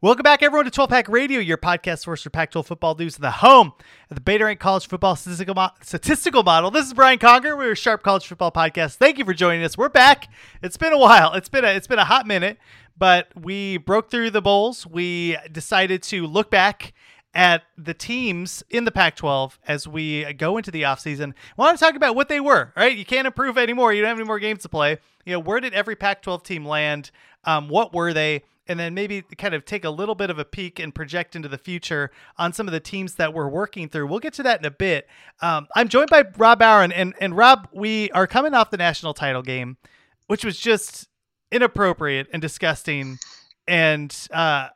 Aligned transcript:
Welcome 0.00 0.22
back, 0.22 0.44
everyone, 0.44 0.64
to 0.64 0.70
12 0.70 0.90
Pack 0.90 1.08
Radio, 1.08 1.40
your 1.40 1.56
podcast 1.56 2.04
source 2.04 2.22
for 2.22 2.30
Pac 2.30 2.52
12 2.52 2.68
football 2.68 2.94
news, 2.94 3.16
and 3.16 3.24
the 3.24 3.32
home 3.32 3.72
of 4.08 4.14
the 4.14 4.20
Beta 4.20 4.44
Rank 4.44 4.60
College 4.60 4.86
Football 4.86 5.16
Statistical, 5.16 5.56
Mo- 5.56 5.70
Statistical 5.82 6.44
Model. 6.44 6.70
This 6.70 6.86
is 6.86 6.94
Brian 6.94 7.18
Conger. 7.18 7.56
We're 7.56 7.74
Sharp 7.74 8.04
College 8.04 8.24
Football 8.28 8.52
Podcast. 8.52 8.94
Thank 8.94 9.18
you 9.18 9.24
for 9.24 9.34
joining 9.34 9.64
us. 9.64 9.76
We're 9.76 9.88
back. 9.88 10.28
It's 10.62 10.76
been 10.76 10.92
a 10.92 10.98
while. 10.98 11.32
It's 11.32 11.48
been 11.48 11.64
a 11.64 11.68
it's 11.70 11.88
been 11.88 11.98
a 11.98 12.04
hot 12.04 12.28
minute, 12.28 12.58
but 12.96 13.26
we 13.34 13.78
broke 13.78 14.08
through 14.08 14.30
the 14.30 14.40
bowls. 14.40 14.86
We 14.86 15.36
decided 15.50 16.04
to 16.04 16.28
look 16.28 16.48
back 16.48 16.94
at 17.34 17.64
the 17.76 17.92
teams 17.92 18.62
in 18.70 18.84
the 18.84 18.92
Pac 18.92 19.16
12 19.16 19.58
as 19.66 19.88
we 19.88 20.32
go 20.34 20.58
into 20.58 20.70
the 20.70 20.82
offseason. 20.82 21.26
We 21.26 21.34
want 21.56 21.76
to 21.76 21.84
talk 21.84 21.96
about 21.96 22.14
what 22.14 22.28
they 22.28 22.38
were, 22.38 22.72
right? 22.76 22.96
You 22.96 23.04
can't 23.04 23.26
improve 23.26 23.58
anymore. 23.58 23.92
You 23.92 24.02
don't 24.02 24.10
have 24.10 24.18
any 24.18 24.28
more 24.28 24.38
games 24.38 24.62
to 24.62 24.68
play. 24.68 24.98
You 25.26 25.32
know, 25.32 25.40
where 25.40 25.58
did 25.58 25.74
every 25.74 25.96
Pac 25.96 26.22
12 26.22 26.44
team 26.44 26.64
land? 26.64 27.10
Um, 27.42 27.68
what 27.68 27.92
were 27.92 28.12
they? 28.12 28.44
And 28.68 28.78
then 28.78 28.94
maybe 28.94 29.22
kind 29.22 29.54
of 29.54 29.64
take 29.64 29.84
a 29.84 29.90
little 29.90 30.14
bit 30.14 30.30
of 30.30 30.38
a 30.38 30.44
peek 30.44 30.78
and 30.78 30.94
project 30.94 31.34
into 31.34 31.48
the 31.48 31.58
future 31.58 32.10
on 32.36 32.52
some 32.52 32.68
of 32.68 32.72
the 32.72 32.80
teams 32.80 33.14
that 33.14 33.32
we're 33.32 33.48
working 33.48 33.88
through. 33.88 34.06
We'll 34.06 34.18
get 34.18 34.34
to 34.34 34.42
that 34.44 34.60
in 34.60 34.66
a 34.66 34.70
bit. 34.70 35.08
Um, 35.40 35.66
I'm 35.74 35.88
joined 35.88 36.10
by 36.10 36.24
Rob 36.36 36.60
Aaron, 36.62 36.92
and 36.92 37.14
and 37.20 37.36
Rob, 37.36 37.68
we 37.72 38.10
are 38.10 38.26
coming 38.26 38.54
off 38.54 38.70
the 38.70 38.76
national 38.76 39.14
title 39.14 39.42
game, 39.42 39.78
which 40.26 40.44
was 40.44 40.58
just 40.58 41.08
inappropriate 41.50 42.28
and 42.32 42.42
disgusting, 42.42 43.18
and 43.66 44.14
uh, 44.32 44.68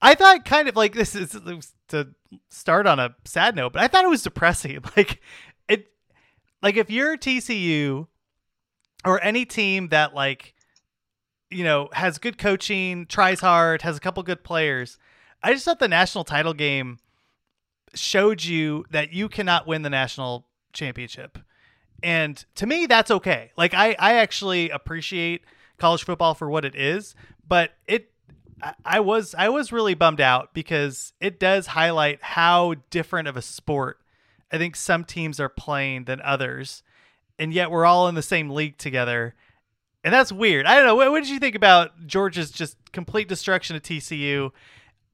I 0.00 0.14
thought 0.14 0.44
kind 0.44 0.68
of 0.68 0.76
like 0.76 0.94
this 0.94 1.14
is 1.14 1.36
to 1.88 2.08
start 2.48 2.86
on 2.86 2.98
a 2.98 3.14
sad 3.24 3.56
note, 3.56 3.72
but 3.72 3.82
I 3.82 3.88
thought 3.88 4.04
it 4.04 4.10
was 4.10 4.22
depressing. 4.22 4.78
Like 4.96 5.20
it, 5.68 5.86
like 6.62 6.76
if 6.76 6.90
you're 6.90 7.16
TCU 7.16 8.06
or 9.04 9.22
any 9.22 9.44
team 9.44 9.88
that 9.88 10.14
like 10.14 10.53
you 11.54 11.64
know, 11.64 11.88
has 11.92 12.18
good 12.18 12.38
coaching, 12.38 13.06
tries 13.06 13.40
hard, 13.40 13.82
has 13.82 13.96
a 13.96 14.00
couple 14.00 14.22
good 14.22 14.44
players. 14.44 14.98
I 15.42 15.52
just 15.52 15.64
thought 15.64 15.78
the 15.78 15.88
national 15.88 16.24
title 16.24 16.54
game 16.54 16.98
showed 17.94 18.44
you 18.44 18.84
that 18.90 19.12
you 19.12 19.28
cannot 19.28 19.66
win 19.66 19.82
the 19.82 19.90
national 19.90 20.46
championship. 20.72 21.38
And 22.02 22.44
to 22.56 22.66
me, 22.66 22.86
that's 22.86 23.10
okay. 23.10 23.52
Like 23.56 23.74
I, 23.74 23.94
I 23.98 24.14
actually 24.14 24.70
appreciate 24.70 25.44
college 25.78 26.04
football 26.04 26.34
for 26.34 26.50
what 26.50 26.64
it 26.64 26.74
is, 26.74 27.14
but 27.46 27.72
it 27.86 28.10
I 28.84 29.00
was 29.00 29.34
I 29.36 29.48
was 29.48 29.72
really 29.72 29.94
bummed 29.94 30.20
out 30.20 30.54
because 30.54 31.12
it 31.20 31.38
does 31.38 31.68
highlight 31.68 32.22
how 32.22 32.74
different 32.90 33.28
of 33.28 33.36
a 33.36 33.42
sport 33.42 33.98
I 34.54 34.58
think 34.58 34.76
some 34.76 35.04
teams 35.04 35.40
are 35.40 35.48
playing 35.48 36.04
than 36.04 36.20
others. 36.20 36.84
And 37.38 37.52
yet 37.52 37.72
we're 37.72 37.84
all 37.84 38.06
in 38.06 38.14
the 38.14 38.22
same 38.22 38.50
league 38.50 38.78
together 38.78 39.34
and 40.04 40.12
that's 40.12 40.30
weird. 40.30 40.66
I 40.66 40.76
don't 40.76 40.84
know. 40.84 40.94
What, 40.94 41.10
what, 41.10 41.20
did 41.22 41.30
you 41.30 41.38
think 41.38 41.56
about 41.56 42.06
Georgia's 42.06 42.50
just 42.50 42.76
complete 42.92 43.26
destruction 43.26 43.74
of 43.74 43.82
TCU, 43.82 44.52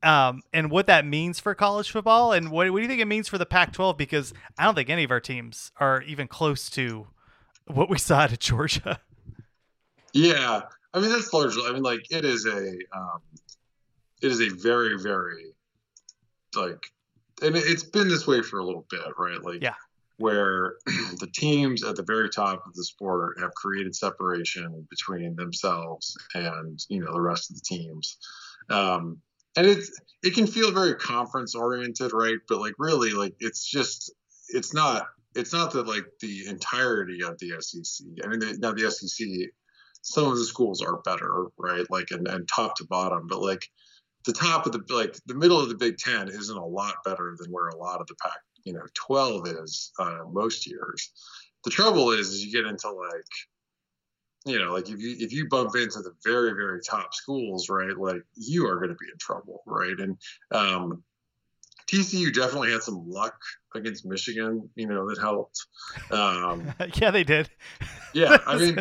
um, 0.03 0.43
and 0.53 0.71
what 0.71 0.89
that 0.89 1.07
means 1.07 1.39
for 1.39 1.55
college 1.55 1.91
football, 1.91 2.33
and 2.33 2.51
what, 2.51 2.71
what 2.71 2.79
do 2.79 2.83
you 2.83 2.89
think 2.89 3.01
it 3.01 3.07
means 3.07 3.29
for 3.29 3.39
the 3.39 3.47
Pac-12? 3.47 3.97
Because 3.97 4.35
I 4.59 4.65
don't 4.65 4.75
think 4.75 4.91
any 4.91 5.05
of 5.05 5.11
our 5.11 5.21
teams 5.21 5.71
are 5.79 6.03
even 6.03 6.27
close 6.27 6.69
to 6.71 7.07
what 7.67 7.89
we 7.89 7.99
saw 7.99 8.23
at 8.25 8.39
Georgia. 8.41 9.01
Yeah, 10.13 10.63
I 10.93 11.01
mean 11.01 11.11
that's 11.11 11.33
largely. 11.33 11.63
I 11.67 11.73
mean, 11.73 11.85
like 11.85 12.01
it 12.11 12.25
is 12.25 12.45
a, 12.45 12.79
um, 12.97 13.21
it 14.23 14.33
is 14.33 14.41
a 14.41 14.49
very, 14.49 14.99
very, 15.01 15.55
like, 16.57 16.85
and 17.43 17.55
it's 17.55 17.85
been 17.85 18.09
this 18.09 18.27
way 18.27 18.43
for 18.43 18.59
a 18.59 18.65
little 18.65 18.85
bit, 18.91 19.01
right? 19.17 19.41
Like, 19.41 19.63
yeah 19.63 19.75
where 20.21 20.75
the 20.87 21.29
teams 21.35 21.83
at 21.83 21.97
the 21.97 22.03
very 22.03 22.29
top 22.29 22.63
of 22.67 22.75
the 22.75 22.85
sport 22.85 23.41
have 23.41 23.55
created 23.55 23.97
separation 23.97 24.87
between 24.91 25.35
themselves 25.35 26.17
and 26.35 26.79
you 26.89 27.01
know 27.01 27.13
the 27.13 27.21
rest 27.21 27.51
of 27.51 27.57
the 27.57 27.63
teams. 27.65 28.19
Um, 28.69 29.19
and 29.57 29.67
it's 29.67 29.99
it 30.23 30.35
can 30.35 30.47
feel 30.47 30.71
very 30.73 30.95
conference 30.95 31.55
oriented 31.55 32.13
right? 32.13 32.39
But 32.49 32.61
like 32.61 32.75
really 32.79 33.13
like 33.13 33.35
it's 33.41 33.65
just 33.65 34.13
it's 34.49 34.75
not 34.75 35.07
it's 35.35 35.53
not 35.53 35.73
that 35.73 35.87
like 35.87 36.05
the 36.21 36.47
entirety 36.47 37.23
of 37.23 37.39
the 37.39 37.53
sec 37.61 38.07
i 38.25 38.29
mean 38.29 38.41
now 38.61 38.73
the 38.73 38.91
sec 38.91 39.49
some 40.03 40.27
of 40.27 40.37
the 40.37 40.45
schools 40.45 40.83
are 40.83 41.01
better 41.03 41.47
right? 41.59 41.87
Like 41.91 42.11
and, 42.11 42.27
and 42.29 42.47
top 42.47 42.77
to 42.77 42.85
bottom 42.85 43.27
but 43.27 43.41
like 43.41 43.63
the 44.27 44.33
top 44.33 44.67
of 44.67 44.73
the 44.73 44.83
like 44.95 45.17
the 45.27 45.35
middle 45.35 45.59
of 45.59 45.71
the 45.71 45.77
big 45.77 45.97
ten 45.97 46.29
isn't 46.29 46.57
a 46.57 46.65
lot 46.65 46.97
better 47.05 47.37
than 47.39 47.51
where 47.51 47.69
a 47.69 47.77
lot 47.77 48.01
of 48.01 48.07
the 48.07 48.17
pack 48.23 48.41
you 48.65 48.73
know 48.73 48.85
12 48.95 49.49
is 49.49 49.93
uh, 49.99 50.21
most 50.31 50.67
years 50.67 51.11
the 51.65 51.71
trouble 51.71 52.11
is 52.11 52.29
is 52.29 52.45
you 52.45 52.53
get 52.53 52.69
into 52.69 52.91
like 52.91 53.25
you 54.47 54.59
know 54.59 54.73
like 54.73 54.89
if 54.89 55.01
you 55.01 55.17
if 55.19 55.33
you 55.33 55.49
bump 55.49 55.75
into 55.77 56.01
the 56.01 56.15
very 56.25 56.53
very 56.53 56.81
top 56.83 57.15
schools 57.15 57.69
right 57.69 57.97
like 57.97 58.23
you 58.35 58.67
are 58.67 58.77
going 58.77 58.89
to 58.89 58.95
be 58.95 59.11
in 59.13 59.19
trouble 59.19 59.63
right 59.67 59.99
and 59.99 60.17
um 60.53 61.03
TCU 61.91 62.33
definitely 62.33 62.71
had 62.71 62.83
some 62.83 63.11
luck 63.11 63.35
against 63.75 64.07
Michigan, 64.07 64.69
you 64.77 64.87
know, 64.87 65.09
that 65.09 65.19
helped. 65.19 65.67
Um, 66.13 66.73
yeah, 66.95 67.11
they 67.11 67.25
did. 67.25 67.51
yeah, 68.13 68.37
I 68.47 68.57
mean, 68.59 68.79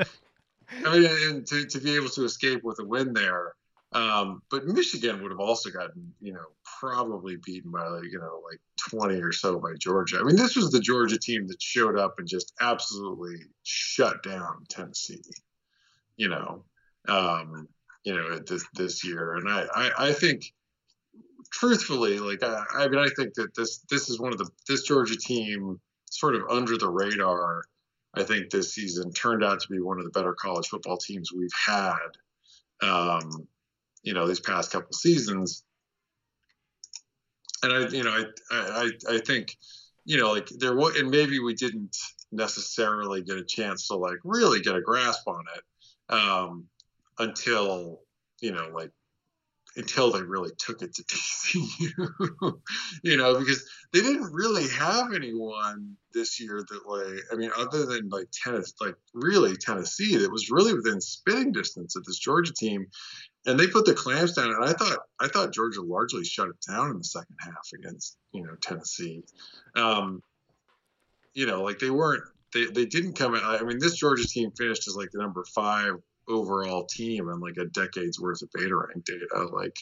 I 0.85 0.99
mean, 0.99 1.09
and 1.23 1.47
to, 1.47 1.65
to 1.65 1.79
be 1.79 1.95
able 1.95 2.09
to 2.09 2.25
escape 2.25 2.63
with 2.63 2.79
a 2.79 2.85
win 2.85 3.13
there, 3.13 3.55
um, 3.91 4.43
but 4.51 4.67
Michigan 4.67 5.21
would 5.21 5.31
have 5.31 5.39
also 5.39 5.71
gotten, 5.71 6.13
you 6.21 6.31
know, 6.31 6.45
probably 6.79 7.37
beaten 7.37 7.71
by 7.71 7.87
like, 7.87 8.11
you 8.11 8.19
know, 8.19 8.41
like 8.47 8.59
20 8.89 9.15
or 9.15 9.31
so 9.31 9.59
by 9.59 9.73
Georgia. 9.79 10.19
I 10.19 10.23
mean, 10.23 10.35
this 10.35 10.55
was 10.55 10.69
the 10.69 10.79
Georgia 10.79 11.17
team 11.17 11.47
that 11.47 11.61
showed 11.61 11.97
up 11.97 12.15
and 12.19 12.27
just 12.27 12.53
absolutely 12.61 13.37
shut 13.63 14.21
down 14.21 14.65
Tennessee, 14.69 15.23
you 16.17 16.29
know, 16.29 16.65
um, 17.07 17.67
you 18.03 18.15
know, 18.15 18.37
this, 18.37 18.63
this 18.75 19.03
year. 19.03 19.33
And 19.35 19.49
I, 19.49 19.65
I, 19.73 19.91
I 20.09 20.13
think 20.13 20.53
truthfully, 21.51 22.19
like, 22.19 22.43
I, 22.43 22.63
I 22.75 22.87
mean, 22.89 22.99
I 22.99 23.09
think 23.15 23.33
that 23.35 23.55
this, 23.55 23.79
this 23.89 24.07
is 24.09 24.19
one 24.19 24.33
of 24.33 24.37
the, 24.37 24.49
this 24.67 24.83
Georgia 24.83 25.17
team 25.17 25.79
sort 26.11 26.35
of 26.35 26.43
under 26.47 26.77
the 26.77 26.89
radar. 26.89 27.63
I 28.13 28.21
think 28.21 28.51
this 28.51 28.71
season 28.73 29.13
turned 29.13 29.43
out 29.43 29.61
to 29.61 29.67
be 29.67 29.79
one 29.79 29.97
of 29.97 30.03
the 30.03 30.11
better 30.11 30.35
college 30.35 30.67
football 30.67 30.97
teams 30.97 31.31
we've 31.33 31.49
had. 31.65 31.97
Um, 32.81 33.47
you 34.03 34.13
know, 34.13 34.27
these 34.27 34.39
past 34.39 34.71
couple 34.71 34.93
seasons. 34.93 35.63
And 37.63 37.73
I, 37.73 37.87
you 37.89 38.03
know, 38.03 38.25
I, 38.51 38.55
I, 38.55 39.15
I 39.15 39.17
think, 39.19 39.57
you 40.05 40.17
know, 40.17 40.31
like 40.31 40.47
there 40.47 40.75
was, 40.75 40.95
and 40.97 41.09
maybe 41.09 41.39
we 41.39 41.53
didn't 41.53 41.95
necessarily 42.31 43.21
get 43.21 43.37
a 43.37 43.43
chance 43.43 43.87
to 43.87 43.95
like 43.95 44.19
really 44.23 44.61
get 44.61 44.75
a 44.75 44.81
grasp 44.81 45.27
on 45.27 45.43
it 45.55 46.13
um, 46.13 46.65
until, 47.17 48.01
you 48.39 48.51
know, 48.51 48.69
like 48.73 48.91
until 49.79 50.11
they 50.11 50.21
really 50.21 50.51
took 50.57 50.81
it 50.81 50.93
to 50.95 51.03
TCU, 51.03 52.53
you 53.03 53.17
know, 53.17 53.39
because 53.39 53.67
they 53.91 54.01
didn't 54.01 54.31
really 54.31 54.67
have 54.69 55.13
anyone 55.13 55.95
this 56.13 56.39
year 56.39 56.63
that 56.67 56.87
like, 56.87 57.23
I 57.31 57.35
mean, 57.35 57.51
other 57.57 57.85
than 57.85 58.09
like 58.09 58.27
tennis, 58.31 58.73
like 58.79 58.95
really 59.13 59.55
Tennessee, 59.55 60.17
that 60.17 60.31
was 60.31 60.51
really 60.51 60.73
within 60.73 61.01
spitting 61.01 61.51
distance 61.51 61.95
of 61.95 62.03
this 62.05 62.19
Georgia 62.19 62.53
team 62.53 62.87
and 63.45 63.59
they 63.59 63.67
put 63.67 63.85
the 63.85 63.93
clamps 63.93 64.33
down. 64.33 64.51
And 64.51 64.65
I 64.65 64.73
thought 64.73 64.99
I 65.19 65.27
thought 65.27 65.53
Georgia 65.53 65.81
largely 65.81 66.23
shut 66.23 66.49
it 66.49 66.65
down 66.67 66.91
in 66.91 66.97
the 66.97 67.03
second 67.03 67.35
half 67.39 67.69
against 67.73 68.17
you 68.31 68.43
know 68.43 68.55
Tennessee. 68.61 69.23
Um, 69.75 70.21
you 71.33 71.45
know, 71.45 71.63
like 71.63 71.79
they 71.79 71.89
weren't 71.89 72.23
they 72.53 72.65
they 72.65 72.85
didn't 72.85 73.13
come. 73.13 73.35
I 73.35 73.61
mean, 73.63 73.79
this 73.79 73.95
Georgia 73.95 74.27
team 74.27 74.51
finished 74.51 74.87
as 74.87 74.95
like 74.95 75.11
the 75.11 75.21
number 75.21 75.43
five 75.45 75.95
overall 76.29 76.85
team 76.85 77.27
and 77.29 77.41
like 77.41 77.57
a 77.57 77.65
decade's 77.65 78.19
worth 78.19 78.41
of 78.41 78.49
beta 78.53 78.75
rank 78.75 79.03
data. 79.05 79.49
Like, 79.51 79.75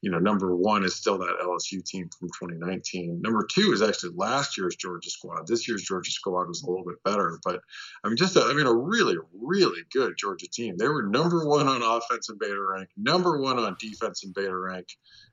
you 0.00 0.10
know, 0.10 0.18
number 0.18 0.54
one 0.56 0.84
is 0.84 0.96
still 0.96 1.18
that 1.18 1.38
LSU 1.42 1.84
team 1.84 2.08
from 2.18 2.28
2019. 2.28 3.20
Number 3.22 3.46
two 3.50 3.72
is 3.72 3.82
actually 3.82 4.12
last 4.16 4.58
year's 4.58 4.76
Georgia 4.76 5.10
squad. 5.10 5.46
This 5.46 5.68
year's 5.68 5.82
Georgia 5.82 6.10
squad 6.10 6.48
was 6.48 6.62
a 6.62 6.68
little 6.68 6.84
bit 6.84 7.02
better, 7.04 7.38
but 7.44 7.60
I 8.04 8.08
mean, 8.08 8.16
just 8.16 8.36
a, 8.36 8.42
I 8.42 8.52
mean, 8.52 8.66
a 8.66 8.74
really, 8.74 9.16
really 9.32 9.82
good 9.92 10.14
Georgia 10.18 10.48
team. 10.52 10.76
They 10.76 10.88
were 10.88 11.04
number 11.04 11.46
one 11.46 11.68
on 11.68 11.82
offense 11.82 12.28
and 12.28 12.38
beta 12.38 12.60
rank, 12.60 12.88
number 12.96 13.40
one 13.40 13.58
on 13.58 13.76
defense 13.78 14.24
and 14.24 14.34
beta 14.34 14.56
rank, 14.56 14.88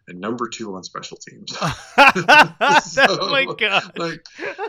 and 0.08 0.20
number 0.20 0.48
two 0.48 0.76
on 0.76 0.84
special 0.84 1.18
teams. 1.18 1.52
so, 1.58 3.06
oh 3.10 3.30
my 3.32 3.46
god! 3.58 3.98
Like, 3.98 4.24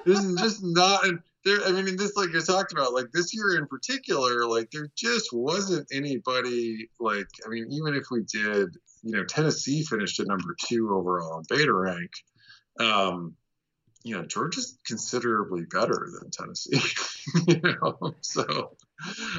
this 0.04 0.24
is 0.24 0.40
just 0.40 0.60
not. 0.62 1.06
And 1.06 1.20
there 1.44 1.62
i 1.64 1.72
mean 1.72 1.96
this 1.96 2.16
like 2.16 2.30
i 2.34 2.40
talked 2.40 2.72
about 2.72 2.92
like 2.92 3.10
this 3.12 3.34
year 3.34 3.56
in 3.56 3.66
particular 3.66 4.44
like 4.46 4.70
there 4.70 4.88
just 4.96 5.32
wasn't 5.32 5.86
anybody 5.92 6.88
like 6.98 7.28
i 7.46 7.48
mean 7.48 7.66
even 7.70 7.94
if 7.94 8.04
we 8.10 8.22
did 8.22 8.68
you 9.02 9.12
know 9.12 9.24
Tennessee 9.24 9.82
finished 9.82 10.20
at 10.20 10.26
number 10.26 10.56
two 10.66 10.90
overall 10.92 11.38
in 11.38 11.44
beta 11.48 11.72
rank. 11.72 12.10
Um, 12.78 13.34
you 14.02 14.16
know, 14.16 14.24
Georgia's 14.24 14.78
considerably 14.86 15.64
better 15.70 16.10
than 16.18 16.30
Tennessee. 16.30 16.80
you 17.48 17.60
know, 17.60 18.14
so 18.20 18.76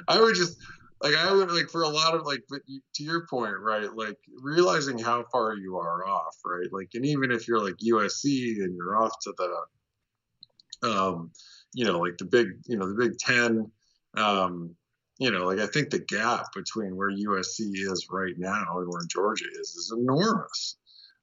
I 0.07 0.19
would 0.19 0.35
just 0.35 0.57
like 1.01 1.15
I 1.15 1.31
would 1.31 1.51
like 1.51 1.69
for 1.69 1.81
a 1.81 1.89
lot 1.89 2.13
of 2.13 2.25
like, 2.25 2.43
but 2.49 2.61
to 2.67 3.03
your 3.03 3.25
point, 3.27 3.55
right? 3.59 3.91
Like 3.93 4.17
realizing 4.41 4.99
how 4.99 5.25
far 5.31 5.55
you 5.55 5.77
are 5.77 6.07
off, 6.07 6.37
right? 6.45 6.67
Like, 6.71 6.89
and 6.93 7.05
even 7.05 7.31
if 7.31 7.47
you're 7.47 7.63
like 7.63 7.75
USC 7.77 8.63
and 8.63 8.75
you're 8.75 9.01
off 9.01 9.13
to 9.21 9.33
the, 9.37 10.87
um, 10.87 11.31
you 11.73 11.85
know, 11.85 11.99
like 11.99 12.17
the 12.17 12.25
big, 12.25 12.47
you 12.65 12.77
know, 12.77 12.87
the 12.87 12.95
Big 12.95 13.17
Ten, 13.17 13.71
um, 14.15 14.75
you 15.19 15.31
know, 15.31 15.45
like 15.45 15.59
I 15.59 15.67
think 15.67 15.89
the 15.89 15.99
gap 15.99 16.47
between 16.55 16.95
where 16.95 17.11
USC 17.11 17.71
is 17.73 18.07
right 18.09 18.37
now 18.37 18.79
and 18.79 18.87
where 18.87 19.05
Georgia 19.07 19.45
is 19.59 19.69
is 19.69 19.93
enormous 19.97 20.77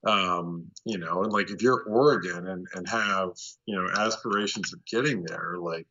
um, 0.04 0.70
you 0.84 0.98
know, 0.98 1.22
and 1.22 1.32
like 1.32 1.50
if 1.50 1.60
you're 1.60 1.82
Oregon 1.82 2.46
and, 2.46 2.66
and 2.74 2.88
have, 2.88 3.30
you 3.66 3.74
know, 3.74 3.88
aspirations 3.96 4.72
of 4.72 4.84
getting 4.84 5.22
there, 5.24 5.56
like 5.58 5.88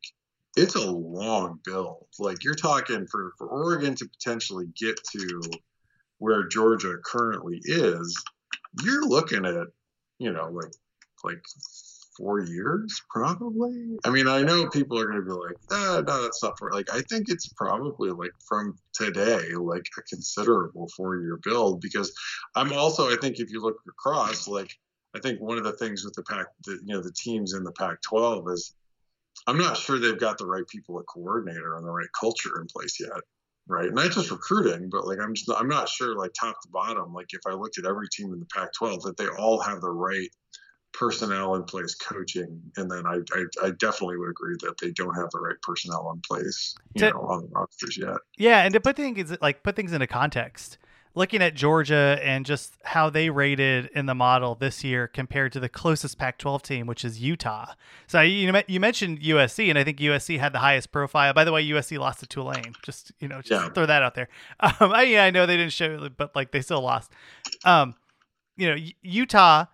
it's 0.56 0.74
a 0.74 0.90
long 0.90 1.60
build. 1.64 2.06
Like 2.18 2.42
you're 2.42 2.54
talking 2.54 3.06
for, 3.06 3.32
for 3.36 3.48
Oregon 3.48 3.94
to 3.96 4.08
potentially 4.08 4.66
get 4.78 4.98
to 5.12 5.40
where 6.18 6.48
Georgia 6.48 6.96
currently 7.04 7.60
is, 7.64 8.16
you're 8.82 9.06
looking 9.06 9.44
at, 9.44 9.66
you 10.18 10.32
know, 10.32 10.48
like 10.50 10.72
like 11.24 11.42
four 12.18 12.40
years, 12.40 13.00
probably. 13.08 13.96
I 14.04 14.10
mean, 14.10 14.28
I 14.28 14.42
know 14.42 14.68
people 14.68 14.98
are 14.98 15.06
going 15.06 15.20
to 15.20 15.24
be 15.24 15.30
like, 15.30 15.56
ah, 15.70 16.02
no, 16.06 16.22
that's 16.22 16.42
not 16.42 16.58
for. 16.58 16.70
Like, 16.72 16.92
I 16.92 17.00
think 17.02 17.28
it's 17.28 17.48
probably 17.48 18.10
like 18.10 18.32
from 18.46 18.76
today, 18.92 19.54
like 19.54 19.86
a 19.96 20.02
considerable 20.02 20.88
four-year 20.96 21.38
build. 21.42 21.80
Because 21.80 22.12
I'm 22.56 22.72
also, 22.72 23.10
I 23.10 23.16
think, 23.20 23.38
if 23.38 23.50
you 23.50 23.62
look 23.62 23.78
across, 23.88 24.48
like, 24.48 24.72
I 25.16 25.20
think 25.20 25.40
one 25.40 25.56
of 25.56 25.64
the 25.64 25.72
things 25.72 26.04
with 26.04 26.14
the 26.14 26.24
pack, 26.24 26.46
the, 26.64 26.72
you 26.84 26.94
know, 26.94 27.00
the 27.00 27.12
teams 27.12 27.54
in 27.54 27.64
the 27.64 27.72
Pac-12 27.72 28.52
is, 28.52 28.74
I'm 29.46 29.58
not 29.58 29.76
sure 29.76 29.98
they've 29.98 30.18
got 30.18 30.36
the 30.36 30.46
right 30.46 30.66
people 30.68 30.98
at 30.98 31.06
coordinator 31.06 31.76
and 31.76 31.86
the 31.86 31.90
right 31.90 32.12
culture 32.18 32.60
in 32.60 32.66
place 32.66 32.98
yet. 33.00 33.22
Right, 33.70 33.92
not 33.92 34.12
just 34.12 34.30
recruiting, 34.30 34.88
but 34.90 35.06
like 35.06 35.18
I'm 35.22 35.34
just 35.34 35.50
I'm 35.54 35.68
not 35.68 35.90
sure 35.90 36.16
like 36.16 36.32
top 36.32 36.58
to 36.62 36.68
bottom. 36.70 37.12
Like 37.12 37.26
if 37.34 37.42
I 37.46 37.52
looked 37.52 37.76
at 37.76 37.84
every 37.84 38.08
team 38.08 38.32
in 38.32 38.40
the 38.40 38.46
Pac-12, 38.46 39.02
that 39.02 39.18
they 39.18 39.28
all 39.28 39.60
have 39.60 39.82
the 39.82 39.90
right 39.90 40.30
personnel 40.92 41.54
in 41.54 41.64
place 41.64 41.94
coaching 41.94 42.60
and 42.76 42.90
then 42.90 43.06
I, 43.06 43.18
I, 43.32 43.66
I 43.66 43.70
definitely 43.78 44.16
would 44.16 44.30
agree 44.30 44.56
that 44.60 44.78
they 44.80 44.90
don't 44.90 45.14
have 45.14 45.30
the 45.30 45.40
right 45.40 45.60
personnel 45.62 46.10
in 46.14 46.20
place 46.22 46.74
you 46.94 47.00
to, 47.00 47.10
know 47.10 47.20
on 47.20 47.42
the 47.42 47.48
rosters 47.48 47.98
yet. 47.98 48.16
Yeah 48.38 48.62
and 48.62 48.72
to 48.74 48.80
put 48.80 48.96
things 48.96 49.36
like 49.40 49.62
put 49.62 49.76
things 49.76 49.92
into 49.92 50.06
context 50.06 50.78
looking 51.14 51.42
at 51.42 51.54
georgia 51.54 52.18
and 52.22 52.46
just 52.46 52.74
how 52.84 53.10
they 53.10 53.28
rated 53.28 53.90
in 53.94 54.06
the 54.06 54.14
model 54.14 54.54
this 54.54 54.82
year 54.82 55.06
compared 55.06 55.52
to 55.52 55.60
the 55.60 55.68
closest 55.68 56.18
pac 56.18 56.38
12 56.38 56.62
team 56.62 56.86
which 56.86 57.04
is 57.04 57.20
utah. 57.20 57.74
So 58.06 58.22
you, 58.22 58.52
you 58.66 58.80
mentioned 58.80 59.20
usc 59.20 59.68
and 59.68 59.78
i 59.78 59.84
think 59.84 59.98
usc 59.98 60.38
had 60.38 60.52
the 60.54 60.58
highest 60.58 60.90
profile. 60.90 61.34
By 61.34 61.44
the 61.44 61.52
way 61.52 61.64
usc 61.68 61.96
lost 61.98 62.20
to 62.20 62.26
tulane 62.26 62.74
just 62.82 63.12
you 63.20 63.28
know 63.28 63.42
just 63.42 63.62
yeah. 63.62 63.68
throw 63.70 63.86
that 63.86 64.02
out 64.02 64.14
there. 64.14 64.28
Um, 64.80 64.92
I, 64.92 65.02
yeah, 65.02 65.24
I 65.24 65.30
know 65.30 65.44
they 65.46 65.56
didn't 65.56 65.72
show 65.72 66.08
but 66.16 66.34
like 66.34 66.50
they 66.50 66.60
still 66.60 66.80
lost. 66.80 67.12
Um, 67.64 67.94
you 68.56 68.68
know 68.68 68.76
utah 69.02 69.66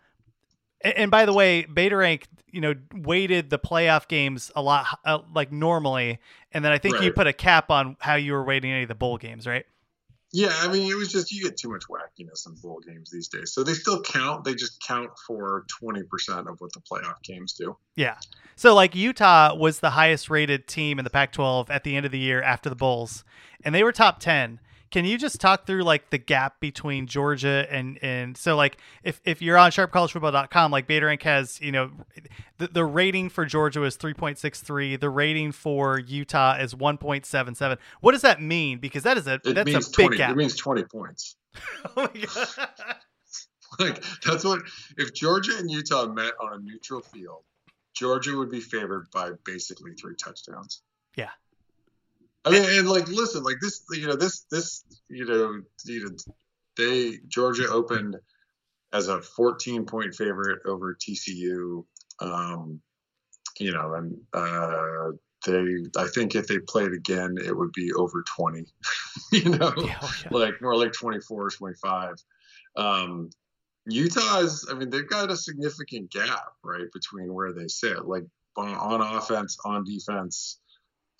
and, 0.85 1.11
by 1.11 1.27
the 1.27 1.33
way, 1.33 1.65
Beta 1.65 1.97
Rank, 1.97 2.27
you 2.51 2.61
know, 2.61 2.75
weighted 2.95 3.51
the 3.51 3.59
playoff 3.59 4.07
games 4.07 4.53
a 4.55 4.63
lot 4.63 4.87
uh, 5.05 5.19
like 5.35 5.51
normally, 5.51 6.19
and 6.53 6.65
then 6.65 6.73
I 6.73 6.79
think 6.79 6.97
right. 6.97 7.05
you 7.05 7.13
put 7.13 7.27
a 7.27 7.33
cap 7.33 7.71
on 7.71 7.97
how 8.01 8.15
you 8.15 8.33
were 8.33 8.45
weighting 8.45 8.71
any 8.71 8.83
of 8.83 8.89
the 8.89 8.95
bowl 8.95 9.17
games, 9.17 9.47
right? 9.47 9.67
Yeah, 10.35 10.53
I 10.53 10.67
mean, 10.67 10.91
it 10.91 10.97
was 10.97 11.13
just 11.13 11.31
you 11.31 11.45
get 11.45 11.57
too 11.57 11.71
much 11.71 11.85
wackiness 11.89 12.49
in 12.49 12.55
bowl 12.57 12.81
games 12.85 13.09
these 13.09 13.29
days. 13.29 13.53
So 13.53 13.63
they 13.63 13.73
still 13.73 14.03
count. 14.03 14.43
They 14.43 14.55
just 14.55 14.83
count 14.83 15.11
for 15.25 15.65
twenty 15.69 16.03
percent 16.03 16.49
of 16.49 16.61
what 16.61 16.73
the 16.73 16.81
playoff 16.81 17.23
games 17.23 17.53
do. 17.53 17.77
Yeah. 17.95 18.17
So 18.57 18.75
like 18.75 18.97
Utah 18.97 19.55
was 19.55 19.79
the 19.79 19.91
highest 19.91 20.29
rated 20.29 20.67
team 20.67 20.99
in 20.99 21.05
the 21.05 21.11
Pac-12 21.11 21.71
at 21.71 21.85
the 21.85 21.97
end 21.97 22.05
of 22.05 22.11
the 22.11 22.19
year 22.19 22.43
after 22.43 22.69
the 22.69 22.75
Bulls, 22.75 23.23
and 23.65 23.73
they 23.73 23.85
were 23.85 23.93
top 23.93 24.19
ten. 24.19 24.59
Can 24.95 25.05
you 25.05 25.19
just 25.19 25.41
talk 25.41 25.67
through 25.67 25.83
like 25.83 26.11
the 26.11 26.19
gap 26.19 26.61
between 26.61 27.09
Georgia 27.09 27.67
and 27.69 27.99
and 28.01 28.37
so 28.37 28.55
like 28.55 28.79
if 29.03 29.21
if 29.25 29.43
you're 29.43 29.59
on 29.59 29.73
sharpcollegefootball.com, 29.73 30.71
like 30.71 30.87
Beta 30.87 31.07
Rank 31.07 31.21
has 31.25 31.61
you 31.61 31.73
know 31.73 31.91
the, 32.59 32.69
the 32.69 32.85
rating 32.85 33.29
for 33.29 33.45
Georgia 33.45 33.83
is 33.83 33.97
3.63, 33.97 35.01
the 35.01 35.11
rating 35.11 35.51
for 35.51 35.99
Utah 35.99 36.59
is 36.61 36.77
1.77. 36.77 37.77
What 38.03 38.13
does 38.13 38.23
that 38.23 38.41
mean? 38.41 38.79
Because 38.79 39.03
that 39.03 39.19
is 39.19 39.27
a 39.27 39.41
it 39.45 39.55
that's 39.55 39.69
a 39.69 39.79
big 39.81 40.07
20, 40.11 40.17
gap. 40.17 40.31
It 40.31 40.37
means 40.37 40.55
20 40.55 40.85
points. 40.85 41.35
oh 41.97 42.09
my 42.15 42.21
god. 42.21 42.69
like 43.81 44.05
that's 44.25 44.45
what 44.45 44.61
if 44.97 45.13
Georgia 45.13 45.57
and 45.59 45.69
Utah 45.69 46.07
met 46.07 46.35
on 46.41 46.53
a 46.53 46.59
neutral 46.61 47.01
field, 47.01 47.43
Georgia 47.95 48.37
would 48.37 48.53
be 48.53 48.61
favored 48.61 49.11
by 49.13 49.33
basically 49.45 49.95
three 49.95 50.15
touchdowns. 50.15 50.83
Yeah. 51.17 51.31
I 52.45 52.51
mean, 52.51 52.65
and 52.65 52.89
like, 52.89 53.09
listen, 53.09 53.43
like 53.43 53.57
this, 53.61 53.83
you 53.93 54.07
know, 54.07 54.17
this, 54.17 54.47
this, 54.51 54.85
you 55.09 55.25
know, 55.25 55.63
you 55.85 56.05
know, 56.05 56.11
they 56.77 57.19
Georgia 57.29 57.69
opened 57.69 58.17
as 58.93 59.09
a 59.09 59.23
14 59.23 59.87
point 59.87 60.15
favorite 60.15 60.61
over 60.67 60.95
TCU. 60.95 61.85
Um, 62.21 62.81
you 63.59 63.73
know, 63.73 63.95
and 63.95 64.17
uh, 64.33 65.13
they, 65.47 65.85
I 65.97 66.09
think 66.09 66.35
if 66.35 66.47
they 66.47 66.59
played 66.59 66.93
again, 66.93 67.37
it 67.45 67.57
would 67.57 67.73
be 67.73 67.93
over 67.93 68.25
20. 68.37 68.65
you 69.33 69.51
know, 69.51 69.73
yeah, 69.79 69.99
oh, 70.03 70.15
yeah. 70.23 70.29
like 70.31 70.61
more 70.61 70.77
like 70.77 70.93
24, 70.93 71.47
or 71.47 71.51
25. 71.51 72.15
Um, 72.77 73.31
Utah 73.87 74.39
is, 74.39 74.67
I 74.71 74.75
mean, 74.75 74.91
they've 74.91 75.09
got 75.09 75.31
a 75.31 75.37
significant 75.37 76.11
gap, 76.11 76.55
right, 76.63 76.87
between 76.93 77.33
where 77.33 77.53
they 77.53 77.69
sit, 77.69 78.07
like 78.07 78.25
on, 78.57 78.75
on 78.75 79.17
offense, 79.17 79.59
on 79.65 79.85
defense 79.85 80.59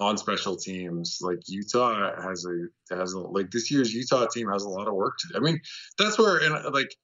on 0.01 0.17
special 0.17 0.57
teams. 0.57 1.19
Like 1.21 1.41
Utah 1.47 2.21
has 2.21 2.45
a 2.47 2.95
has 2.97 3.13
a, 3.13 3.21
like 3.21 3.51
this 3.51 3.71
year's 3.71 3.93
Utah 3.93 4.27
team 4.27 4.49
has 4.51 4.65
a 4.65 4.69
lot 4.69 4.89
of 4.89 4.95
work 4.95 5.17
to 5.19 5.29
do. 5.29 5.37
I 5.37 5.41
mean, 5.41 5.61
that's 5.99 6.19
where 6.19 6.39
and 6.39 6.75
like 6.75 6.95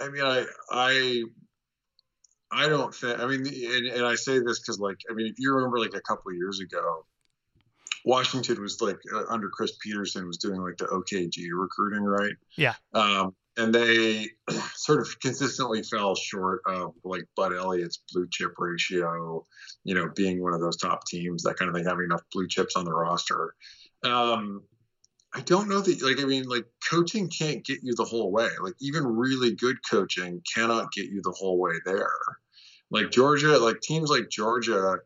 I 0.00 0.08
mean 0.08 0.22
I 0.24 0.46
I 0.70 1.24
I 2.50 2.68
don't 2.68 2.94
think 2.94 3.18
I 3.18 3.26
mean 3.26 3.46
and, 3.46 3.86
and 3.86 4.06
I 4.06 4.14
say 4.14 4.38
this 4.40 4.60
because 4.60 4.78
like 4.78 4.98
I 5.10 5.14
mean 5.14 5.26
if 5.26 5.34
you 5.38 5.54
remember 5.54 5.78
like 5.78 5.94
a 5.94 6.00
couple 6.00 6.32
years 6.32 6.60
ago 6.60 7.04
Washington 8.04 8.60
was 8.60 8.80
like 8.80 8.98
uh, 9.14 9.24
under 9.28 9.48
Chris 9.48 9.72
Petersen 9.80 10.26
was 10.26 10.38
doing 10.38 10.60
like 10.60 10.76
the 10.76 10.86
OKG 10.86 11.48
recruiting, 11.54 12.02
right? 12.02 12.34
Yeah. 12.56 12.74
Um, 12.94 13.34
and 13.56 13.74
they 13.74 14.28
sort 14.74 15.00
of 15.00 15.20
consistently 15.20 15.82
fell 15.82 16.14
short 16.14 16.62
of 16.66 16.94
like 17.04 17.24
Bud 17.36 17.52
Elliott's 17.52 18.02
blue 18.12 18.26
chip 18.30 18.54
ratio, 18.58 19.46
you 19.84 19.94
know, 19.94 20.08
being 20.14 20.42
one 20.42 20.54
of 20.54 20.60
those 20.60 20.76
top 20.76 21.06
teams, 21.06 21.42
that 21.42 21.56
kind 21.56 21.68
of 21.68 21.74
thing, 21.74 21.84
having 21.84 22.06
enough 22.06 22.22
blue 22.32 22.48
chips 22.48 22.76
on 22.76 22.84
the 22.84 22.92
roster. 22.92 23.54
Um, 24.04 24.62
I 25.34 25.40
don't 25.40 25.68
know 25.68 25.80
that, 25.80 26.02
like, 26.02 26.20
I 26.20 26.26
mean, 26.26 26.44
like, 26.44 26.66
coaching 26.90 27.28
can't 27.28 27.64
get 27.64 27.78
you 27.82 27.94
the 27.94 28.04
whole 28.04 28.30
way. 28.30 28.48
Like, 28.60 28.74
even 28.80 29.06
really 29.06 29.54
good 29.54 29.78
coaching 29.88 30.42
cannot 30.54 30.92
get 30.92 31.06
you 31.06 31.22
the 31.22 31.32
whole 31.32 31.58
way 31.58 31.72
there. 31.86 32.12
Like, 32.90 33.10
Georgia, 33.10 33.58
like, 33.58 33.80
teams 33.80 34.10
like 34.10 34.28
Georgia 34.28 34.98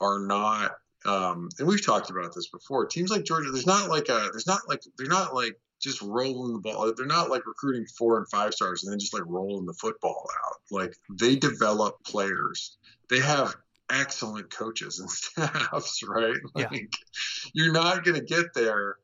are 0.00 0.20
not, 0.20 0.72
um, 1.04 1.50
and 1.58 1.68
we've 1.68 1.84
talked 1.84 2.08
about 2.08 2.34
this 2.34 2.48
before. 2.48 2.86
Teams 2.86 3.10
like 3.10 3.24
Georgia, 3.24 3.50
there's 3.50 3.66
not 3.66 3.90
like 3.90 4.08
a, 4.08 4.28
there's 4.32 4.46
not 4.46 4.60
like, 4.68 4.82
they're 4.96 5.06
not 5.06 5.34
like 5.34 5.58
just 5.80 6.02
rolling 6.02 6.52
the 6.52 6.58
ball. 6.58 6.92
They're 6.96 7.06
not 7.06 7.30
like 7.30 7.46
recruiting 7.46 7.86
four 7.86 8.18
and 8.18 8.28
five 8.28 8.54
stars 8.54 8.82
and 8.82 8.92
then 8.92 8.98
just 8.98 9.14
like 9.14 9.24
rolling 9.26 9.66
the 9.66 9.74
football 9.74 10.28
out. 10.46 10.56
Like 10.70 10.94
they 11.10 11.36
develop 11.36 12.02
players. 12.04 12.78
They 13.10 13.20
have 13.20 13.54
excellent 13.90 14.50
coaches 14.50 14.98
and 14.98 15.10
staffs, 15.50 16.02
right? 16.06 16.36
Like 16.54 16.72
yeah. 16.72 16.78
you're 17.52 17.72
not 17.72 18.04
going 18.04 18.18
to 18.18 18.24
get 18.24 18.54
there 18.54 18.96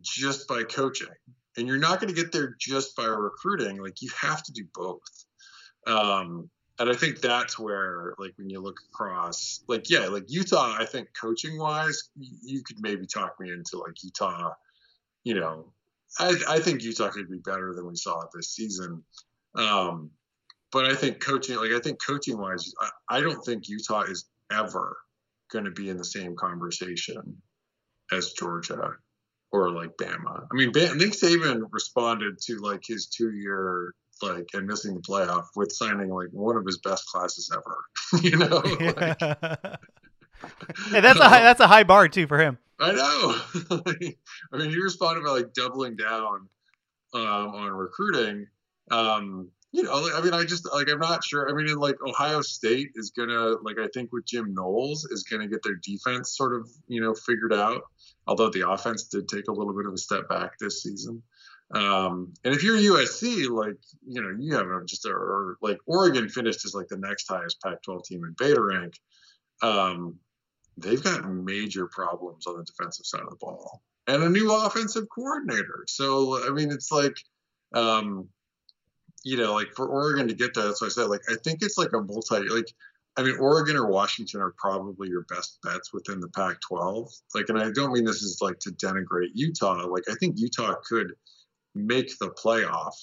just 0.00 0.46
by 0.48 0.62
coaching. 0.64 1.08
And 1.56 1.66
you're 1.66 1.78
not 1.78 2.00
going 2.00 2.14
to 2.14 2.20
get 2.20 2.32
there 2.32 2.54
just 2.58 2.96
by 2.96 3.06
recruiting. 3.06 3.82
Like 3.82 4.00
you 4.00 4.10
have 4.20 4.42
to 4.44 4.52
do 4.52 4.64
both. 4.72 5.00
Um, 5.86 6.48
and 6.80 6.88
I 6.88 6.94
think 6.94 7.20
that's 7.20 7.58
where, 7.58 8.14
like, 8.18 8.32
when 8.38 8.48
you 8.48 8.58
look 8.58 8.80
across, 8.90 9.62
like, 9.68 9.90
yeah, 9.90 10.06
like 10.06 10.24
Utah, 10.28 10.74
I 10.78 10.86
think 10.86 11.08
coaching 11.20 11.58
wise, 11.58 12.08
you 12.16 12.62
could 12.62 12.80
maybe 12.80 13.06
talk 13.06 13.38
me 13.38 13.52
into 13.52 13.76
like 13.76 14.02
Utah, 14.02 14.54
you 15.22 15.34
know, 15.34 15.74
I, 16.18 16.34
I 16.48 16.60
think 16.60 16.82
Utah 16.82 17.10
could 17.10 17.30
be 17.30 17.38
better 17.38 17.72
than 17.74 17.86
we 17.86 17.96
saw 17.96 18.20
it 18.22 18.28
this 18.34 18.54
season. 18.54 19.04
Um, 19.54 20.10
but 20.72 20.86
I 20.86 20.94
think 20.94 21.20
coaching, 21.20 21.56
like 21.56 21.72
I 21.72 21.80
think 21.80 21.98
coaching 22.04 22.38
wise, 22.38 22.72
I, 22.80 23.18
I 23.18 23.20
don't 23.20 23.42
think 23.44 23.68
Utah 23.68 24.02
is 24.02 24.28
ever 24.52 24.96
going 25.52 25.64
to 25.64 25.70
be 25.70 25.88
in 25.88 25.96
the 25.96 26.04
same 26.04 26.36
conversation 26.36 27.42
as 28.12 28.32
Georgia 28.32 28.92
or 29.52 29.70
like 29.70 29.96
Bama. 29.96 30.46
I 30.50 30.54
mean, 30.54 30.70
Nick 30.74 31.12
Saban 31.12 31.62
responded 31.70 32.38
to 32.46 32.58
like 32.58 32.82
his 32.86 33.06
two 33.06 33.32
year 33.32 33.94
like 34.22 34.46
and 34.52 34.66
missing 34.66 34.94
the 34.94 35.00
playoff 35.00 35.46
with 35.56 35.72
signing 35.72 36.10
like 36.10 36.28
one 36.32 36.56
of 36.56 36.64
his 36.66 36.78
best 36.78 37.06
classes 37.06 37.50
ever. 37.52 38.22
you 38.22 38.36
know. 38.36 38.62
Like, 40.42 40.88
hey, 40.90 41.00
that's 41.02 41.20
a 41.20 41.28
high, 41.28 41.42
that's 41.42 41.60
a 41.60 41.66
high 41.66 41.84
bar 41.84 42.08
too 42.08 42.26
for 42.26 42.38
him. 42.38 42.56
I 42.80 42.92
know. 42.92 44.10
I 44.52 44.56
mean, 44.56 44.70
he 44.70 44.80
responded 44.80 45.24
by 45.24 45.30
like 45.30 45.52
doubling 45.52 45.96
down 45.96 46.48
um, 47.14 47.22
on 47.22 47.70
recruiting. 47.70 48.46
Um, 48.90 49.50
you 49.72 49.84
know, 49.84 50.10
I 50.12 50.20
mean, 50.20 50.34
I 50.34 50.44
just 50.44 50.66
like 50.72 50.90
I'm 50.90 50.98
not 50.98 51.22
sure. 51.22 51.48
I 51.48 51.52
mean, 51.52 51.76
like 51.76 51.96
Ohio 52.04 52.40
State 52.40 52.90
is 52.96 53.10
gonna 53.10 53.56
like 53.62 53.78
I 53.78 53.86
think 53.94 54.12
with 54.12 54.24
Jim 54.24 54.52
Knowles 54.52 55.04
is 55.04 55.22
gonna 55.22 55.46
get 55.46 55.62
their 55.62 55.76
defense 55.76 56.36
sort 56.36 56.54
of 56.54 56.68
you 56.88 57.00
know 57.00 57.14
figured 57.14 57.52
out. 57.52 57.82
Although 58.26 58.50
the 58.50 58.68
offense 58.68 59.04
did 59.04 59.28
take 59.28 59.48
a 59.48 59.52
little 59.52 59.74
bit 59.74 59.86
of 59.86 59.92
a 59.92 59.98
step 59.98 60.28
back 60.28 60.58
this 60.58 60.82
season. 60.82 61.22
Um, 61.72 62.34
and 62.44 62.52
if 62.52 62.64
you're 62.64 62.76
USC, 62.76 63.48
like 63.48 63.78
you 64.06 64.20
know, 64.20 64.34
you 64.38 64.56
have 64.56 64.66
just 64.86 65.06
or 65.06 65.56
like 65.62 65.78
Oregon 65.86 66.28
finished 66.28 66.64
as 66.64 66.74
like 66.74 66.88
the 66.88 66.96
next 66.96 67.28
highest 67.28 67.60
Pac-12 67.62 68.04
team 68.04 68.24
in 68.24 68.34
beta 68.36 68.60
rank. 68.60 68.94
Um, 69.62 70.18
they've 70.80 71.02
got 71.02 71.28
major 71.28 71.86
problems 71.86 72.46
on 72.46 72.56
the 72.58 72.64
defensive 72.64 73.06
side 73.06 73.22
of 73.22 73.30
the 73.30 73.36
ball 73.36 73.82
and 74.06 74.22
a 74.22 74.28
new 74.28 74.52
offensive 74.52 75.08
coordinator. 75.14 75.84
So 75.86 76.46
I 76.46 76.50
mean, 76.50 76.70
it's 76.70 76.90
like, 76.90 77.16
um, 77.74 78.28
you 79.24 79.36
know, 79.36 79.54
like 79.54 79.68
for 79.74 79.86
Oregon 79.86 80.28
to 80.28 80.34
get 80.34 80.54
there, 80.54 80.64
that's 80.64 80.82
I 80.82 80.88
said. 80.88 81.04
Like 81.04 81.22
I 81.30 81.34
think 81.44 81.60
it's 81.62 81.78
like 81.78 81.92
a 81.92 82.00
multi. 82.00 82.48
Like 82.48 82.72
I 83.16 83.22
mean, 83.22 83.36
Oregon 83.38 83.76
or 83.76 83.86
Washington 83.86 84.40
are 84.40 84.54
probably 84.56 85.08
your 85.08 85.22
best 85.28 85.58
bets 85.62 85.92
within 85.92 86.20
the 86.20 86.28
Pac-12. 86.28 87.10
Like, 87.34 87.48
and 87.48 87.58
I 87.58 87.70
don't 87.72 87.92
mean 87.92 88.04
this 88.04 88.22
is 88.22 88.38
like 88.40 88.58
to 88.60 88.70
denigrate 88.70 89.30
Utah. 89.34 89.86
Like 89.86 90.04
I 90.08 90.14
think 90.14 90.38
Utah 90.38 90.74
could 90.88 91.12
make 91.74 92.18
the 92.18 92.30
playoff. 92.30 92.94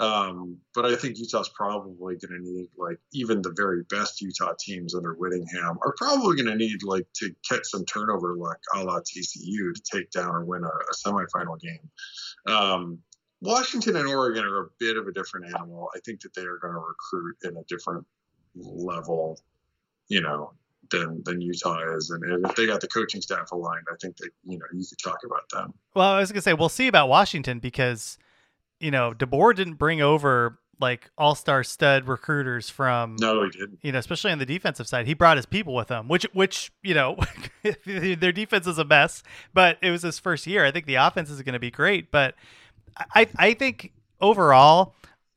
Um, 0.00 0.58
but 0.74 0.84
I 0.84 0.96
think 0.96 1.18
Utah's 1.18 1.48
probably 1.50 2.16
going 2.16 2.36
to 2.36 2.40
need 2.40 2.68
like 2.76 2.98
even 3.12 3.42
the 3.42 3.54
very 3.56 3.84
best 3.84 4.20
Utah 4.20 4.52
teams 4.58 4.94
under 4.94 5.14
Whittingham 5.14 5.78
are 5.82 5.94
probably 5.96 6.36
going 6.36 6.46
to 6.50 6.56
need 6.56 6.82
like 6.82 7.06
to 7.16 7.32
catch 7.48 7.64
some 7.64 7.84
turnover 7.84 8.34
luck 8.34 8.58
a 8.74 8.82
la 8.82 8.98
TCU 9.00 9.72
to 9.72 9.82
take 9.84 10.10
down 10.10 10.34
or 10.34 10.44
win 10.44 10.64
a, 10.64 10.66
a 10.66 10.94
semifinal 10.94 11.60
game. 11.60 11.90
Um, 12.46 12.98
Washington 13.40 13.94
and 13.96 14.08
Oregon 14.08 14.44
are 14.44 14.62
a 14.62 14.68
bit 14.78 14.96
of 14.96 15.06
a 15.06 15.12
different 15.12 15.46
animal. 15.54 15.90
I 15.94 16.00
think 16.00 16.22
that 16.22 16.34
they 16.34 16.42
are 16.42 16.58
going 16.58 16.74
to 16.74 16.80
recruit 16.80 17.36
in 17.44 17.56
a 17.56 17.62
different 17.68 18.04
level, 18.56 19.38
you 20.08 20.22
know, 20.22 20.54
than 20.90 21.22
than 21.24 21.40
Utah 21.40 21.94
is. 21.94 22.10
And 22.10 22.46
if 22.46 22.56
they 22.56 22.66
got 22.66 22.80
the 22.80 22.88
coaching 22.88 23.20
staff 23.20 23.52
aligned, 23.52 23.86
I 23.92 23.96
think 24.00 24.16
that 24.16 24.30
you 24.44 24.58
know 24.58 24.64
you 24.72 24.84
could 24.88 24.98
talk 24.98 25.18
about 25.24 25.48
them. 25.50 25.74
Well, 25.94 26.08
I 26.08 26.18
was 26.18 26.32
gonna 26.32 26.42
say 26.42 26.54
we'll 26.54 26.68
see 26.68 26.88
about 26.88 27.08
Washington 27.08 27.58
because 27.58 28.18
you 28.80 28.90
know 28.90 29.12
DeBoer 29.12 29.54
didn't 29.54 29.74
bring 29.74 30.00
over 30.00 30.58
like 30.80 31.10
all 31.16 31.34
star 31.34 31.62
stud 31.62 32.08
recruiters 32.08 32.68
from 32.68 33.16
no 33.20 33.44
he 33.44 33.50
didn't 33.50 33.78
you 33.82 33.92
know 33.92 33.98
especially 33.98 34.32
on 34.32 34.38
the 34.38 34.46
defensive 34.46 34.88
side 34.88 35.06
he 35.06 35.14
brought 35.14 35.36
his 35.36 35.46
people 35.46 35.72
with 35.72 35.88
him 35.88 36.08
which 36.08 36.26
which 36.32 36.72
you 36.82 36.94
know 36.94 37.16
their 37.86 38.32
defense 38.32 38.66
is 38.66 38.76
a 38.76 38.84
mess 38.84 39.22
but 39.52 39.78
it 39.82 39.90
was 39.90 40.02
his 40.02 40.18
first 40.18 40.48
year 40.48 40.64
i 40.64 40.72
think 40.72 40.86
the 40.86 40.96
offense 40.96 41.30
is 41.30 41.40
going 41.42 41.52
to 41.52 41.60
be 41.60 41.70
great 41.70 42.10
but 42.10 42.34
i 43.14 43.28
i 43.36 43.54
think 43.54 43.92
overall 44.20 44.94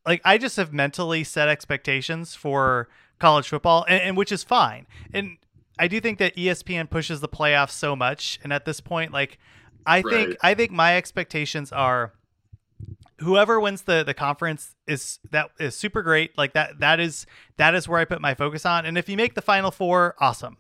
like 0.07 0.19
i 0.25 0.39
just 0.39 0.57
have 0.57 0.73
mentally 0.73 1.23
set 1.23 1.47
expectations 1.47 2.33
for 2.33 2.89
college 3.19 3.49
football, 3.49 3.85
and, 3.87 4.01
and, 4.01 4.17
which 4.17 4.31
is 4.31 4.43
fine. 4.43 4.87
And 5.13 5.37
I 5.79 5.87
do 5.87 5.99
think 5.99 6.19
that 6.19 6.35
ESPN 6.35 6.89
pushes 6.89 7.21
the 7.21 7.27
playoffs 7.27 7.71
so 7.71 7.95
much, 7.95 8.39
and 8.43 8.51
at 8.53 8.65
this 8.65 8.79
point, 8.79 9.11
like 9.11 9.37
I 9.85 10.01
right. 10.01 10.13
think 10.13 10.37
I 10.41 10.53
think 10.53 10.71
my 10.71 10.97
expectations 10.97 11.71
are 11.71 12.13
whoever 13.19 13.59
wins 13.59 13.83
the 13.83 14.03
the 14.03 14.13
conference 14.13 14.75
is 14.87 15.19
that 15.31 15.51
is 15.59 15.75
super 15.75 16.01
great. 16.01 16.37
Like 16.37 16.53
that 16.53 16.79
that 16.79 16.99
is 16.99 17.25
that 17.57 17.75
is 17.75 17.87
where 17.87 17.99
I 17.99 18.05
put 18.05 18.21
my 18.21 18.33
focus 18.33 18.65
on. 18.65 18.85
And 18.85 18.97
if 18.97 19.09
you 19.09 19.17
make 19.17 19.35
the 19.35 19.41
final 19.41 19.71
four, 19.71 20.15
awesome. 20.19 20.57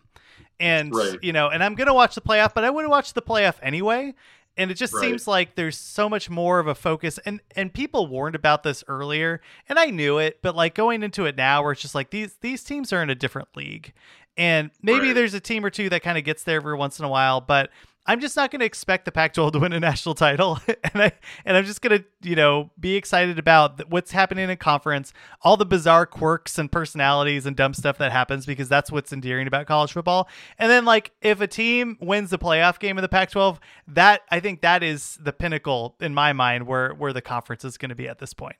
And 0.59 0.93
right. 0.93 1.19
you 1.21 1.33
know, 1.33 1.49
and 1.49 1.63
I'm 1.63 1.75
gonna 1.75 1.93
watch 1.93 2.15
the 2.15 2.21
playoff, 2.21 2.53
but 2.53 2.63
I 2.63 2.69
would 2.69 2.87
watch 2.87 3.13
the 3.13 3.21
playoff 3.21 3.55
anyway 3.61 4.15
and 4.57 4.71
it 4.71 4.73
just 4.73 4.93
right. 4.93 5.01
seems 5.01 5.27
like 5.27 5.55
there's 5.55 5.77
so 5.77 6.09
much 6.09 6.29
more 6.29 6.59
of 6.59 6.67
a 6.67 6.75
focus 6.75 7.19
and 7.25 7.39
and 7.55 7.73
people 7.73 8.07
warned 8.07 8.35
about 8.35 8.63
this 8.63 8.83
earlier 8.87 9.39
and 9.69 9.79
I 9.79 9.85
knew 9.87 10.17
it 10.17 10.39
but 10.41 10.55
like 10.55 10.75
going 10.75 11.03
into 11.03 11.25
it 11.25 11.37
now 11.37 11.63
where 11.63 11.71
it's 11.71 11.81
just 11.81 11.95
like 11.95 12.09
these 12.09 12.35
these 12.41 12.63
teams 12.63 12.91
are 12.91 13.01
in 13.01 13.09
a 13.09 13.15
different 13.15 13.49
league 13.55 13.93
and 14.35 14.71
maybe 14.81 15.07
right. 15.07 15.13
there's 15.13 15.33
a 15.33 15.39
team 15.39 15.63
or 15.63 15.69
two 15.69 15.89
that 15.89 16.01
kind 16.01 16.17
of 16.17 16.23
gets 16.23 16.43
there 16.43 16.57
every 16.57 16.75
once 16.75 16.99
in 16.99 17.05
a 17.05 17.09
while 17.09 17.39
but 17.39 17.69
I'm 18.07 18.21
just 18.21 18.37
not 18.37 18.51
going 18.51 18.61
to 18.61 18.65
expect 18.65 19.03
the 19.03 19.11
Pac-12 19.11 19.51
to 19.51 19.59
win 19.59 19.73
a 19.73 19.79
national 19.79 20.15
title, 20.15 20.59
and 20.93 21.03
I 21.03 21.11
and 21.45 21.57
I'm 21.57 21.65
just 21.65 21.81
going 21.81 21.99
to 21.99 22.05
you 22.27 22.35
know 22.35 22.71
be 22.79 22.95
excited 22.95 23.37
about 23.37 23.89
what's 23.89 24.11
happening 24.11 24.49
in 24.49 24.57
conference, 24.57 25.13
all 25.41 25.57
the 25.57 25.65
bizarre 25.65 26.05
quirks 26.05 26.57
and 26.57 26.71
personalities 26.71 27.45
and 27.45 27.55
dumb 27.55 27.73
stuff 27.73 27.97
that 27.97 28.13
happens 28.13 28.45
because 28.45 28.69
that's 28.69 28.91
what's 28.91 29.11
endearing 29.11 29.45
about 29.45 29.67
college 29.67 29.91
football. 29.91 30.29
And 30.57 30.71
then 30.71 30.85
like 30.85 31.11
if 31.21 31.41
a 31.41 31.47
team 31.47 31.97
wins 31.99 32.29
the 32.29 32.39
playoff 32.39 32.79
game 32.79 32.97
of 32.97 33.01
the 33.01 33.09
Pac-12, 33.09 33.57
that 33.89 34.21
I 34.31 34.39
think 34.39 34.61
that 34.61 34.83
is 34.83 35.17
the 35.21 35.33
pinnacle 35.33 35.95
in 35.99 36.13
my 36.13 36.31
mind 36.31 36.65
where 36.65 36.93
where 36.93 37.11
the 37.11 37.21
conference 37.21 37.65
is 37.65 37.77
going 37.77 37.89
to 37.89 37.95
be 37.95 38.07
at 38.07 38.19
this 38.19 38.33
point. 38.33 38.55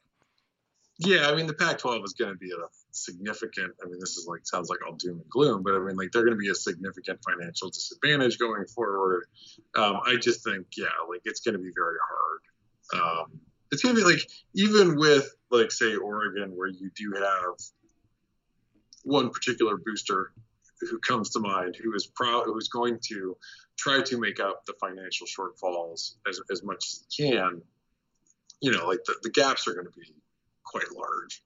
Yeah, 1.00 1.30
I 1.30 1.36
mean 1.36 1.48
the 1.48 1.54
Pac-12 1.54 2.04
is 2.04 2.14
going 2.14 2.34
to 2.34 2.38
be 2.38 2.52
a 2.52 2.58
significant. 3.04 3.74
I 3.84 3.88
mean, 3.88 4.00
this 4.00 4.18
is 4.18 4.28
like 4.28 4.42
sounds 4.46 4.70
like 4.70 4.80
all 4.86 4.96
doom 4.96 5.20
and 5.20 5.30
gloom, 5.30 5.64
but 5.64 5.74
I 5.74 5.80
mean, 5.80 5.96
like 5.96 6.12
they're 6.12 6.24
going 6.24 6.38
to 6.38 6.40
be 6.40 6.50
a 6.50 6.56
significant 6.56 7.20
financial 7.24 7.70
disadvantage 7.70 8.38
going 8.40 8.66
forward. 8.66 9.26
Um, 9.76 10.00
I 10.06 10.18
just 10.18 10.44
think, 10.44 10.68
yeah, 10.78 10.86
like 11.10 11.22
it's 11.26 11.42
going 11.42 11.54
to 11.54 11.60
be 11.60 11.72
very 11.76 11.98
hard. 12.10 13.02
Um, 13.02 13.40
it's 13.72 13.84
going 13.84 13.96
to 13.96 14.02
be 14.02 14.08
like 14.08 14.22
even 14.56 14.98
with 14.98 15.34
like 15.52 15.72
say 15.72 15.96
Oregon, 15.96 16.56
where 16.56 16.68
you 16.68 16.92
do 16.96 17.14
have 17.16 17.56
one 19.04 19.30
particular 19.30 19.78
booster 19.78 20.34
who 20.82 21.00
comes 21.00 21.32
to 21.32 21.40
mind 21.40 21.76
who 21.76 21.94
is 21.96 22.06
proud 22.06 22.44
who 22.46 22.56
is 22.58 22.68
going 22.68 23.00
to 23.02 23.36
try 23.78 24.00
to 24.00 24.20
make 24.20 24.40
up 24.40 24.64
the 24.66 24.74
financial 24.80 25.26
shortfalls 25.26 26.14
as, 26.30 26.40
as 26.52 26.62
much 26.62 26.86
as 26.86 27.06
he 27.10 27.32
can 27.32 27.62
you 28.62 28.72
know 28.72 28.86
like 28.86 29.04
the, 29.06 29.16
the 29.24 29.30
gaps 29.32 29.68
are 29.68 29.74
going 29.74 29.88
to 29.88 29.92
be 29.98 30.14
quite 30.68 30.92
large. 30.96 31.44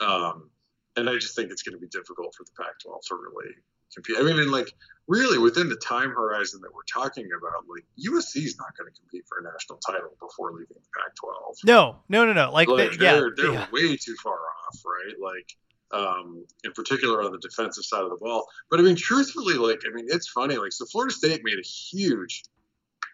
Um, 0.00 0.50
and 0.96 1.08
I 1.08 1.14
just 1.14 1.36
think 1.36 1.50
it's 1.50 1.62
going 1.62 1.74
to 1.74 1.80
be 1.80 1.88
difficult 1.88 2.34
for 2.34 2.44
the 2.44 2.52
Pac-12 2.56 3.00
to 3.08 3.14
really 3.14 3.54
compete. 3.94 4.16
I 4.18 4.22
mean, 4.22 4.38
and 4.38 4.50
like 4.50 4.72
really 5.08 5.38
within 5.38 5.68
the 5.68 5.76
time 5.76 6.10
horizon 6.10 6.60
that 6.62 6.72
we're 6.74 6.82
talking 6.92 7.28
about, 7.36 7.64
like 7.68 7.84
USC 7.98 8.44
is 8.44 8.56
not 8.58 8.76
going 8.76 8.92
to 8.92 9.00
compete 9.00 9.24
for 9.28 9.38
a 9.38 9.52
national 9.52 9.78
title 9.78 10.10
before 10.20 10.52
leaving 10.52 10.76
the 10.76 10.88
Pac-12. 10.96 11.64
No, 11.64 11.96
no, 12.08 12.24
no, 12.24 12.32
no. 12.32 12.52
Like, 12.52 12.68
like 12.68 12.90
they, 12.92 12.96
they're, 12.96 13.26
yeah, 13.26 13.30
they're 13.36 13.52
yeah. 13.52 13.66
way 13.72 13.96
too 13.96 14.16
far 14.22 14.34
off, 14.34 14.82
right? 14.84 15.14
Like, 15.20 15.52
um, 15.92 16.44
in 16.64 16.72
particular 16.72 17.22
on 17.22 17.32
the 17.32 17.38
defensive 17.38 17.84
side 17.84 18.02
of 18.02 18.10
the 18.10 18.16
ball. 18.16 18.46
But 18.70 18.80
I 18.80 18.82
mean, 18.82 18.96
truthfully, 18.96 19.54
like, 19.54 19.82
I 19.86 19.94
mean, 19.94 20.06
it's 20.08 20.28
funny. 20.28 20.56
Like, 20.56 20.72
so 20.72 20.84
Florida 20.86 21.14
State 21.14 21.42
made 21.44 21.58
a 21.58 21.66
huge 21.66 22.44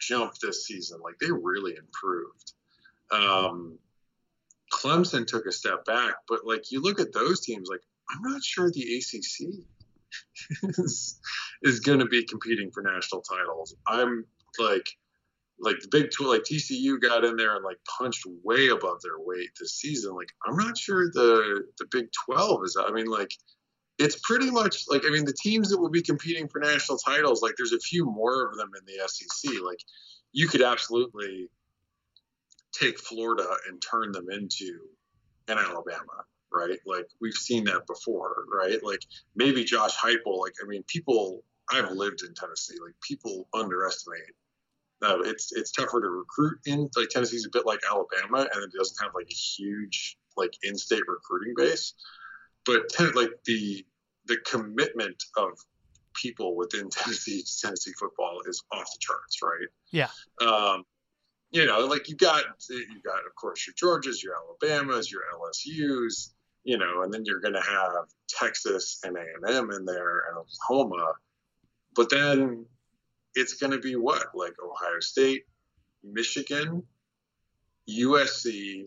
jump 0.00 0.34
this 0.38 0.66
season. 0.66 1.00
Like, 1.02 1.18
they 1.20 1.30
really 1.30 1.74
improved. 1.76 2.52
Um, 3.10 3.78
Clemson 4.72 5.26
took 5.26 5.46
a 5.46 5.52
step 5.52 5.84
back, 5.84 6.14
but 6.28 6.40
like 6.44 6.70
you 6.70 6.80
look 6.80 7.00
at 7.00 7.12
those 7.12 7.40
teams, 7.40 7.68
like 7.68 7.82
I'm 8.10 8.22
not 8.22 8.42
sure 8.42 8.70
the 8.70 8.96
ACC 8.96 9.64
is, 10.62 11.20
is 11.62 11.80
going 11.80 12.00
to 12.00 12.06
be 12.06 12.24
competing 12.24 12.70
for 12.72 12.82
national 12.82 13.22
titles. 13.22 13.74
I'm 13.86 14.24
like, 14.58 14.88
like 15.60 15.78
the 15.80 15.88
Big 15.88 16.10
Twelve, 16.10 16.32
like 16.32 16.42
TCU 16.42 17.00
got 17.00 17.24
in 17.24 17.36
there 17.36 17.54
and 17.54 17.64
like 17.64 17.78
punched 17.98 18.26
way 18.42 18.68
above 18.68 19.00
their 19.02 19.18
weight 19.18 19.50
this 19.60 19.76
season. 19.76 20.14
Like 20.14 20.30
I'm 20.44 20.56
not 20.56 20.76
sure 20.76 21.04
the 21.12 21.64
the 21.78 21.86
Big 21.90 22.06
Twelve 22.26 22.64
is. 22.64 22.76
I 22.78 22.90
mean, 22.90 23.06
like 23.06 23.32
it's 23.98 24.16
pretty 24.16 24.50
much 24.50 24.84
like 24.88 25.02
I 25.06 25.10
mean 25.10 25.24
the 25.24 25.36
teams 25.40 25.70
that 25.70 25.78
will 25.78 25.90
be 25.90 26.02
competing 26.02 26.48
for 26.48 26.58
national 26.58 26.98
titles. 26.98 27.42
Like 27.42 27.54
there's 27.56 27.72
a 27.72 27.78
few 27.78 28.06
more 28.06 28.48
of 28.48 28.56
them 28.56 28.70
in 28.76 28.84
the 28.86 29.06
SEC. 29.06 29.52
Like 29.64 29.80
you 30.32 30.48
could 30.48 30.62
absolutely 30.62 31.48
take 32.72 32.98
Florida 32.98 33.48
and 33.68 33.82
turn 33.82 34.12
them 34.12 34.30
into 34.30 34.78
an 35.48 35.58
Alabama, 35.58 36.24
right? 36.52 36.78
Like 36.86 37.06
we've 37.20 37.34
seen 37.34 37.64
that 37.64 37.86
before, 37.86 38.44
right? 38.52 38.82
Like 38.82 39.02
maybe 39.34 39.64
Josh 39.64 39.96
Heupel. 39.96 40.40
Like 40.40 40.54
I 40.62 40.66
mean, 40.66 40.82
people. 40.86 41.44
I've 41.72 41.92
lived 41.92 42.22
in 42.22 42.34
Tennessee. 42.34 42.76
Like 42.84 42.94
people 43.00 43.48
underestimate. 43.54 44.20
no, 45.00 45.20
it's 45.22 45.52
it's 45.52 45.70
tougher 45.70 46.00
to 46.00 46.08
recruit 46.08 46.58
in 46.66 46.90
like 46.96 47.08
Tennessee's 47.08 47.46
a 47.46 47.50
bit 47.50 47.66
like 47.66 47.80
Alabama, 47.88 48.48
and 48.52 48.64
it 48.64 48.72
doesn't 48.76 49.02
have 49.02 49.12
like 49.14 49.28
a 49.30 49.34
huge 49.34 50.16
like 50.36 50.52
in-state 50.62 51.02
recruiting 51.08 51.54
base. 51.56 51.94
But 52.66 52.88
ten, 52.90 53.12
like 53.14 53.30
the 53.46 53.84
the 54.26 54.38
commitment 54.44 55.22
of 55.36 55.50
people 56.14 56.56
within 56.56 56.90
Tennessee 56.90 57.44
Tennessee 57.60 57.92
football 57.98 58.40
is 58.46 58.62
off 58.72 58.86
the 58.92 58.98
charts, 59.00 59.38
right? 59.42 59.68
Yeah. 59.90 60.08
Um, 60.46 60.84
you 61.52 61.66
know, 61.66 61.80
like 61.80 62.08
you 62.08 62.16
got 62.16 62.44
you 62.70 63.00
got 63.04 63.26
of 63.26 63.34
course 63.36 63.66
your 63.66 63.74
Georgias, 63.74 64.22
your 64.22 64.34
Alabamas, 64.34 65.12
your 65.12 65.20
LSU's, 65.34 66.34
you 66.64 66.78
know, 66.78 67.02
and 67.02 67.12
then 67.12 67.24
you're 67.26 67.40
going 67.40 67.54
to 67.54 67.60
have 67.60 68.06
Texas 68.28 68.98
and 69.04 69.16
A&M 69.16 69.70
in 69.70 69.84
there 69.84 70.22
and 70.28 70.38
Oklahoma, 70.38 71.12
but 71.94 72.08
then 72.10 72.64
it's 73.34 73.54
going 73.54 73.72
to 73.72 73.78
be 73.78 73.96
what 73.96 74.28
like 74.34 74.54
Ohio 74.64 75.00
State, 75.00 75.42
Michigan, 76.02 76.82
USC, 77.88 78.86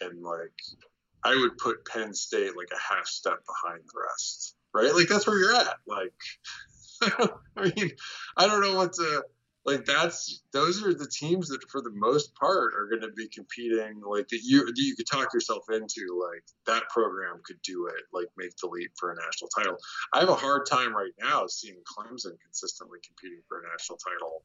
and 0.00 0.22
like 0.22 0.52
I 1.24 1.34
would 1.34 1.58
put 1.58 1.84
Penn 1.84 2.14
State 2.14 2.56
like 2.56 2.70
a 2.72 2.94
half 2.94 3.06
step 3.06 3.40
behind 3.44 3.80
the 3.80 4.00
rest, 4.08 4.54
right? 4.72 4.94
Like 4.94 5.08
that's 5.08 5.26
where 5.26 5.38
you're 5.38 5.54
at. 5.54 5.76
Like, 5.86 6.12
I 7.56 7.72
mean, 7.76 7.90
I 8.36 8.46
don't 8.46 8.60
know 8.60 8.76
what 8.76 8.92
to 8.94 9.24
like 9.64 9.84
that's 9.84 10.42
those 10.52 10.82
are 10.84 10.92
the 10.92 11.08
teams 11.08 11.48
that 11.48 11.62
for 11.70 11.80
the 11.80 11.92
most 11.94 12.34
part 12.34 12.72
are 12.74 12.88
going 12.88 13.02
to 13.02 13.14
be 13.14 13.28
competing 13.28 14.00
like 14.04 14.26
that 14.28 14.40
you 14.42 14.64
that 14.64 14.74
you 14.76 14.96
could 14.96 15.06
talk 15.06 15.32
yourself 15.32 15.64
into 15.70 16.18
like 16.20 16.42
that 16.66 16.88
program 16.88 17.40
could 17.44 17.60
do 17.62 17.86
it 17.86 18.02
like 18.12 18.26
make 18.36 18.54
the 18.60 18.68
leap 18.68 18.90
for 18.98 19.12
a 19.12 19.16
national 19.16 19.48
title. 19.56 19.76
I 20.12 20.20
have 20.20 20.28
a 20.28 20.34
hard 20.34 20.66
time 20.66 20.94
right 20.94 21.12
now 21.20 21.46
seeing 21.46 21.76
clemson 21.76 22.32
consistently 22.42 22.98
competing 23.06 23.42
for 23.48 23.60
a 23.60 23.68
national 23.70 23.98
title 23.98 24.42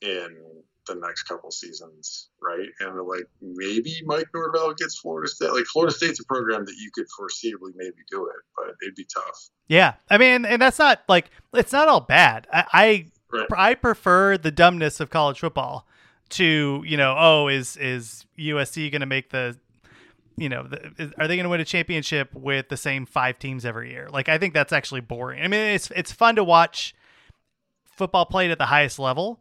in 0.00 0.62
the 0.86 0.94
next 0.94 1.24
couple 1.24 1.50
seasons 1.50 2.30
right? 2.40 2.68
And 2.80 3.00
like 3.06 3.26
maybe 3.42 4.00
mike 4.06 4.28
norvell 4.34 4.72
gets 4.74 4.98
florida 4.98 5.28
state 5.28 5.52
like 5.52 5.64
florida 5.66 5.94
state's 5.94 6.20
a 6.20 6.24
program 6.24 6.64
that 6.64 6.76
you 6.78 6.90
could 6.94 7.06
foreseeably 7.18 7.72
maybe 7.76 7.96
do 8.10 8.26
it 8.26 8.42
but 8.56 8.74
it'd 8.82 8.94
be 8.94 9.06
tough. 9.12 9.50
Yeah. 9.68 9.94
I 10.08 10.16
mean 10.16 10.46
and 10.46 10.62
that's 10.62 10.78
not 10.78 11.02
like 11.08 11.30
it's 11.52 11.72
not 11.72 11.88
all 11.88 12.00
bad. 12.00 12.46
I, 12.52 12.64
I 12.72 13.06
Right. 13.34 13.46
I 13.56 13.74
prefer 13.74 14.38
the 14.38 14.50
dumbness 14.50 15.00
of 15.00 15.10
college 15.10 15.40
football 15.40 15.86
to 16.30 16.82
you 16.86 16.96
know 16.96 17.14
oh 17.18 17.48
is 17.48 17.76
is 17.76 18.24
USC 18.38 18.90
going 18.90 19.00
to 19.00 19.06
make 19.06 19.30
the 19.30 19.56
you 20.36 20.48
know 20.48 20.64
the, 20.64 20.92
is, 20.98 21.12
are 21.18 21.28
they 21.28 21.36
going 21.36 21.44
to 21.44 21.50
win 21.50 21.60
a 21.60 21.64
championship 21.64 22.32
with 22.34 22.68
the 22.68 22.76
same 22.76 23.06
five 23.06 23.38
teams 23.38 23.64
every 23.64 23.90
year? 23.90 24.08
Like 24.10 24.28
I 24.28 24.38
think 24.38 24.54
that's 24.54 24.72
actually 24.72 25.00
boring. 25.00 25.42
I 25.42 25.48
mean 25.48 25.60
it's 25.60 25.90
it's 25.92 26.12
fun 26.12 26.36
to 26.36 26.44
watch 26.44 26.94
football 27.84 28.26
played 28.26 28.50
at 28.50 28.58
the 28.58 28.66
highest 28.66 28.98
level, 28.98 29.40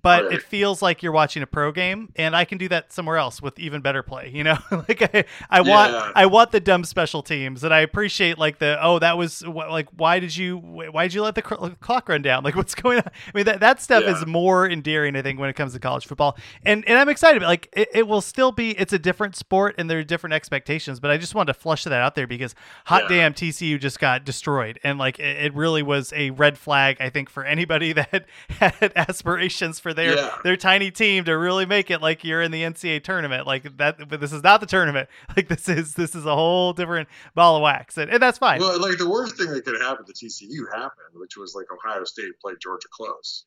but 0.00 0.24
Right. 0.24 0.34
it 0.34 0.42
feels 0.42 0.80
like 0.80 1.02
you're 1.02 1.12
watching 1.12 1.42
a 1.42 1.46
pro 1.46 1.70
game 1.70 2.12
and 2.16 2.34
i 2.34 2.44
can 2.46 2.56
do 2.58 2.66
that 2.68 2.92
somewhere 2.92 3.18
else 3.18 3.42
with 3.42 3.58
even 3.58 3.82
better 3.82 4.02
play 4.02 4.30
you 4.32 4.42
know 4.42 4.56
like 4.88 5.02
i, 5.14 5.24
I 5.50 5.60
want 5.60 5.92
Yeah. 5.92 6.12
i 6.14 6.24
want 6.26 6.50
the 6.50 6.60
dumb 6.60 6.84
special 6.84 7.22
teams 7.22 7.62
and 7.62 7.74
i 7.74 7.80
appreciate 7.80 8.38
like 8.38 8.58
the 8.58 8.78
oh 8.80 8.98
that 9.00 9.18
was 9.18 9.42
like 9.46 9.88
why 9.96 10.18
did 10.18 10.34
you 10.36 10.56
why 10.58 11.04
did 11.04 11.14
you 11.14 11.22
let 11.22 11.34
the 11.34 11.42
clock 11.42 12.08
run 12.08 12.22
down 12.22 12.42
like 12.42 12.56
what's 12.56 12.74
going 12.74 12.98
on 12.98 13.04
i 13.06 13.30
mean 13.34 13.44
that, 13.44 13.60
that 13.60 13.82
stuff 13.82 14.04
Yeah. 14.04 14.12
is 14.16 14.26
more 14.26 14.68
endearing 14.68 15.14
i 15.16 15.20
think 15.22 15.38
when 15.38 15.50
it 15.50 15.56
comes 15.56 15.74
to 15.74 15.78
college 15.78 16.06
football 16.06 16.38
and 16.64 16.88
and 16.88 16.98
i'm 16.98 17.08
excited 17.10 17.40
but 17.40 17.48
like 17.48 17.68
it, 17.74 17.88
it 17.92 18.08
will 18.08 18.22
still 18.22 18.50
be 18.52 18.70
it's 18.78 18.92
a 18.94 18.98
different 18.98 19.36
sport 19.36 19.74
and 19.78 19.90
there 19.90 19.98
are 19.98 20.04
different 20.04 20.32
expectations 20.34 21.00
but 21.00 21.10
i 21.10 21.18
just 21.18 21.34
wanted 21.34 21.52
to 21.52 21.58
flush 21.58 21.84
that 21.84 21.92
out 21.92 22.14
there 22.14 22.26
because 22.26 22.54
hot 22.86 23.02
Yeah. 23.10 23.16
damn 23.16 23.34
tcu 23.34 23.78
just 23.78 24.00
got 24.00 24.24
destroyed 24.24 24.80
and 24.82 24.98
like 24.98 25.18
it, 25.18 25.36
it 25.46 25.54
really 25.54 25.82
was 25.82 26.12
a 26.14 26.30
red 26.30 26.56
flag 26.56 26.96
i 27.00 27.10
think 27.10 27.28
for 27.28 27.44
anybody 27.44 27.92
that 27.92 28.24
had 28.48 28.92
aspirations 28.96 29.78
for 29.82 29.92
their 29.92 30.14
Yeah. 30.16 30.38
their 30.44 30.56
tiny 30.56 30.90
team 30.90 31.24
to 31.24 31.32
really 31.36 31.66
make 31.66 31.90
it 31.90 32.00
like 32.00 32.24
you're 32.24 32.40
in 32.40 32.50
the 32.52 32.62
NCAA 32.62 33.02
tournament. 33.02 33.46
Like 33.46 33.76
that, 33.78 34.08
but 34.08 34.20
this 34.20 34.32
is 34.32 34.42
not 34.42 34.60
the 34.60 34.66
tournament. 34.66 35.08
Like 35.36 35.48
this 35.48 35.68
is 35.68 35.94
this 35.94 36.14
is 36.14 36.24
a 36.26 36.34
whole 36.34 36.72
different 36.72 37.08
ball 37.34 37.56
of 37.56 37.62
wax, 37.62 37.96
and, 37.98 38.10
and 38.10 38.22
that's 38.22 38.38
fine. 38.38 38.60
Well, 38.60 38.80
like 38.80 38.98
the 38.98 39.08
worst 39.08 39.36
thing 39.36 39.50
that 39.52 39.64
could 39.64 39.80
happen 39.80 40.04
to 40.06 40.12
TCU 40.12 40.70
happened, 40.72 41.14
which 41.14 41.36
was 41.36 41.54
like 41.54 41.66
Ohio 41.72 42.04
State 42.04 42.32
played 42.40 42.56
Georgia 42.60 42.88
close, 42.92 43.44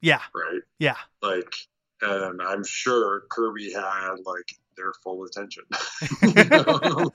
yeah, 0.00 0.20
right? 0.34 0.62
yeah, 0.78 0.96
Like, 1.22 1.54
and 2.02 2.40
I'm 2.42 2.64
sure 2.64 3.22
Kirby 3.30 3.72
had 3.72 4.14
like 4.24 4.50
their 4.76 4.92
full 5.02 5.24
attention. 5.24 5.64
Know? 6.50 7.10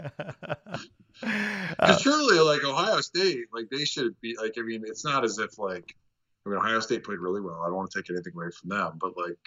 Uh, 0.00 0.78
Because 1.20 2.00
surely, 2.00 2.38
like 2.38 2.64
Ohio 2.64 3.00
State, 3.00 3.46
like 3.52 3.68
they 3.70 3.84
should 3.84 4.18
be 4.20 4.36
like. 4.40 4.54
I 4.56 4.62
mean, 4.62 4.82
it's 4.86 5.04
not 5.04 5.24
as 5.24 5.38
if 5.38 5.58
like. 5.58 5.96
I 6.48 6.50
mean, 6.50 6.58
Ohio 6.58 6.80
State 6.80 7.04
played 7.04 7.18
really 7.18 7.40
well. 7.40 7.60
I 7.62 7.66
don't 7.66 7.76
want 7.76 7.90
to 7.90 8.02
take 8.02 8.10
anything 8.10 8.32
away 8.34 8.46
from 8.58 8.70
them, 8.70 8.92
but 9.00 9.16
like 9.16 9.38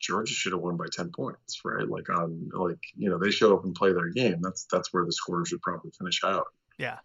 Georgia 0.00 0.32
should 0.34 0.52
have 0.52 0.60
won 0.60 0.76
by 0.76 0.86
ten 0.92 1.10
points, 1.10 1.60
right? 1.64 1.88
Like 1.88 2.08
on 2.10 2.50
like 2.52 2.80
you 2.96 3.08
know 3.10 3.18
they 3.18 3.30
show 3.30 3.56
up 3.56 3.64
and 3.64 3.74
play 3.74 3.92
their 3.92 4.08
game. 4.08 4.40
That's 4.42 4.66
that's 4.70 4.92
where 4.92 5.04
the 5.04 5.12
score 5.12 5.44
should 5.46 5.62
probably 5.62 5.90
finish 5.98 6.22
out. 6.24 6.46
yeah. 6.78 6.98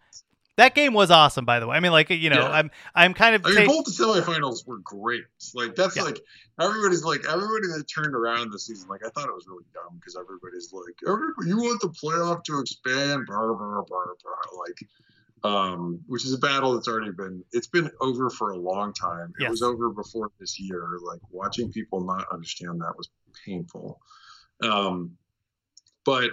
That 0.56 0.76
game 0.76 0.94
was 0.94 1.10
awesome, 1.10 1.46
by 1.46 1.60
the 1.60 1.66
way. 1.66 1.76
I 1.76 1.80
mean, 1.80 1.92
like 1.92 2.12
you 2.12 2.30
know, 2.30 2.42
Yeah. 2.42 2.52
I'm 2.52 2.70
I'm 2.94 3.16
kind 3.16 3.34
of 3.34 3.44
I 3.44 3.56
mean, 3.56 3.66
both 3.66 3.86
the 3.86 3.92
semifinals 3.92 4.68
were 4.68 4.78
great. 4.84 5.24
Like 5.56 5.74
that's 5.74 5.96
Yeah. 5.96 6.04
like 6.04 6.20
everybody's 6.62 7.04
like 7.04 7.22
everybody 7.28 7.66
that 7.76 7.86
turned 7.92 8.14
around 8.14 8.52
this 8.52 8.68
season. 8.68 8.88
Like 8.88 9.02
I 9.04 9.10
thought 9.10 9.28
it 9.28 9.34
was 9.34 9.48
really 9.48 9.66
dumb 9.74 9.96
because 10.00 10.16
everybody's 10.16 10.72
like, 10.72 10.94
everybody, 11.08 11.50
you 11.50 11.58
want 11.58 11.82
the 11.82 11.88
playoff 11.90 12.44
to 12.44 12.60
expand, 12.60 13.26
blah 13.26 13.48
blah 13.48 13.56
blah. 13.56 13.82
blah. 13.82 14.60
Like, 14.60 14.78
um, 15.44 16.00
which 16.08 16.26
is 16.26 16.34
a 16.34 16.38
battle 16.38 16.74
that's 16.74 16.88
already 16.88 17.12
been. 17.12 17.44
It's 17.52 17.68
been 17.68 17.92
over 18.00 18.30
for 18.30 18.52
a 18.52 18.58
long 18.58 18.94
time. 18.94 19.34
It 19.40 19.44
Yes. 19.44 19.50
was 19.52 19.62
over 19.62 19.90
before 19.90 20.32
this 20.40 20.60
year. 20.60 20.98
Like 21.06 21.20
watching 21.30 21.72
people 21.72 22.06
not 22.06 22.26
understand 22.32 22.82
that 22.82 22.94
was 22.98 23.10
painful. 23.46 24.00
Um, 24.64 25.18
but 26.06 26.32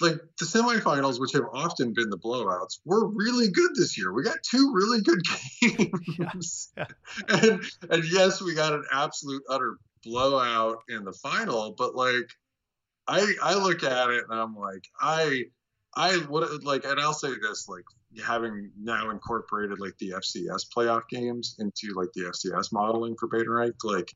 like 0.00 0.14
the 0.38 0.44
semifinals, 0.44 1.20
which 1.20 1.32
have 1.32 1.44
often 1.52 1.92
been 1.92 2.08
the 2.08 2.18
blowouts, 2.18 2.78
were 2.84 3.06
really 3.08 3.50
good 3.50 3.70
this 3.74 3.98
year. 3.98 4.12
We 4.12 4.22
got 4.22 4.38
two 4.48 4.72
really 4.74 5.02
good 5.02 5.20
games. 5.60 6.72
Yeah. 6.76 6.86
And 7.28 7.62
and 7.90 8.04
yes, 8.10 8.40
we 8.40 8.54
got 8.54 8.72
an 8.72 8.84
absolute 8.92 9.42
utter 9.48 9.76
blowout 10.04 10.78
in 10.88 11.04
the 11.04 11.12
final, 11.12 11.72
but 11.76 11.94
like 11.94 12.30
I 13.06 13.34
I 13.42 13.54
look 13.54 13.82
at 13.82 14.10
it 14.10 14.24
and 14.28 14.40
I'm 14.40 14.56
like, 14.56 14.84
I 15.00 15.44
I 15.94 16.16
would 16.28 16.64
like 16.64 16.84
and 16.84 17.00
I'll 17.00 17.12
say 17.12 17.30
this, 17.40 17.68
like 17.68 17.84
having 18.24 18.70
now 18.80 19.10
incorporated 19.10 19.80
like 19.80 19.96
the 19.98 20.10
FCS 20.10 20.66
playoff 20.76 21.02
games 21.08 21.56
into 21.58 21.94
like 21.94 22.12
the 22.14 22.22
FCS 22.22 22.72
modeling 22.72 23.16
for 23.18 23.28
ranked, 23.30 23.84
like 23.84 24.12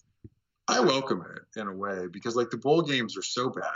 I 0.69 0.81
welcome 0.81 1.25
it 1.35 1.61
in 1.61 1.69
a 1.69 1.75
way 1.75 2.07
because 2.11 2.37
like 2.37 2.51
the 2.51 2.57
bowl 2.57 2.83
games 2.83 3.17
are 3.17 3.23
so 3.23 3.51
bad 3.51 3.75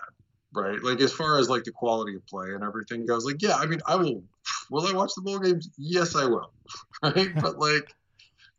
right? 0.55 0.83
Like 0.83 1.01
as 1.01 1.13
far 1.13 1.39
as 1.39 1.49
like 1.49 1.65
the 1.65 1.73
quality 1.73 2.17
of 2.17 2.27
play 2.27 2.53
and 2.53 2.65
everything 2.65 3.07
goes, 3.07 3.25
like 3.25 3.43
yeah, 3.43 3.57
I 3.57 3.67
mean, 3.67 3.81
I 3.87 3.97
will. 3.97 4.23
Will 4.71 4.87
I 4.87 4.93
watch 4.93 5.13
the 5.15 5.23
bowl 5.23 5.39
games? 5.39 5.69
Yes, 5.77 6.15
I 6.17 6.27
will. 6.27 6.53
Right, 7.03 7.35
but 7.35 7.59
like 7.59 7.95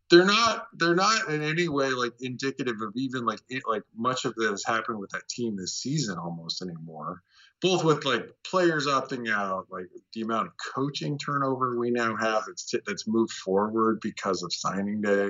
they're 0.09 0.25
not 0.25 0.65
they're 0.73 0.95
not 0.95 1.29
in 1.29 1.43
any 1.43 1.67
way 1.69 1.89
like 1.91 2.13
indicative 2.19 2.81
of 2.81 2.91
even 2.95 3.23
like 3.23 3.39
it, 3.49 3.61
like 3.69 3.83
much 3.95 4.25
of 4.25 4.33
that 4.35 4.49
has 4.49 4.65
happened 4.65 4.97
with 4.97 5.11
that 5.11 5.27
team 5.29 5.55
this 5.55 5.75
season 5.75 6.17
almost 6.17 6.63
anymore. 6.63 7.21
Both 7.61 7.83
with 7.83 8.05
like 8.05 8.27
players 8.43 8.87
opting 8.87 9.31
out, 9.31 9.67
like 9.69 9.85
the 10.13 10.21
amount 10.21 10.47
of 10.47 10.53
coaching 10.73 11.17
turnover 11.17 11.77
we 11.77 11.91
now 11.91 12.15
have 12.15 12.43
that's 12.47 12.73
that's 12.87 13.07
moved 13.07 13.33
forward 13.33 13.99
because 14.01 14.41
of 14.43 14.53
signing 14.53 15.01
day 15.01 15.29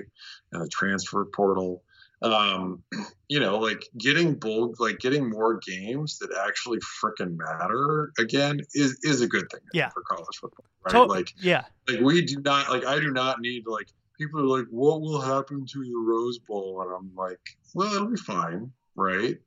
and 0.52 0.64
the 0.64 0.70
transfer 0.70 1.26
portal 1.26 1.84
um, 2.22 2.84
you 3.30 3.40
know, 3.40 3.58
like 3.58 3.84
getting 3.98 4.36
bold, 4.36 4.78
like 4.80 5.00
getting 5.00 5.30
more 5.30 5.60
games 5.66 6.20
that 6.20 6.30
actually 6.48 6.80
freaking 7.02 7.38
matter 7.38 8.12
again 8.20 8.60
is 8.74 9.00
is 9.04 9.22
a 9.22 9.28
good 9.28 9.50
thing 9.52 9.62
Yeah. 9.74 9.90
for 9.90 10.04
college 10.04 10.38
football, 10.40 10.66
right? 10.86 11.08
Like, 11.08 11.34
yeah, 11.38 11.66
like 11.88 12.02
we 12.02 12.24
do 12.24 12.42
not, 12.42 12.70
like 12.70 12.86
I 12.86 13.00
do 13.00 13.12
not 13.12 13.40
need 13.42 13.64
like 13.66 13.88
people 14.18 14.42
are 14.42 14.58
like, 14.60 14.68
what 14.70 15.02
will 15.02 15.22
happen 15.22 15.66
to 15.66 15.84
the 15.84 16.06
Rose 16.06 16.40
Bowl? 16.40 16.82
And 16.82 16.92
I'm 16.94 17.16
like, 17.16 17.40
well, 17.74 17.94
it'll 17.94 18.10
be 18.10 18.18
fine, 18.18 18.72
right? 18.96 19.38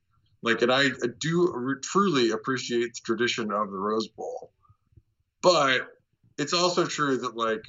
Like, 0.45 0.61
and 0.61 0.71
I 0.71 0.91
do 1.19 1.81
truly 1.83 2.31
appreciate 2.31 2.95
the 2.95 3.01
tradition 3.03 3.51
of 3.51 3.71
the 3.71 3.79
Rose 3.79 4.09
Bowl, 4.09 4.53
but 5.43 5.89
it's 6.37 6.53
also 6.53 6.85
true 6.87 7.17
that 7.19 7.37
like 7.37 7.65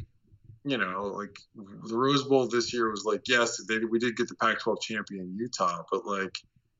you 0.66 0.78
know, 0.78 1.04
like 1.16 1.38
the 1.56 1.96
Rose 1.96 2.24
Bowl 2.24 2.48
this 2.48 2.74
year 2.74 2.90
was 2.90 3.06
like, 3.06 3.28
yes, 3.28 3.64
they, 3.68 3.78
we 3.78 4.00
did 4.00 4.18
get 4.18 4.28
the 4.28 4.36
Pac-12 4.36 4.82
champion 4.82 5.36
Utah, 5.38 5.84
but 5.92 6.08
like 6.08 6.36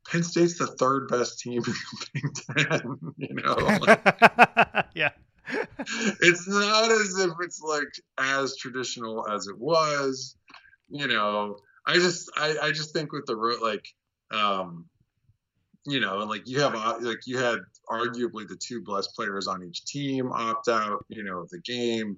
Penn 0.10 0.24
State's 0.24 0.58
the 0.58 0.68
third 0.68 1.08
best 1.08 1.40
team 1.40 1.62
in 2.16 2.22
the 2.24 2.42
Big 2.56 2.72
Ten. 2.72 3.14
You 3.18 3.36
know, 3.36 3.54
like, 3.54 4.86
yeah, 4.96 5.12
it's 5.48 6.48
not 6.48 6.92
as 6.92 7.20
if 7.20 7.32
it's 7.42 7.62
like 7.62 7.88
as 8.18 8.58
traditional 8.58 9.28
as 9.30 9.48
it 9.48 9.58
was. 9.58 10.36
You 10.90 11.08
know, 11.08 11.58
I 11.86 11.96
just, 11.96 12.32
I, 12.36 12.58
I 12.64 12.72
just 12.72 12.92
think 12.92 13.12
with 13.12 13.28
the 13.28 13.36
like, 13.62 13.86
um, 14.32 14.86
you 15.86 16.00
know, 16.00 16.18
like 16.18 16.48
you 16.48 16.60
have 16.62 16.76
uh, 16.76 16.98
like 17.00 17.26
you 17.26 17.38
had 17.38 17.60
arguably 17.90 18.48
the 18.48 18.58
two 18.60 18.82
best 18.82 19.16
players 19.16 19.48
on 19.48 19.64
each 19.64 19.86
team 19.86 20.32
opt 20.32 20.68
out. 20.68 21.06
You 21.10 21.24
know, 21.24 21.40
of 21.40 21.50
the 21.50 21.60
game 21.60 22.18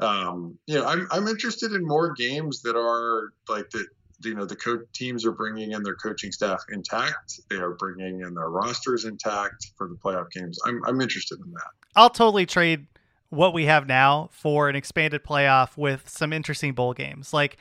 um, 0.00 0.58
you 0.66 0.74
know, 0.74 0.84
I'm 0.84 1.08
I'm 1.10 1.26
interested 1.28 1.72
in 1.72 1.86
more 1.86 2.12
games 2.12 2.62
that 2.62 2.76
are 2.76 3.32
like 3.48 3.70
that. 3.70 3.86
You 4.24 4.34
know, 4.34 4.46
the 4.46 4.56
co- 4.56 4.82
teams 4.94 5.26
are 5.26 5.32
bringing 5.32 5.72
in 5.72 5.82
their 5.82 5.94
coaching 5.94 6.32
staff 6.32 6.64
intact. 6.70 7.38
They 7.50 7.56
are 7.56 7.74
bringing 7.74 8.22
in 8.22 8.34
their 8.34 8.48
rosters 8.48 9.04
intact 9.04 9.72
for 9.76 9.88
the 9.88 9.94
playoff 9.94 10.30
games. 10.30 10.58
I'm 10.64 10.80
I'm 10.86 11.00
interested 11.00 11.38
in 11.44 11.50
that. 11.52 11.70
I'll 11.94 12.10
totally 12.10 12.46
trade 12.46 12.86
what 13.28 13.52
we 13.52 13.66
have 13.66 13.86
now 13.86 14.28
for 14.32 14.68
an 14.68 14.76
expanded 14.76 15.24
playoff 15.24 15.76
with 15.76 16.08
some 16.08 16.32
interesting 16.32 16.72
bowl 16.72 16.94
games. 16.94 17.32
Like 17.32 17.56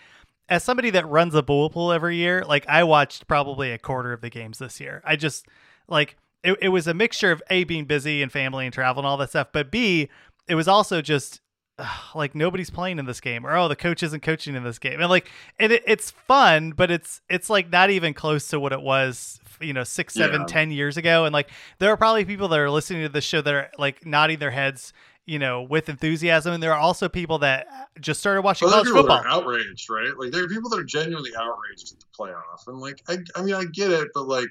as 0.50 0.64
somebody 0.64 0.90
that 0.92 1.08
runs 1.08 1.34
a 1.36 1.42
bowl 1.44 1.70
pool 1.70 1.92
every 1.92 2.18
year, 2.18 2.44
like 2.46 2.68
I 2.68 2.84
watched 2.84 3.28
probably 3.28 3.72
a 3.72 3.78
quarter 3.78 4.14
of 4.14 4.22
the 4.22 4.30
games 4.30 4.60
this 4.60 4.80
year. 4.80 5.02
I 5.06 5.16
just 5.16 5.48
like 5.88 6.18
it, 6.44 6.58
it 6.62 6.70
was 6.70 6.88
a 6.88 6.94
mixture 6.94 7.32
of 7.32 7.42
A 7.50 7.64
being 7.64 7.86
busy 7.86 8.22
and 8.22 8.32
family 8.32 8.66
and 8.66 8.74
travel 8.74 9.02
and 9.02 9.08
all 9.08 9.18
that 9.18 9.30
stuff, 9.30 9.48
but 9.52 9.72
B, 9.72 10.10
it 10.48 10.56
was 10.56 10.68
also 10.68 11.02
just 11.02 11.42
ugh, 11.80 11.88
like 12.16 12.36
nobody's 12.36 12.70
playing 12.70 13.00
in 13.00 13.06
this 13.06 13.20
game 13.20 13.46
or 13.46 13.56
oh 13.56 13.68
the 13.68 13.76
coach 13.76 14.04
isn't 14.04 14.22
coaching 14.22 14.56
in 14.56 14.64
this 14.64 14.80
game 14.80 15.02
and 15.02 15.10
like 15.10 15.30
it, 15.60 15.72
it's 15.86 16.12
fun 16.12 16.72
but 16.72 16.90
it's 16.92 17.22
it's 17.30 17.50
like 17.50 17.70
not 17.72 17.90
even 17.90 18.14
close 18.14 18.48
to 18.48 18.60
what 18.60 18.72
it 18.72 18.82
was 18.82 19.40
you 19.60 19.74
know 19.74 19.84
six 19.84 20.14
seven 20.14 20.42
Yeah. 20.42 20.48
ten 20.48 20.72
years 20.72 20.96
ago 20.96 21.26
and 21.26 21.34
like 21.34 21.50
there 21.80 21.92
are 21.92 21.98
probably 21.98 22.24
people 22.24 22.48
that 22.50 22.60
are 22.60 22.70
listening 22.70 23.02
to 23.02 23.10
this 23.10 23.26
show 23.26 23.42
that 23.42 23.54
are 23.54 23.70
like 23.78 24.06
nodding 24.06 24.40
their 24.40 24.52
heads 24.52 24.94
you 25.28 25.40
know, 25.40 25.64
with 25.64 25.90
enthusiasm, 25.90 26.54
and 26.54 26.62
there 26.62 26.72
are 26.72 26.80
also 26.80 27.10
people 27.10 27.40
that 27.40 27.66
just 28.02 28.20
started 28.20 28.42
watching 28.42 28.68
Well, 28.68 28.84
college 28.84 28.94
football. 28.94 29.24
outraged, 29.26 29.90
right? 29.90 30.18
Like 30.18 30.32
there 30.32 30.44
are 30.44 30.48
people 30.48 30.70
that 30.70 30.80
are 30.80 30.84
genuinely 30.84 31.32
outraged 31.36 31.94
at 31.94 32.00
the 32.00 32.06
playoff, 32.18 32.68
and 32.68 32.78
like 32.80 33.02
I, 33.08 33.18
I 33.36 33.44
mean, 33.44 33.56
I 33.56 33.66
get 33.66 33.92
it, 33.92 34.10
but 34.14 34.28
like 34.28 34.50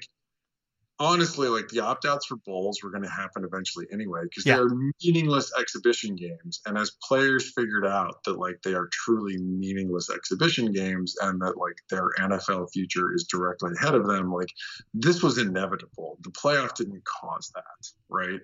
honestly, 0.99 1.49
like 1.49 1.67
the 1.67 1.81
opt-outs 1.81 2.25
for 2.25 2.37
bowls 2.45 2.79
were 2.81 2.89
going 2.89 3.03
to 3.03 3.09
happen 3.09 3.43
eventually 3.43 3.85
anyway 3.91 4.21
because 4.23 4.45
Yeah. 4.45 4.55
they're 4.55 4.69
meaningless 5.03 5.51
exhibition 5.59 6.15
games, 6.15 6.61
and 6.65 6.77
as 6.77 6.91
players 7.07 7.51
figured 7.53 7.85
out 7.85 8.23
that 8.23 8.39
like 8.39 8.61
they 8.63 8.73
are 8.73 8.87
truly 8.91 9.37
meaningless 9.37 10.09
exhibition 10.09 10.71
games, 10.71 11.15
and 11.21 11.41
that 11.41 11.57
like 11.57 11.75
their 11.89 12.09
NFL 12.19 12.71
future 12.71 13.13
is 13.13 13.25
directly 13.25 13.71
ahead 13.77 13.95
of 13.95 14.07
them, 14.07 14.31
like 14.31 14.49
this 14.93 15.21
was 15.21 15.37
inevitable. 15.37 16.17
The 16.21 16.31
playoff 16.31 16.75
didn't 16.75 17.03
cause 17.03 17.51
that, 17.55 17.91
right? 18.09 18.39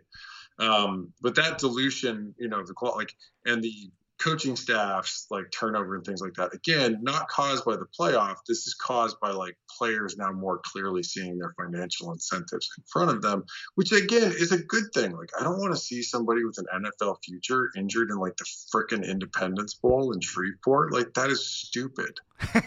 Um, 0.60 1.14
but 1.22 1.36
that 1.36 1.58
dilution, 1.58 2.36
you 2.38 2.48
know, 2.50 2.64
the 2.64 2.74
like 2.96 3.16
and 3.46 3.64
the 3.64 3.90
coaching 4.22 4.56
staffs 4.56 5.28
like 5.30 5.46
turnover 5.52 5.96
and 5.96 6.06
things 6.06 6.22
like 6.22 6.34
that. 6.36 6.54
Again 6.54 7.00
not 7.02 7.28
caused 7.28 7.66
by 7.66 7.76
the 7.76 7.88
playoff. 8.00 8.38
This 8.48 8.68
is 8.68 8.76
caused 8.76 9.20
by 9.20 9.32
like 9.32 9.58
players 9.78 10.18
now 10.18 10.32
more 10.32 10.62
clearly 10.64 11.04
seeing 11.04 11.38
their 11.38 11.54
financial 11.60 12.12
incentives 12.12 12.70
in 12.78 12.84
front 12.92 13.12
of 13.12 13.22
them 13.22 13.44
which 13.76 13.92
again 13.92 14.32
is 14.32 14.52
a 14.52 14.64
good 14.64 14.86
thing. 14.94 15.12
Like 15.12 15.30
i 15.40 15.44
don't 15.44 15.60
want 15.60 15.74
to 15.74 15.80
see 15.80 16.02
somebody 16.02 16.44
with 16.44 16.58
an 16.58 16.84
nfl 16.84 17.18
future 17.24 17.70
injured 17.78 18.10
in 18.10 18.18
like 18.18 18.38
the 18.38 18.46
frickin' 18.74 19.08
independence 19.08 19.74
bowl 19.76 20.14
in 20.14 20.22
shreveport. 20.22 20.94
Like 20.94 21.14
that 21.16 21.30
is 21.30 21.46
stupid 21.46 22.20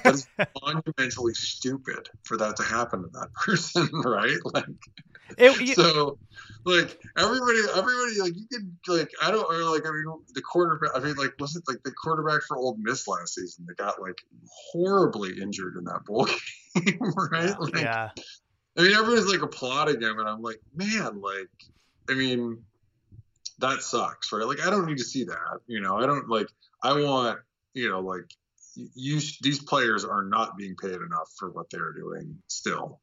is 0.06 0.26
monumentally 0.62 1.34
stupid 1.34 2.08
for 2.24 2.36
that 2.36 2.56
to 2.56 2.62
happen 2.62 3.02
to 3.02 3.08
that 3.08 3.32
person 3.34 3.88
right? 3.92 4.36
Like 4.52 4.66
It- 5.38 5.60
you- 5.60 5.74
so 5.74 6.18
like 6.66 6.98
everybody 7.18 7.58
everybody 7.74 8.20
like 8.20 8.34
you 8.36 8.46
could 8.50 8.74
like 8.88 9.10
i 9.22 9.30
don't 9.30 9.44
or 9.50 9.70
like 9.70 9.86
i 9.86 9.90
mean 9.90 10.04
the 10.34 10.40
quarterback 10.40 10.90
i 10.94 10.98
mean 10.98 11.14
like 11.16 11.32
was 11.38 11.56
it 11.56 11.62
like 11.68 11.82
the 11.84 11.92
quarterback 11.92 12.40
for 12.42 12.56
Ole 12.56 12.76
Miss 12.78 13.06
last 13.06 13.34
season 13.34 13.66
that 13.68 13.76
got 13.76 14.00
like 14.00 14.18
horribly 14.72 15.38
injured 15.40 15.76
in 15.76 15.84
that 15.84 16.04
bowl 16.06 16.26
game 16.74 16.98
right? 17.30 17.58
Like 17.60 17.74
yeah, 17.76 18.10
i 18.78 18.82
mean 18.82 18.92
everybody's 18.92 19.26
like 19.30 19.42
applauding 19.42 20.00
him 20.00 20.18
and 20.18 20.28
i'm 20.28 20.40
like 20.42 20.60
man 20.74 21.20
like 21.20 21.50
i 22.10 22.14
mean 22.14 22.62
that 23.58 23.82
sucks 23.82 24.32
right? 24.32 24.46
Like 24.46 24.66
i 24.66 24.70
don't 24.70 24.86
need 24.86 24.98
to 24.98 25.04
see 25.04 25.24
that 25.24 25.58
you 25.66 25.80
know? 25.80 25.96
I 25.98 26.06
don't 26.06 26.28
like 26.28 26.48
i 26.82 26.92
want 26.92 27.40
you 27.74 27.88
know 27.90 28.00
like 28.00 28.24
you 28.76 29.20
these 29.42 29.62
players 29.62 30.04
are 30.04 30.24
not 30.24 30.56
being 30.56 30.74
paid 30.76 30.92
enough 30.92 31.30
for 31.38 31.50
what 31.50 31.66
they're 31.70 31.92
doing 31.92 32.36
still 32.48 33.00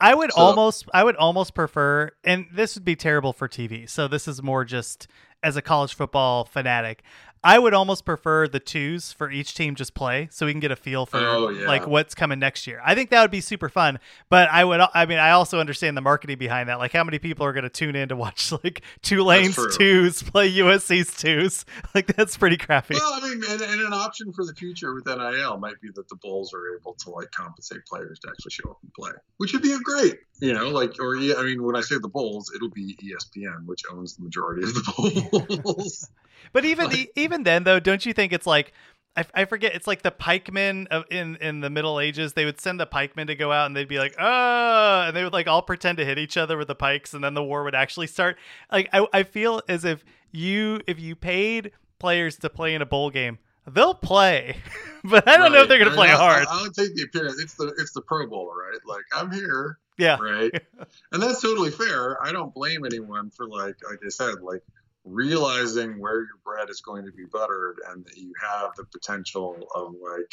I 0.00 0.14
would 0.14 0.32
So- 0.32 0.40
almost, 0.40 0.84
I 0.94 1.02
would 1.02 1.16
almost 1.16 1.54
prefer, 1.54 2.10
and 2.22 2.46
this 2.52 2.76
would 2.76 2.84
be 2.84 2.94
terrible 2.94 3.32
for 3.32 3.48
TV. 3.48 3.84
So 3.88 4.06
this 4.06 4.28
is 4.28 4.42
more 4.42 4.64
just 4.64 5.08
as 5.42 5.56
a 5.56 5.62
college 5.62 5.94
football 5.94 6.44
fanatic. 6.44 7.02
I 7.44 7.58
would 7.58 7.74
almost 7.74 8.04
prefer 8.04 8.48
the 8.48 8.60
twos 8.60 9.12
for 9.12 9.30
each 9.30 9.54
team 9.54 9.74
just 9.74 9.94
play, 9.94 10.28
so 10.30 10.46
we 10.46 10.52
can 10.52 10.60
get 10.60 10.70
a 10.70 10.76
feel 10.76 11.06
for 11.06 11.18
Oh, 11.18 11.48
yeah. 11.50 11.66
like 11.66 11.86
what's 11.86 12.14
coming 12.14 12.38
next 12.38 12.66
year. 12.66 12.80
I 12.84 12.94
think 12.94 13.10
that 13.10 13.22
would 13.22 13.30
be 13.30 13.40
super 13.40 13.68
fun. 13.68 13.98
But 14.28 14.48
I 14.50 14.64
would, 14.64 14.80
I 14.94 15.06
mean, 15.06 15.18
I 15.18 15.30
also 15.30 15.60
understand 15.60 15.96
the 15.96 16.00
marketing 16.00 16.38
behind 16.38 16.68
that. 16.68 16.78
Like, 16.78 16.92
how 16.92 17.04
many 17.04 17.18
people 17.18 17.46
are 17.46 17.52
going 17.52 17.64
to 17.64 17.70
tune 17.70 17.94
in 17.96 18.08
to 18.08 18.16
watch 18.16 18.50
like 18.64 18.82
Tulane's 19.02 19.54
true. 19.54 19.70
twos 19.70 20.22
play 20.22 20.50
USC's 20.52 21.14
twos? 21.16 21.64
Like, 21.94 22.14
that's 22.16 22.36
pretty 22.36 22.56
crappy. 22.56 22.94
Well, 22.94 23.14
I 23.14 23.20
mean, 23.28 23.42
and, 23.48 23.60
and 23.62 23.80
an 23.80 23.92
option 23.92 24.32
for 24.32 24.44
the 24.44 24.54
future 24.54 24.94
with 24.94 25.06
NIL 25.06 25.56
might 25.58 25.80
be 25.80 25.88
that 25.94 26.08
the 26.08 26.16
Bulls 26.16 26.52
are 26.52 26.76
able 26.76 26.94
to 26.94 27.10
like 27.10 27.30
compensate 27.30 27.84
players 27.86 28.18
to 28.20 28.28
actually 28.28 28.50
show 28.50 28.70
up 28.70 28.78
and 28.82 28.92
play, 28.94 29.10
which 29.38 29.52
would 29.52 29.62
be 29.62 29.72
a 29.72 29.78
great, 29.78 30.18
you 30.40 30.52
know, 30.52 30.68
like 30.68 30.94
or 31.00 31.16
I 31.16 31.42
mean, 31.44 31.62
when 31.62 31.76
I 31.76 31.80
say 31.80 31.96
the 32.00 32.08
Bulls, 32.08 32.52
it'll 32.54 32.70
be 32.70 32.96
ESPN, 33.02 33.64
which 33.66 33.82
owns 33.90 34.16
the 34.16 34.22
majority 34.22 34.62
of 34.64 34.74
the 34.74 35.60
Bulls. 35.64 36.08
But 36.52 36.64
even 36.64 36.86
Like- 36.90 37.12
even 37.16 37.42
then, 37.44 37.64
though, 37.64 37.80
don't 37.80 38.04
you 38.06 38.12
think 38.12 38.32
it's 38.32 38.46
like 38.46 38.72
I, 39.16 39.24
I 39.34 39.44
forget? 39.46 39.74
It's 39.74 39.86
like 39.86 40.02
the 40.02 40.10
pikemen 40.12 40.86
of, 40.88 41.04
in 41.10 41.36
in 41.36 41.60
the 41.60 41.70
Middle 41.70 41.98
Ages. 41.98 42.34
They 42.34 42.44
would 42.44 42.60
send 42.60 42.78
the 42.78 42.86
pikemen 42.86 43.26
to 43.28 43.34
go 43.34 43.50
out, 43.50 43.66
and 43.66 43.74
they'd 43.76 43.88
be 43.88 43.98
like, 43.98 44.14
"Ah," 44.18 45.06
and 45.08 45.16
they 45.16 45.24
would 45.24 45.32
like 45.32 45.48
all 45.48 45.62
pretend 45.62 45.98
to 45.98 46.04
hit 46.04 46.18
each 46.18 46.36
other 46.36 46.56
with 46.56 46.68
the 46.68 46.74
pikes, 46.76 47.14
and 47.14 47.24
then 47.24 47.34
the 47.34 47.42
war 47.42 47.64
would 47.64 47.74
actually 47.74 48.06
start. 48.06 48.36
Like 48.70 48.88
I, 48.92 49.06
I 49.12 49.22
feel 49.24 49.60
as 49.68 49.84
if 49.84 50.04
you 50.30 50.80
if 50.86 51.00
you 51.00 51.16
paid 51.16 51.72
players 51.98 52.36
to 52.38 52.50
play 52.50 52.74
in 52.74 52.82
a 52.82 52.86
bowl 52.86 53.10
game, 53.10 53.38
they'll 53.66 53.94
play, 53.94 54.56
but 55.04 55.26
I 55.26 55.36
don't 55.36 55.50
know 55.52 55.62
if 55.62 55.68
they're 55.68 55.78
gonna 55.78 55.90
Right. 55.90 55.96
play 55.96 56.10
I 56.10 56.16
hard. 56.16 56.46
I, 56.46 56.58
I'll 56.60 56.70
take 56.70 56.94
the 56.94 57.02
appearance. 57.02 57.40
It's 57.40 57.54
the 57.54 57.74
it's 57.78 57.92
the 57.92 58.02
Pro 58.02 58.28
Bowl, 58.28 58.52
right? 58.54 58.78
Like 58.86 59.04
I'm 59.12 59.32
here, 59.32 59.78
yeah, 59.96 60.18
right? 60.20 60.52
and 61.12 61.20
that's 61.20 61.40
totally 61.40 61.70
fair. 61.72 62.22
I 62.22 62.30
don't 62.30 62.54
blame 62.54 62.84
anyone 62.84 63.30
for 63.30 63.48
like 63.48 63.76
like 63.90 63.98
I 64.06 64.10
said, 64.10 64.42
like 64.42 64.62
realizing 65.08 65.98
where 65.98 66.20
your 66.20 66.38
bread 66.44 66.70
is 66.70 66.80
going 66.80 67.04
to 67.04 67.12
be 67.12 67.24
buttered 67.30 67.76
and 67.90 68.04
that 68.04 68.16
you 68.16 68.32
have 68.40 68.70
the 68.76 68.84
potential 68.84 69.56
of 69.74 69.94
like 70.00 70.30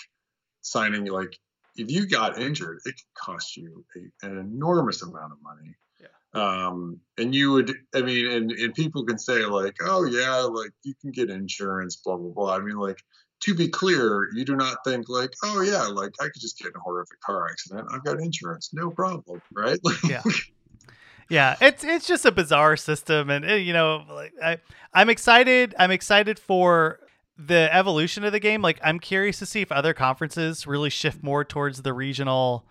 signing 0.62 1.06
like 1.06 1.38
if 1.78 1.92
you 1.92 2.08
got 2.08 2.40
injured, 2.40 2.80
it 2.86 2.96
could 2.96 3.14
cost 3.18 3.58
you 3.58 3.86
a, 3.96 4.26
an 4.26 4.38
enormous 4.38 5.02
amount 5.02 5.34
of 5.34 5.38
money. 5.42 5.76
yeah. 6.00 6.08
Um, 6.34 7.00
and 7.18 7.34
you 7.34 7.52
would, 7.52 7.74
I 7.94 8.02
mean, 8.02 8.28
and, 8.28 8.52
and 8.52 8.74
people 8.74 9.06
can 9.06 9.18
say 9.18 9.46
like, 9.46 9.76
oh 9.82 10.06
yeah, 10.06 10.38
like 10.42 10.72
you 10.84 10.94
can 11.02 11.12
get 11.12 11.30
insurance, 11.30 11.98
blah, 11.98 12.18
blah, 12.18 12.32
blah. 12.32 12.56
I 12.56 12.60
mean, 12.60 12.78
like, 12.78 13.02
to 13.42 13.54
be 13.54 13.68
clear, 13.68 14.30
you 14.34 14.46
do 14.46 14.56
not 14.56 14.78
think 14.86 15.10
like, 15.10 15.32
oh 15.44 15.62
yeah, 15.62 15.84
like 15.84 16.14
I 16.20 16.26
could 16.26 16.42
just 16.42 16.58
get 16.58 16.68
in 16.68 16.76
a 16.76 16.80
horrific 16.80 17.20
car 17.20 17.48
accident. 17.50 17.88
I've 17.92 18.04
got 18.04 18.22
insurance, 18.22 18.72
no 18.74 18.90
problem, 18.90 19.42
right? 19.54 19.80
Like, 19.84 20.02
Yeah. 20.10 20.24
Yeah 21.30 21.56
it's 21.62 21.84
it's 21.84 22.08
just 22.08 22.26
a 22.26 22.32
bizarre 22.32 22.78
system 22.78 23.30
and 23.30 23.50
uh, 23.50 23.54
you 23.54 23.74
know 23.74 24.04
like 24.10 24.34
i 24.44 24.58
i'm 24.94 25.10
excited 25.10 25.74
i'm 25.80 25.92
excited 25.92 26.38
for 26.38 27.00
the 27.38 27.74
evolution 27.74 28.24
of 28.24 28.32
the 28.32 28.40
game. 28.40 28.62
Like 28.62 28.80
i'm 28.84 29.00
curious 29.00 29.40
to 29.40 29.46
see 29.46 29.62
if 29.62 29.72
other 29.72 29.94
conferences 29.94 30.66
really 30.66 30.90
shift 30.90 31.24
more 31.24 31.44
towards 31.44 31.82
the 31.82 31.94
regional 31.94 32.66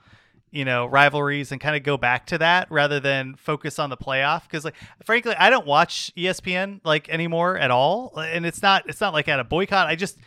you 0.51 0.65
know 0.65 0.87
rivalries 0.87 1.51
and 1.51 1.61
kind 1.61 1.75
of 1.75 1.83
go 1.83 1.97
back 1.97 2.27
to 2.27 2.39
that 2.39 2.71
rather 2.71 3.01
than 3.01 3.35
focus 3.35 3.79
on 3.79 3.91
the 3.91 3.97
playoff. 3.97 4.45
Because 4.45 4.65
like 4.65 4.77
frankly 5.05 5.35
i 5.39 5.51
don't 5.51 5.67
watch 5.67 6.13
espn 6.17 6.81
like 6.85 7.09
anymore 7.09 7.59
at 7.59 7.71
all 7.71 8.17
and 8.17 8.47
it's 8.47 8.63
not 8.63 8.89
it's 8.89 9.01
not 9.01 9.13
like 9.13 9.29
at 9.29 9.41
a 9.41 9.45
boycott. 9.45 9.87
I 9.87 9.97
just 9.97 10.19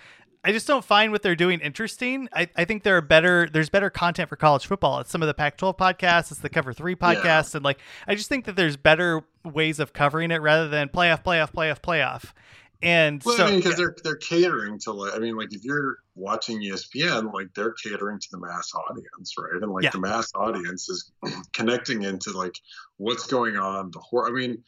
I 0.47 0.53
just 0.53 0.65
don't 0.65 0.85
find 0.85 1.11
what 1.11 1.23
they're 1.23 1.35
doing 1.35 1.59
interesting. 1.59 2.29
I, 2.31 2.47
I 2.55 2.63
think 2.63 2.83
there 2.83 2.95
are 2.95 3.01
better 3.01 3.49
there's 3.51 3.69
better 3.69 3.89
content 3.89 4.29
for 4.29 4.37
college 4.37 4.65
football. 4.65 5.01
It's 5.01 5.11
some 5.11 5.21
of 5.21 5.27
the 5.27 5.33
Pac-12 5.33 5.77
podcasts, 5.77 6.31
it's 6.31 6.39
the 6.39 6.47
Cover 6.49 6.71
Three 6.71 6.95
podcasts, 6.95 7.53
and 7.53 7.65
like 7.65 7.79
I 8.07 8.15
just 8.15 8.29
think 8.29 8.45
that 8.45 8.55
there's 8.55 8.77
better 8.77 9.23
ways 9.43 9.79
of 9.79 9.91
covering 9.91 10.31
it 10.31 10.41
rather 10.41 10.69
than 10.69 10.87
playoff, 10.87 11.21
playoff, 11.21 11.51
playoff, 11.51 11.81
playoff. 11.81 12.31
And 12.81 13.21
well, 13.25 13.35
so 13.35 13.45
I 13.45 13.49
mean, 13.49 13.59
because 13.59 13.75
they're 13.75 13.93
they're 14.05 14.15
catering 14.15 14.79
to 14.79 14.93
like, 14.93 15.15
I 15.15 15.19
mean, 15.19 15.35
like 15.35 15.51
if 15.53 15.65
you're 15.65 15.97
watching 16.15 16.61
ESPN, 16.61 17.33
like 17.33 17.47
they're 17.53 17.73
catering 17.73 18.19
to 18.19 18.27
the 18.31 18.37
mass 18.39 18.71
audience, 18.73 19.33
right? 19.37 19.61
And 19.61 19.71
like 19.71 19.83
Yeah. 19.83 19.89
the 19.89 19.99
mass 19.99 20.31
audience 20.33 20.87
is 20.87 21.11
connecting 21.53 22.03
into 22.03 22.31
like 22.31 22.55
what's 22.97 23.27
going 23.27 23.57
on. 23.57 23.91
The 23.91 23.99
hor- 23.99 24.29
I 24.29 24.31
mean, 24.31 24.63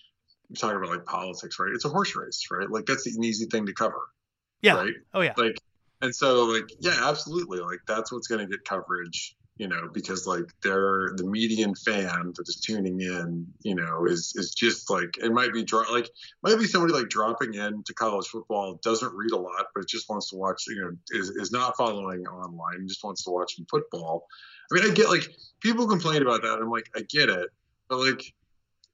you're 0.49 0.55
talking 0.57 0.77
about 0.77 0.89
like 0.89 1.05
politics, 1.05 1.57
right? 1.59 1.71
It's 1.73 1.85
a 1.85 1.89
horse 1.89 2.15
race, 2.15 2.47
right? 2.51 2.69
Like 2.69 2.85
that's 2.85 3.05
an 3.07 3.23
easy 3.23 3.45
thing 3.45 3.65
to 3.67 3.73
cover, 3.73 4.01
yeah, 4.61 4.75
right? 4.75 4.93
oh 5.13 5.21
yeah, 5.21 5.33
like 5.37 5.55
and 6.01 6.15
so 6.15 6.45
like 6.45 6.69
yeah 6.79 6.97
absolutely. 7.09 7.59
Like 7.59 7.79
that's 7.88 8.12
what's 8.12 8.27
going 8.27 8.41
to 8.41 8.47
get 8.47 8.65
coverage 8.65 9.35
you 9.59 9.67
know 9.67 9.89
because 9.93 10.25
like 10.25 10.45
they're 10.63 11.12
the 11.17 11.25
median 11.25 11.75
fan 11.75 12.31
that 12.35 12.47
is 12.47 12.62
tuning 12.62 12.99
in 13.01 13.45
you 13.62 13.75
know 13.75 14.05
is 14.07 14.33
is 14.35 14.51
just 14.51 14.89
like 14.89 15.17
it 15.21 15.31
might 15.31 15.53
be 15.53 15.63
dro- 15.63 15.91
like 15.91 16.09
might 16.41 16.57
be 16.57 16.65
somebody 16.65 16.93
like 16.93 17.09
dropping 17.09 17.53
in 17.53 17.83
to 17.83 17.93
college 17.93 18.25
football 18.27 18.79
doesn't 18.81 19.13
read 19.13 19.31
a 19.31 19.38
lot 19.38 19.65
but 19.75 19.88
just 19.88 20.09
wants 20.09 20.29
to 20.29 20.38
watch 20.38 20.63
you 20.67 20.81
know 20.81 20.91
is, 21.12 21.29
is 21.29 21.51
not 21.51 21.75
following 21.77 22.25
online 22.25 22.88
just 22.88 23.03
wants 23.03 23.23
to 23.25 23.31
watch 23.31 23.57
some 23.57 23.65
football. 23.69 24.25
I 24.71 24.75
mean 24.75 24.89
i 24.89 24.93
get 24.93 25.09
like 25.09 25.27
people 25.62 25.88
complain 25.88 26.21
about 26.21 26.41
that. 26.41 26.59
I'm 26.59 26.71
like 26.71 26.89
i 26.95 27.01
get 27.01 27.29
it. 27.29 27.49
But 27.89 27.99
like 27.99 28.23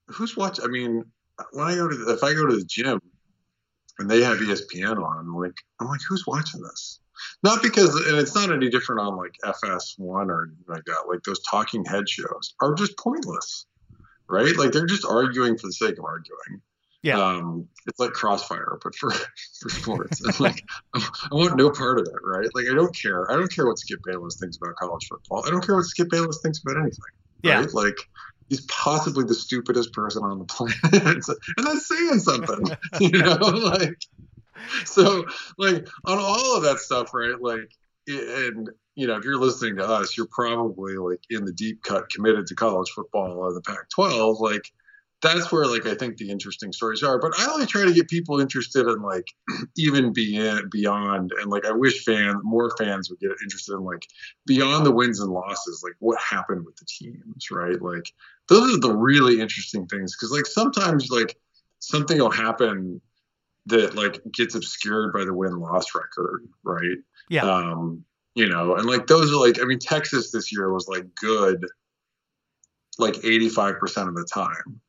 who's 0.08 0.36
watching 0.36 0.64
i 0.64 0.68
mean 0.68 1.04
when 1.52 1.66
i 1.66 1.76
go 1.76 1.88
to 1.88 1.96
the, 1.96 2.12
if 2.14 2.24
i 2.24 2.34
go 2.34 2.46
to 2.46 2.56
the 2.56 2.64
gym 2.64 3.00
and 3.98 4.10
they 4.10 4.22
have 4.22 4.38
ESPN 4.38 5.02
on. 5.02 5.18
I'm 5.18 5.36
like, 5.36 5.56
I'm 5.80 5.88
like, 5.88 6.00
who's 6.08 6.26
watching 6.26 6.62
this? 6.62 7.00
Not 7.42 7.62
because, 7.62 7.94
and 8.06 8.18
it's 8.18 8.34
not 8.34 8.52
any 8.52 8.68
different 8.68 9.00
on 9.00 9.16
like 9.16 9.34
FS1 9.44 9.98
or 9.98 10.44
anything 10.44 10.64
like 10.68 10.84
that. 10.84 11.04
Like 11.08 11.22
those 11.22 11.40
talking 11.40 11.84
head 11.84 12.08
shows 12.08 12.54
are 12.60 12.74
just 12.74 12.98
pointless, 12.98 13.66
right? 14.28 14.54
Like 14.56 14.72
they're 14.72 14.86
just 14.86 15.06
arguing 15.06 15.56
for 15.56 15.66
the 15.66 15.72
sake 15.72 15.98
of 15.98 16.04
arguing. 16.04 16.60
Yeah. 17.02 17.22
Um, 17.22 17.68
it's 17.86 18.00
like 18.00 18.12
Crossfire, 18.12 18.78
but 18.82 18.94
for 18.96 19.10
for 19.60 19.68
sports. 19.68 20.20
And 20.24 20.40
like, 20.40 20.62
I 20.94 21.00
want 21.30 21.56
no 21.56 21.70
part 21.70 22.00
of 22.00 22.06
it, 22.06 22.20
right? 22.24 22.48
Like 22.54 22.66
I 22.70 22.74
don't 22.74 22.94
care. 22.94 23.30
I 23.30 23.36
don't 23.36 23.52
care 23.52 23.66
what 23.66 23.78
Skip 23.78 24.00
Bayless 24.04 24.38
thinks 24.40 24.56
about 24.56 24.74
college 24.76 25.06
football. 25.08 25.44
I 25.46 25.50
don't 25.50 25.64
care 25.64 25.76
what 25.76 25.84
Skip 25.84 26.08
Bayless 26.10 26.40
thinks 26.42 26.60
about 26.64 26.80
anything. 26.80 26.98
Yeah. 27.42 27.60
Right? 27.60 27.72
Like 27.72 27.96
he's 28.48 28.62
possibly 28.62 29.24
the 29.24 29.34
stupidest 29.34 29.92
person 29.92 30.22
on 30.22 30.38
the 30.38 30.44
planet, 30.44 30.76
and 31.56 31.66
that's 31.66 31.88
saying 31.88 32.20
something, 32.20 32.76
you 33.00 33.10
know. 33.10 33.34
Like, 33.34 33.98
so 34.84 35.26
like 35.58 35.88
on 36.04 36.18
all 36.18 36.56
of 36.56 36.62
that 36.64 36.78
stuff, 36.78 37.12
right? 37.14 37.40
Like, 37.40 37.70
and 38.06 38.70
you 38.94 39.06
know, 39.06 39.16
if 39.16 39.24
you're 39.24 39.38
listening 39.38 39.76
to 39.76 39.86
us, 39.86 40.16
you're 40.16 40.28
probably 40.30 40.96
like 40.96 41.20
in 41.30 41.44
the 41.44 41.52
deep 41.52 41.82
cut, 41.82 42.08
committed 42.08 42.46
to 42.46 42.54
college 42.54 42.90
football 42.90 43.38
or 43.38 43.52
the 43.52 43.60
Pac-12. 43.60 44.40
Like, 44.40 44.72
that's 45.22 45.50
where 45.50 45.66
like 45.66 45.86
I 45.86 45.94
think 45.94 46.16
the 46.16 46.30
interesting 46.30 46.72
stories 46.72 47.02
are. 47.02 47.18
But 47.18 47.32
I 47.38 47.50
only 47.50 47.66
try 47.66 47.84
to 47.84 47.92
get 47.92 48.08
people 48.08 48.40
interested 48.40 48.86
in 48.86 49.00
like 49.00 49.26
even 49.76 50.12
beyond 50.12 50.70
beyond 50.70 51.32
and 51.40 51.50
like 51.50 51.64
I 51.64 51.72
wish 51.72 52.04
fans 52.04 52.36
more 52.42 52.70
fans 52.76 53.08
would 53.08 53.20
get 53.20 53.30
interested 53.42 53.74
in 53.74 53.80
like 53.80 54.06
beyond 54.46 54.84
the 54.84 54.92
wins 54.92 55.20
and 55.20 55.32
losses, 55.32 55.82
like 55.82 55.94
what 56.00 56.20
happened 56.20 56.64
with 56.64 56.76
the 56.76 56.84
teams, 56.86 57.50
right? 57.50 57.80
Like 57.80 58.12
those 58.48 58.76
are 58.76 58.80
the 58.80 58.94
really 58.94 59.40
interesting 59.40 59.86
things 59.86 60.14
because 60.14 60.32
like 60.32 60.46
sometimes 60.46 61.08
like 61.10 61.36
something 61.78 62.18
will 62.18 62.30
happen 62.30 63.00
that 63.66 63.94
like 63.94 64.20
gets 64.32 64.54
obscured 64.54 65.12
by 65.12 65.24
the 65.24 65.34
win 65.34 65.58
loss 65.58 65.86
record, 65.94 66.46
right? 66.62 66.98
Yeah. 67.30 67.44
Um, 67.44 68.04
you 68.34 68.48
know, 68.48 68.76
and 68.76 68.86
like 68.86 69.06
those 69.06 69.32
are 69.32 69.40
like 69.40 69.62
I 69.62 69.64
mean 69.64 69.78
Texas 69.78 70.30
this 70.30 70.52
year 70.52 70.70
was 70.70 70.88
like 70.88 71.14
good 71.14 71.64
like 72.98 73.14
85% 73.14 74.08
of 74.08 74.14
the 74.14 74.26
time 74.32 74.80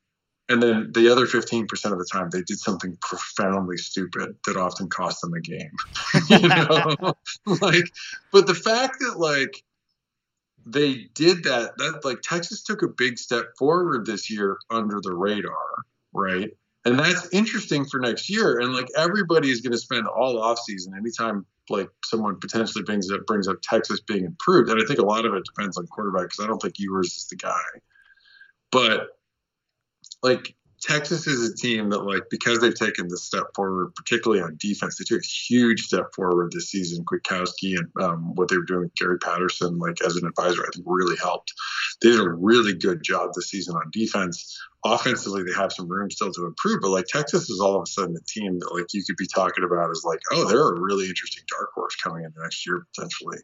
and 0.49 0.63
then 0.63 0.91
the 0.93 1.11
other 1.11 1.25
15% 1.25 1.63
of 1.91 1.97
the 1.97 2.07
time 2.11 2.29
they 2.29 2.41
did 2.41 2.59
something 2.59 2.97
profoundly 3.01 3.77
stupid 3.77 4.35
that 4.45 4.57
often 4.57 4.89
cost 4.89 5.21
them 5.21 5.33
a 5.33 5.41
game. 5.41 5.71
You 6.29 6.47
know? 6.47 7.13
Like 7.61 7.85
but 8.31 8.47
the 8.47 8.55
fact 8.55 8.99
that 8.99 9.17
like 9.17 9.63
they 10.65 11.07
did 11.13 11.43
that 11.45 11.77
that 11.77 12.01
like 12.03 12.21
texas 12.21 12.61
took 12.61 12.81
a 12.81 12.87
big 12.87 13.17
step 13.17 13.45
forward 13.57 14.05
this 14.05 14.29
year 14.29 14.57
under 14.69 14.99
the 15.01 15.13
radar 15.13 15.85
right? 16.17 16.49
And 16.85 16.97
that's 16.97 17.27
interesting 17.33 17.85
for 17.85 17.99
next 17.99 18.29
year. 18.29 18.59
And 18.59 18.73
like 18.73 18.87
everybody 18.97 19.49
is 19.49 19.61
going 19.61 19.73
to 19.73 19.77
spend 19.77 20.07
all 20.07 20.41
off 20.41 20.59
season 20.59 20.93
anytime 20.97 21.45
like 21.69 21.89
someone 22.05 22.39
potentially 22.39 22.83
brings 22.83 23.11
up 23.11 23.25
brings 23.25 23.47
up 23.47 23.57
texas 23.61 23.99
being 23.99 24.23
improved. 24.23 24.69
And 24.69 24.81
i 24.81 24.85
think 24.85 24.99
a 24.99 25.05
lot 25.05 25.25
of 25.25 25.33
it 25.33 25.43
depends 25.43 25.77
on 25.77 25.85
quarterback 25.87 26.29
because 26.29 26.43
i 26.43 26.47
don't 26.47 26.61
think 26.61 26.79
ewers 26.79 27.07
is 27.07 27.27
the 27.29 27.35
guy. 27.35 27.59
But 28.71 29.16
like 30.23 30.55
Texas 30.79 31.25
is 31.25 31.49
a 31.49 31.55
team 31.55 31.89
that, 31.89 32.03
like, 32.03 32.23
because 32.29 32.59
they've 32.59 32.77
taken 32.77 33.07
this 33.07 33.23
step 33.23 33.45
forward, 33.55 33.95
particularly 33.95 34.43
on 34.43 34.57
defense, 34.59 34.97
they 34.97 35.05
took 35.05 35.23
a 35.23 35.27
huge 35.27 35.81
step 35.81 36.13
forward 36.15 36.51
this 36.51 36.69
season. 36.69 37.03
Kwiatkowski 37.03 37.77
and 37.77 37.87
um, 37.99 38.35
what 38.35 38.47
they 38.47 38.57
were 38.57 38.63
doing 38.63 38.81
with 38.81 38.95
Gary 38.95 39.17
Patterson, 39.17 39.79
like 39.79 39.99
as 40.05 40.15
an 40.15 40.27
advisor, 40.27 40.61
I 40.61 40.69
think 40.73 40.85
really 40.87 41.17
helped. 41.17 41.51
They 42.01 42.11
did 42.11 42.19
a 42.19 42.29
really 42.29 42.75
good 42.75 43.01
job 43.03 43.31
this 43.33 43.49
season 43.49 43.75
on 43.75 43.89
defense. 43.91 44.55
Offensively, 44.85 45.43
they 45.43 45.53
have 45.57 45.73
some 45.73 45.89
room 45.89 46.11
still 46.11 46.31
to 46.31 46.45
improve, 46.45 46.81
but 46.81 46.91
like 46.91 47.05
Texas 47.07 47.49
is 47.49 47.59
all 47.59 47.77
of 47.77 47.83
a 47.83 47.87
sudden 47.87 48.15
a 48.15 48.23
team 48.27 48.59
that 48.59 48.73
like 48.73 48.93
you 48.93 49.03
could 49.03 49.17
be 49.17 49.27
talking 49.27 49.63
about 49.63 49.89
as 49.89 50.03
like, 50.05 50.19
oh, 50.31 50.47
they're 50.47 50.75
a 50.75 50.79
really 50.79 51.07
interesting 51.07 51.43
dark 51.49 51.71
horse 51.73 51.95
coming 51.95 52.23
into 52.23 52.39
next 52.39 52.67
year 52.67 52.85
potentially. 52.95 53.39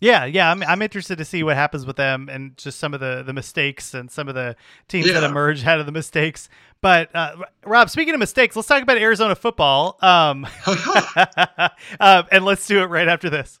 Yeah, 0.00 0.24
yeah, 0.24 0.50
I'm 0.50 0.62
I'm 0.62 0.80
interested 0.80 1.18
to 1.18 1.26
see 1.26 1.42
what 1.42 1.56
happens 1.56 1.84
with 1.84 1.96
them 1.96 2.30
and 2.30 2.56
just 2.56 2.78
some 2.78 2.94
of 2.94 3.00
the 3.00 3.22
the 3.22 3.34
mistakes 3.34 3.92
and 3.92 4.10
some 4.10 4.28
of 4.28 4.34
the 4.34 4.56
teams 4.88 5.06
yeah. 5.06 5.20
that 5.20 5.24
emerge 5.24 5.64
out 5.66 5.78
of 5.78 5.86
the 5.86 5.92
mistakes. 5.92 6.48
But 6.80 7.14
uh, 7.14 7.36
Rob, 7.64 7.90
speaking 7.90 8.14
of 8.14 8.20
mistakes, 8.20 8.56
let's 8.56 8.66
talk 8.66 8.82
about 8.82 8.96
Arizona 8.96 9.34
football. 9.34 9.98
Um, 10.00 10.46
uh, 10.66 12.22
and 12.32 12.44
let's 12.46 12.66
do 12.66 12.80
it 12.80 12.86
right 12.86 13.08
after 13.08 13.28
this. 13.28 13.60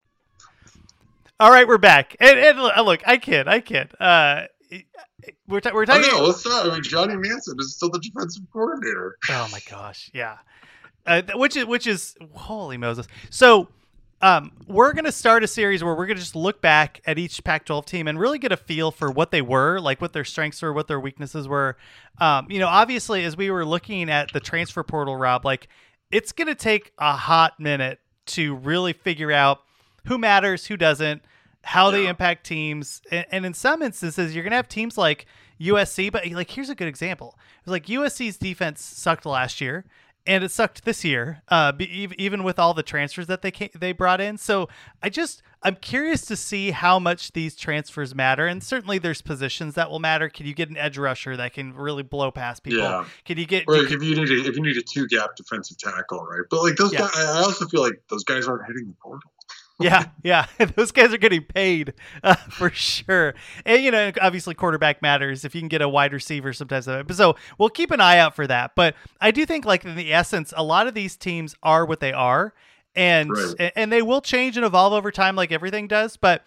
All 1.41 1.49
right, 1.49 1.67
we're 1.67 1.79
back. 1.79 2.15
And, 2.19 2.37
and 2.37 2.59
uh, 2.59 2.83
look, 2.83 3.01
I 3.03 3.17
kid, 3.17 3.47
I 3.47 3.61
kid. 3.61 3.99
Uh, 3.99 4.43
we're, 5.47 5.59
ta- 5.59 5.71
we're 5.73 5.87
talking. 5.87 6.07
Oh, 6.11 6.35
no, 6.45 6.51
not. 6.51 6.69
I 6.69 6.73
mean, 6.75 6.83
Johnny 6.83 7.15
Nansen 7.15 7.55
is 7.59 7.75
still 7.75 7.89
the 7.89 7.97
defensive 7.97 8.43
coordinator. 8.53 9.17
Oh 9.27 9.49
my 9.51 9.59
gosh, 9.67 10.11
yeah. 10.13 10.37
Uh, 11.03 11.23
which 11.33 11.57
is 11.57 11.65
which 11.65 11.87
is 11.87 12.15
holy 12.35 12.77
Moses. 12.77 13.07
So, 13.31 13.69
um, 14.21 14.51
we're 14.67 14.93
gonna 14.93 15.11
start 15.11 15.43
a 15.43 15.47
series 15.47 15.83
where 15.83 15.95
we're 15.95 16.05
gonna 16.05 16.19
just 16.19 16.35
look 16.35 16.61
back 16.61 17.01
at 17.07 17.17
each 17.17 17.43
Pac-12 17.43 17.85
team 17.87 18.07
and 18.07 18.19
really 18.19 18.37
get 18.37 18.51
a 18.51 18.57
feel 18.57 18.91
for 18.91 19.09
what 19.09 19.31
they 19.31 19.41
were, 19.41 19.79
like 19.79 19.99
what 19.99 20.13
their 20.13 20.23
strengths 20.23 20.61
were, 20.61 20.71
what 20.71 20.87
their 20.87 20.99
weaknesses 20.99 21.47
were. 21.47 21.75
Um, 22.19 22.51
you 22.51 22.59
know, 22.59 22.67
obviously, 22.67 23.25
as 23.25 23.35
we 23.35 23.49
were 23.49 23.65
looking 23.65 24.11
at 24.11 24.31
the 24.31 24.41
transfer 24.41 24.83
portal, 24.83 25.15
Rob, 25.15 25.43
like 25.43 25.69
it's 26.11 26.33
gonna 26.33 26.53
take 26.53 26.91
a 26.99 27.13
hot 27.13 27.59
minute 27.59 27.99
to 28.27 28.53
really 28.57 28.93
figure 28.93 29.31
out 29.31 29.61
who 30.05 30.19
matters, 30.19 30.67
who 30.67 30.77
doesn't 30.77 31.23
how 31.63 31.87
yeah. 31.87 31.91
they 31.91 32.07
impact 32.07 32.45
teams. 32.45 33.01
And, 33.11 33.25
and, 33.31 33.45
in 33.45 33.53
some 33.53 33.81
instances, 33.81 34.33
you're 34.33 34.43
going 34.43 34.51
to 34.51 34.57
have 34.57 34.67
teams 34.67 34.97
like 34.97 35.25
USC, 35.59 36.11
but 36.11 36.27
like 36.31 36.51
here's 36.51 36.69
a 36.69 36.75
good 36.75 36.87
example. 36.87 37.37
It 37.59 37.69
was 37.69 37.71
like 37.71 37.85
USC's 37.85 38.37
defense 38.37 38.81
sucked 38.81 39.25
last 39.25 39.61
year. 39.61 39.85
And 40.27 40.43
it 40.43 40.51
sucked 40.51 40.85
this 40.85 41.03
year, 41.03 41.41
uh, 41.47 41.73
even 41.79 42.43
with 42.43 42.59
all 42.59 42.75
the 42.75 42.83
transfers 42.83 43.25
that 43.25 43.41
they 43.41 43.49
came, 43.49 43.69
they 43.73 43.91
brought 43.91 44.21
in. 44.21 44.37
So 44.37 44.69
I 45.01 45.09
just 45.09 45.41
I'm 45.63 45.75
curious 45.75 46.25
to 46.27 46.35
see 46.35 46.69
how 46.69 46.99
much 46.99 47.33
these 47.33 47.55
transfers 47.55 48.13
matter, 48.13 48.45
and 48.45 48.63
certainly 48.63 48.99
there's 48.99 49.23
positions 49.23 49.73
that 49.73 49.89
will 49.89 49.97
matter. 49.97 50.29
Can 50.29 50.45
you 50.45 50.53
get 50.53 50.69
an 50.69 50.77
edge 50.77 50.99
rusher 50.99 51.35
that 51.37 51.53
can 51.53 51.73
really 51.73 52.03
blow 52.03 52.29
past 52.29 52.61
people? 52.61 52.81
Yeah. 52.81 53.05
Can 53.25 53.39
you 53.39 53.47
get? 53.47 53.65
Or 53.67 53.77
if 53.77 53.89
you 53.89 53.97
need 53.97 54.19
a, 54.19 54.47
if 54.47 54.55
you 54.55 54.61
need 54.61 54.77
a 54.77 54.83
two 54.83 55.07
gap 55.07 55.35
defensive 55.35 55.79
tackle, 55.79 56.23
right? 56.23 56.41
But 56.51 56.61
like 56.61 56.75
those 56.75 56.93
yeah. 56.93 56.99
guys, 56.99 57.15
I 57.15 57.41
also 57.41 57.67
feel 57.67 57.81
like 57.81 58.01
those 58.09 58.23
guys 58.23 58.47
aren't 58.47 58.67
hitting 58.67 58.87
the 58.87 58.95
portal 59.01 59.31
yeah, 59.83 60.05
yeah. 60.23 60.45
Those 60.75 60.91
guys 60.91 61.13
are 61.13 61.17
getting 61.17 61.43
paid 61.43 61.93
uh, 62.23 62.35
for 62.35 62.69
sure. 62.69 63.33
And, 63.65 63.83
you 63.83 63.91
know, 63.91 64.11
obviously 64.21 64.55
quarterback 64.55 65.01
matters 65.01 65.45
if 65.45 65.55
you 65.55 65.61
can 65.61 65.67
get 65.67 65.81
a 65.81 65.89
wide 65.89 66.13
receiver 66.13 66.53
sometimes. 66.53 66.85
So 67.15 67.35
we'll 67.57 67.69
keep 67.69 67.91
an 67.91 68.01
eye 68.01 68.17
out 68.17 68.35
for 68.35 68.47
that. 68.47 68.75
But 68.75 68.95
I 69.19 69.31
do 69.31 69.45
think, 69.45 69.65
like, 69.65 69.85
in 69.85 69.95
the 69.95 70.13
essence, 70.13 70.53
a 70.55 70.63
lot 70.63 70.87
of 70.87 70.93
these 70.93 71.15
teams 71.15 71.55
are 71.63 71.85
what 71.85 71.99
they 71.99 72.13
are 72.13 72.53
and 72.95 73.31
right. 73.31 73.71
and 73.75 73.91
they 73.91 74.01
will 74.01 74.21
change 74.21 74.57
and 74.57 74.65
evolve 74.65 74.91
over 74.91 75.11
time 75.11 75.35
like 75.35 75.51
everything 75.51 75.87
does 75.87 76.17
but 76.17 76.43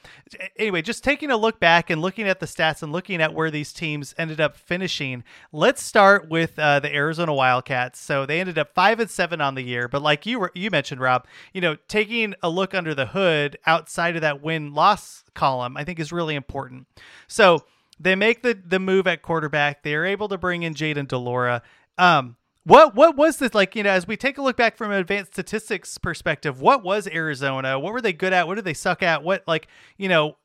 anyway 0.56 0.82
just 0.82 1.02
taking 1.02 1.30
a 1.30 1.36
look 1.36 1.58
back 1.58 1.88
and 1.88 2.02
looking 2.02 2.28
at 2.28 2.38
the 2.40 2.46
stats 2.46 2.82
and 2.82 2.92
looking 2.92 3.22
at 3.22 3.32
where 3.32 3.50
these 3.50 3.72
teams 3.72 4.14
ended 4.18 4.40
up 4.40 4.56
finishing 4.56 5.24
let's 5.52 5.82
start 5.82 6.28
with 6.28 6.58
uh, 6.58 6.80
the 6.80 6.94
arizona 6.94 7.32
wildcats. 7.32 7.98
So 7.98 8.26
they 8.26 8.40
ended 8.40 8.58
up 8.58 8.74
five 8.74 9.00
and 9.00 9.10
seven 9.10 9.40
on 9.40 9.54
the 9.54 9.62
year 9.62 9.88
but 9.88 10.02
like 10.02 10.26
you 10.26 10.38
were 10.38 10.52
you 10.54 10.70
mentioned 10.70 11.00
rob 11.00 11.26
you 11.52 11.60
know 11.60 11.76
taking 11.88 12.34
a 12.42 12.50
look 12.50 12.74
under 12.74 12.94
the 12.94 13.06
hood 13.06 13.58
outside 13.66 14.16
of 14.16 14.22
that 14.22 14.42
win 14.42 14.74
loss 14.74 15.24
column 15.34 15.76
i 15.76 15.84
think 15.84 15.98
is 15.98 16.12
really 16.12 16.34
important. 16.34 16.86
So 17.26 17.64
they 17.98 18.14
make 18.14 18.42
the 18.42 18.54
the 18.54 18.78
move 18.78 19.06
at 19.06 19.22
quarterback. 19.22 19.82
They 19.82 19.94
are 19.94 20.04
able 20.04 20.28
to 20.28 20.38
bring 20.38 20.62
in 20.62 20.74
Jayden 20.74 21.08
de 21.08 21.18
Laura 21.18 21.62
um 21.96 22.36
what 22.64 22.94
what 22.94 23.16
was 23.16 23.36
this 23.36 23.54
like? 23.54 23.76
You 23.76 23.82
know, 23.82 23.90
as 23.90 24.06
we 24.06 24.16
take 24.16 24.38
a 24.38 24.42
look 24.42 24.56
back 24.56 24.76
from 24.76 24.90
an 24.90 24.98
advanced 24.98 25.32
statistics 25.32 25.98
perspective, 25.98 26.60
what 26.60 26.82
was 26.82 27.06
Arizona? 27.06 27.78
What 27.78 27.92
were 27.92 28.00
they 28.00 28.12
good 28.12 28.32
at? 28.32 28.46
What 28.46 28.56
did 28.56 28.64
they 28.64 28.74
suck 28.74 29.02
at? 29.02 29.22
What 29.22 29.44
like 29.46 29.68
you 29.98 30.08
know 30.08 30.36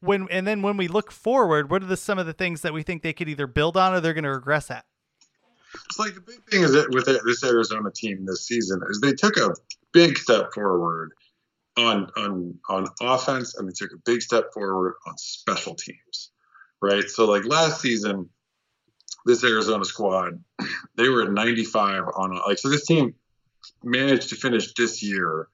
when 0.00 0.26
and 0.30 0.46
then 0.46 0.62
when 0.62 0.76
we 0.76 0.88
look 0.88 1.12
forward, 1.12 1.70
what 1.70 1.82
are 1.82 1.86
the 1.86 1.96
some 1.96 2.18
of 2.18 2.26
the 2.26 2.32
things 2.32 2.62
that 2.62 2.72
we 2.72 2.82
think 2.82 3.02
they 3.02 3.12
could 3.12 3.28
either 3.28 3.46
build 3.46 3.76
on 3.76 3.94
or 3.94 4.00
they're 4.00 4.14
going 4.14 4.24
to 4.24 4.30
regress 4.30 4.70
at? 4.70 4.84
It's 5.88 5.98
like 5.98 6.14
the 6.14 6.20
big 6.20 6.42
thing 6.50 6.62
is 6.62 6.72
that 6.72 6.90
with 6.90 7.06
this 7.06 7.44
Arizona 7.44 7.90
team 7.92 8.26
this 8.26 8.46
season 8.46 8.80
is 8.88 9.00
they 9.00 9.12
took 9.12 9.36
a 9.36 9.54
big 9.92 10.18
step 10.18 10.52
forward 10.52 11.12
on 11.76 12.10
on 12.16 12.58
on 12.68 12.86
offense 13.00 13.54
and 13.54 13.68
they 13.68 13.72
took 13.72 13.92
a 13.92 13.98
big 14.04 14.22
step 14.22 14.52
forward 14.52 14.94
on 15.06 15.16
special 15.18 15.76
teams, 15.76 16.30
right? 16.82 17.08
So 17.08 17.26
like 17.26 17.44
last 17.44 17.80
season 17.80 18.28
this 19.26 19.44
Arizona 19.44 19.84
squad, 19.84 20.42
they 20.96 21.08
were 21.08 21.22
at 21.22 21.32
95 21.32 22.04
on 22.16 22.40
like 22.46 22.58
so. 22.58 22.68
This 22.68 22.86
team 22.86 23.14
managed 23.82 24.30
to 24.30 24.36
finish 24.36 24.72
this 24.74 25.02
year 25.02 25.48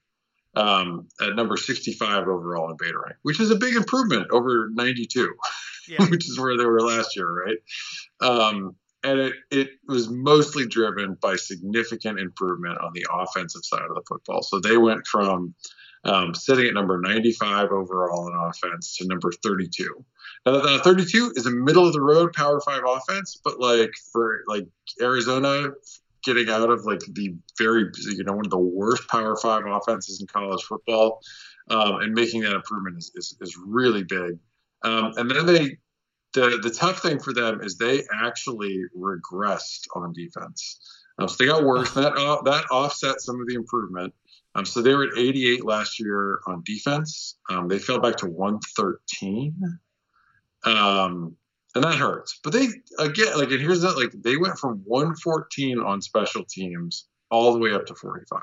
um, 0.55 1.09
at 1.21 1.35
number 1.35 1.57
65 1.57 2.29
overall 2.29 2.71
in 2.71 2.77
beta 2.79 2.99
rank, 2.99 3.17
which 3.23 3.41
is 3.41 3.51
a 3.51 3.57
big 3.57 3.75
improvement 3.75 4.29
over 4.31 4.71
92, 4.73 5.35
Yeah. 5.89 6.07
which 6.11 6.29
is 6.29 6.39
where 6.39 6.57
they 6.57 6.65
were 6.65 6.81
last 6.81 7.17
year, 7.17 7.29
right? 7.29 7.59
Um, 8.21 8.77
and 9.05 9.21
it, 9.21 9.35
it 9.51 9.71
was 9.87 10.09
mostly 10.09 10.67
driven 10.67 11.17
by 11.21 11.37
significant 11.37 12.19
improvement 12.19 12.79
on 12.81 12.93
the 12.95 13.07
offensive 13.13 13.65
side 13.65 13.83
of 13.89 13.95
the 13.95 14.03
football. 14.09 14.43
So 14.43 14.59
they 14.59 14.77
went 14.77 15.07
from 15.07 15.55
um, 16.05 16.35
sitting 16.35 16.67
at 16.67 16.75
number 16.75 17.01
95 17.01 17.71
overall 17.71 18.29
in 18.29 18.35
offense 18.35 18.97
to 18.97 19.07
number 19.07 19.31
32. 19.43 20.05
The 20.47 20.81
32 20.85 21.33
is 21.35 21.47
a 21.47 21.51
middle 21.51 21.87
of 21.87 21.93
the 21.93 22.01
road 22.01 22.33
Power 22.33 22.61
Five 22.61 22.83
offense, 22.87 23.41
but 23.43 23.59
like 23.59 23.91
for 24.13 24.43
like 24.47 24.67
Arizona 25.03 25.71
getting 26.23 26.49
out 26.49 26.71
of 26.71 26.85
like 26.85 27.01
the 27.01 27.35
very 27.59 27.91
you 28.11 28.23
know 28.23 28.35
one 28.35 28.47
of 28.47 28.51
the 28.51 28.59
worst 28.59 29.09
Power 29.09 29.37
Five 29.37 29.65
offenses 29.67 30.21
in 30.21 30.29
college 30.29 30.63
football 30.63 31.21
um, 31.69 32.01
and 32.01 32.15
making 32.15 32.43
that 32.43 32.55
improvement 32.55 32.97
is 32.97 33.11
is, 33.17 33.37
is 33.41 33.57
really 33.57 34.05
big. 34.05 34.39
Um, 34.85 35.15
and 35.17 35.29
then 35.29 35.47
they 35.47 35.79
the 36.35 36.61
the 36.63 36.71
tough 36.71 37.01
thing 37.01 37.19
for 37.19 37.33
them 37.33 37.61
is 37.63 37.77
they 37.77 38.05
actually 38.15 38.83
regressed 38.97 39.87
on 39.97 40.13
defense. 40.13 40.79
Um, 41.19 41.29
so 41.29 41.37
they 41.39 41.47
got 41.47 41.65
worse. 41.65 41.93
That 41.95 42.13
uh, 42.13 42.43
that 42.43 42.67
offset 42.71 43.21
some 43.21 43.41
of 43.41 43.49
the 43.49 43.55
improvement. 43.55 44.15
Um, 44.55 44.65
so 44.65 44.81
they 44.81 44.95
were 44.95 45.05
at 45.05 45.19
88 45.19 45.65
last 45.65 45.99
year 45.99 46.41
on 46.47 46.63
defense. 46.65 47.37
Um, 47.51 47.69
they 47.69 47.79
fell 47.79 47.99
back 47.99 48.17
to 48.19 48.27
113. 48.27 49.55
Um, 50.67 51.37
and 51.75 51.85
that 51.85 51.95
hurts. 51.95 52.41
But 52.43 52.53
they 52.53 52.69
again, 52.99 53.39
like, 53.39 53.51
and 53.51 53.61
here's 53.61 53.83
that, 53.83 53.97
like, 53.97 54.11
they 54.13 54.37
went 54.37 54.59
from 54.59 54.83
114 54.85 55.79
on 55.79 56.03
special 56.03 56.45
teams 56.45 57.07
all 57.31 57.53
the 57.53 57.59
way 57.59 57.73
up 57.73 57.87
to 57.87 57.95
45. 57.95 58.41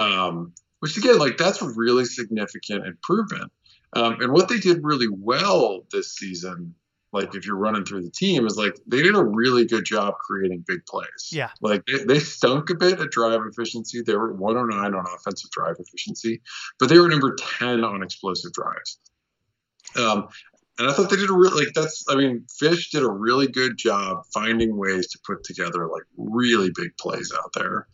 Um, 0.00 0.54
which 0.80 0.96
again, 0.96 1.18
like, 1.18 1.36
that's 1.36 1.62
a 1.62 1.68
really 1.68 2.04
significant 2.04 2.86
improvement. 2.86 3.52
Um, 3.94 4.20
and 4.20 4.32
what 4.32 4.48
they 4.48 4.58
did 4.58 4.82
really 4.82 5.08
well 5.10 5.84
this 5.92 6.14
season, 6.14 6.74
like 7.12 7.34
if 7.34 7.44
you're 7.44 7.56
running 7.56 7.84
through 7.84 8.02
the 8.02 8.10
team, 8.10 8.46
is 8.46 8.56
like 8.56 8.74
they 8.86 9.02
did 9.02 9.14
a 9.14 9.22
really 9.22 9.66
good 9.66 9.84
job 9.84 10.14
creating 10.14 10.64
big 10.66 10.86
plays. 10.86 11.28
Yeah. 11.30 11.50
Like 11.60 11.84
they, 11.84 12.04
they 12.04 12.18
stunk 12.18 12.70
a 12.70 12.74
bit 12.74 13.00
at 13.00 13.10
drive 13.10 13.40
efficiency. 13.44 14.00
They 14.00 14.16
were 14.16 14.32
109 14.32 14.94
on 14.94 15.06
offensive 15.14 15.50
drive 15.50 15.76
efficiency, 15.78 16.40
but 16.78 16.88
they 16.88 16.98
were 16.98 17.08
number 17.08 17.36
10 17.58 17.84
on 17.84 18.02
explosive 18.02 18.52
drives. 18.52 18.98
Um, 19.96 20.28
and 20.78 20.88
I 20.88 20.92
thought 20.92 21.10
they 21.10 21.16
did 21.16 21.30
a 21.30 21.34
really 21.34 21.64
like 21.64 21.74
that's 21.74 22.04
I 22.08 22.16
mean 22.16 22.46
Fisch 22.60 22.90
did 22.90 23.02
a 23.02 23.10
really 23.10 23.46
good 23.46 23.76
job 23.76 24.24
finding 24.32 24.76
ways 24.76 25.08
to 25.08 25.18
put 25.26 25.44
together 25.44 25.86
like 25.88 26.04
really 26.16 26.70
big 26.74 26.96
plays 26.98 27.32
out 27.36 27.52
there. 27.54 27.86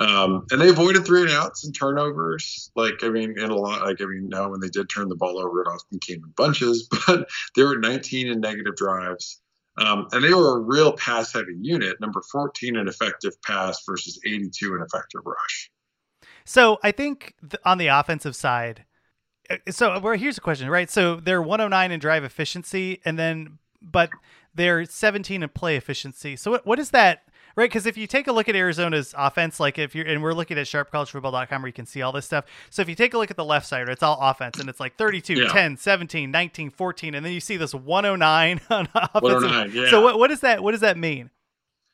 Um, 0.00 0.46
and 0.50 0.58
they 0.60 0.70
avoided 0.70 1.04
three 1.04 1.22
and 1.22 1.30
outs 1.30 1.64
and 1.64 1.74
turnovers. 1.74 2.70
Like, 2.74 3.02
I 3.04 3.10
mean, 3.10 3.38
in 3.38 3.50
a 3.50 3.54
lot, 3.54 3.82
like, 3.82 4.00
I 4.00 4.06
mean, 4.06 4.30
now 4.30 4.48
when 4.48 4.60
they 4.60 4.70
did 4.70 4.88
turn 4.88 5.10
the 5.10 5.16
ball 5.16 5.38
over, 5.38 5.60
it 5.60 5.68
often 5.68 5.98
came 5.98 6.24
in 6.24 6.32
bunches, 6.36 6.88
but 7.06 7.28
they 7.54 7.62
were 7.62 7.78
19 7.78 8.28
in 8.28 8.40
negative 8.40 8.76
drives. 8.76 9.42
Um, 9.76 10.08
and 10.12 10.24
they 10.24 10.32
were 10.32 10.56
a 10.56 10.60
real 10.60 10.94
pass 10.94 11.32
heavy 11.32 11.54
unit, 11.60 12.00
number 12.00 12.22
14 12.32 12.76
in 12.76 12.88
effective 12.88 13.32
pass 13.42 13.82
versus 13.86 14.18
82 14.26 14.74
in 14.74 14.82
effective 14.82 15.20
rush. 15.24 15.70
So 16.44 16.78
I 16.82 16.92
think 16.92 17.34
th- 17.42 17.60
on 17.64 17.78
the 17.78 17.88
offensive 17.88 18.34
side, 18.34 18.84
so 19.70 19.98
well, 19.98 20.16
here's 20.16 20.38
a 20.38 20.40
question, 20.40 20.68
right? 20.70 20.90
So 20.90 21.16
they're 21.16 21.42
109 21.42 21.92
in 21.92 22.00
drive 22.00 22.24
efficiency, 22.24 23.00
and 23.04 23.18
then 23.18 23.58
but 23.82 24.10
they're 24.54 24.84
17 24.84 25.42
in 25.42 25.48
play 25.50 25.76
efficiency. 25.76 26.36
So 26.36 26.52
what, 26.52 26.66
what 26.66 26.78
is 26.78 26.90
that? 26.90 27.22
Right, 27.56 27.68
because 27.68 27.84
if 27.84 27.96
you 27.96 28.06
take 28.06 28.28
a 28.28 28.32
look 28.32 28.48
at 28.48 28.54
Arizona's 28.54 29.12
offense, 29.18 29.58
like 29.58 29.76
if 29.76 29.92
you're, 29.92 30.06
and 30.06 30.22
we're 30.22 30.34
looking 30.34 30.56
at 30.56 30.66
sharpcollegefootball.com 30.66 31.62
where 31.62 31.66
you 31.68 31.72
can 31.72 31.84
see 31.84 32.00
all 32.00 32.12
this 32.12 32.24
stuff. 32.24 32.44
So 32.70 32.80
if 32.80 32.88
you 32.88 32.94
take 32.94 33.12
a 33.12 33.18
look 33.18 33.30
at 33.30 33.36
the 33.36 33.44
left 33.44 33.66
side, 33.66 33.88
it's 33.88 34.04
all 34.04 34.18
offense, 34.20 34.60
and 34.60 34.68
it's 34.68 34.78
like 34.78 34.96
32, 34.96 35.34
Yeah. 35.34 35.48
10, 35.48 35.76
17, 35.76 36.30
19, 36.30 36.70
14, 36.70 37.14
and 37.14 37.26
then 37.26 37.32
you 37.32 37.40
see 37.40 37.56
this 37.56 37.74
109 37.74 38.60
on 38.70 38.88
offense. 38.94 39.10
109, 39.22 39.72
yeah. 39.74 39.90
So 39.90 40.00
what, 40.00 40.18
what 40.18 40.28
does 40.30 40.40
that 40.40 40.62
what 40.62 40.72
does 40.72 40.80
that 40.80 40.96
mean? 40.96 41.30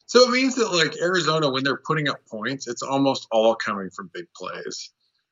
So 0.04 0.28
it 0.28 0.30
means 0.30 0.54
that 0.56 0.72
like 0.72 0.94
Arizona, 1.00 1.50
when 1.50 1.64
they're 1.64 1.78
putting 1.78 2.08
up 2.08 2.18
points, 2.26 2.68
it's 2.68 2.82
almost 2.82 3.26
all 3.32 3.54
coming 3.54 3.88
from 3.90 4.10
big 4.12 4.26
plays, 4.36 4.90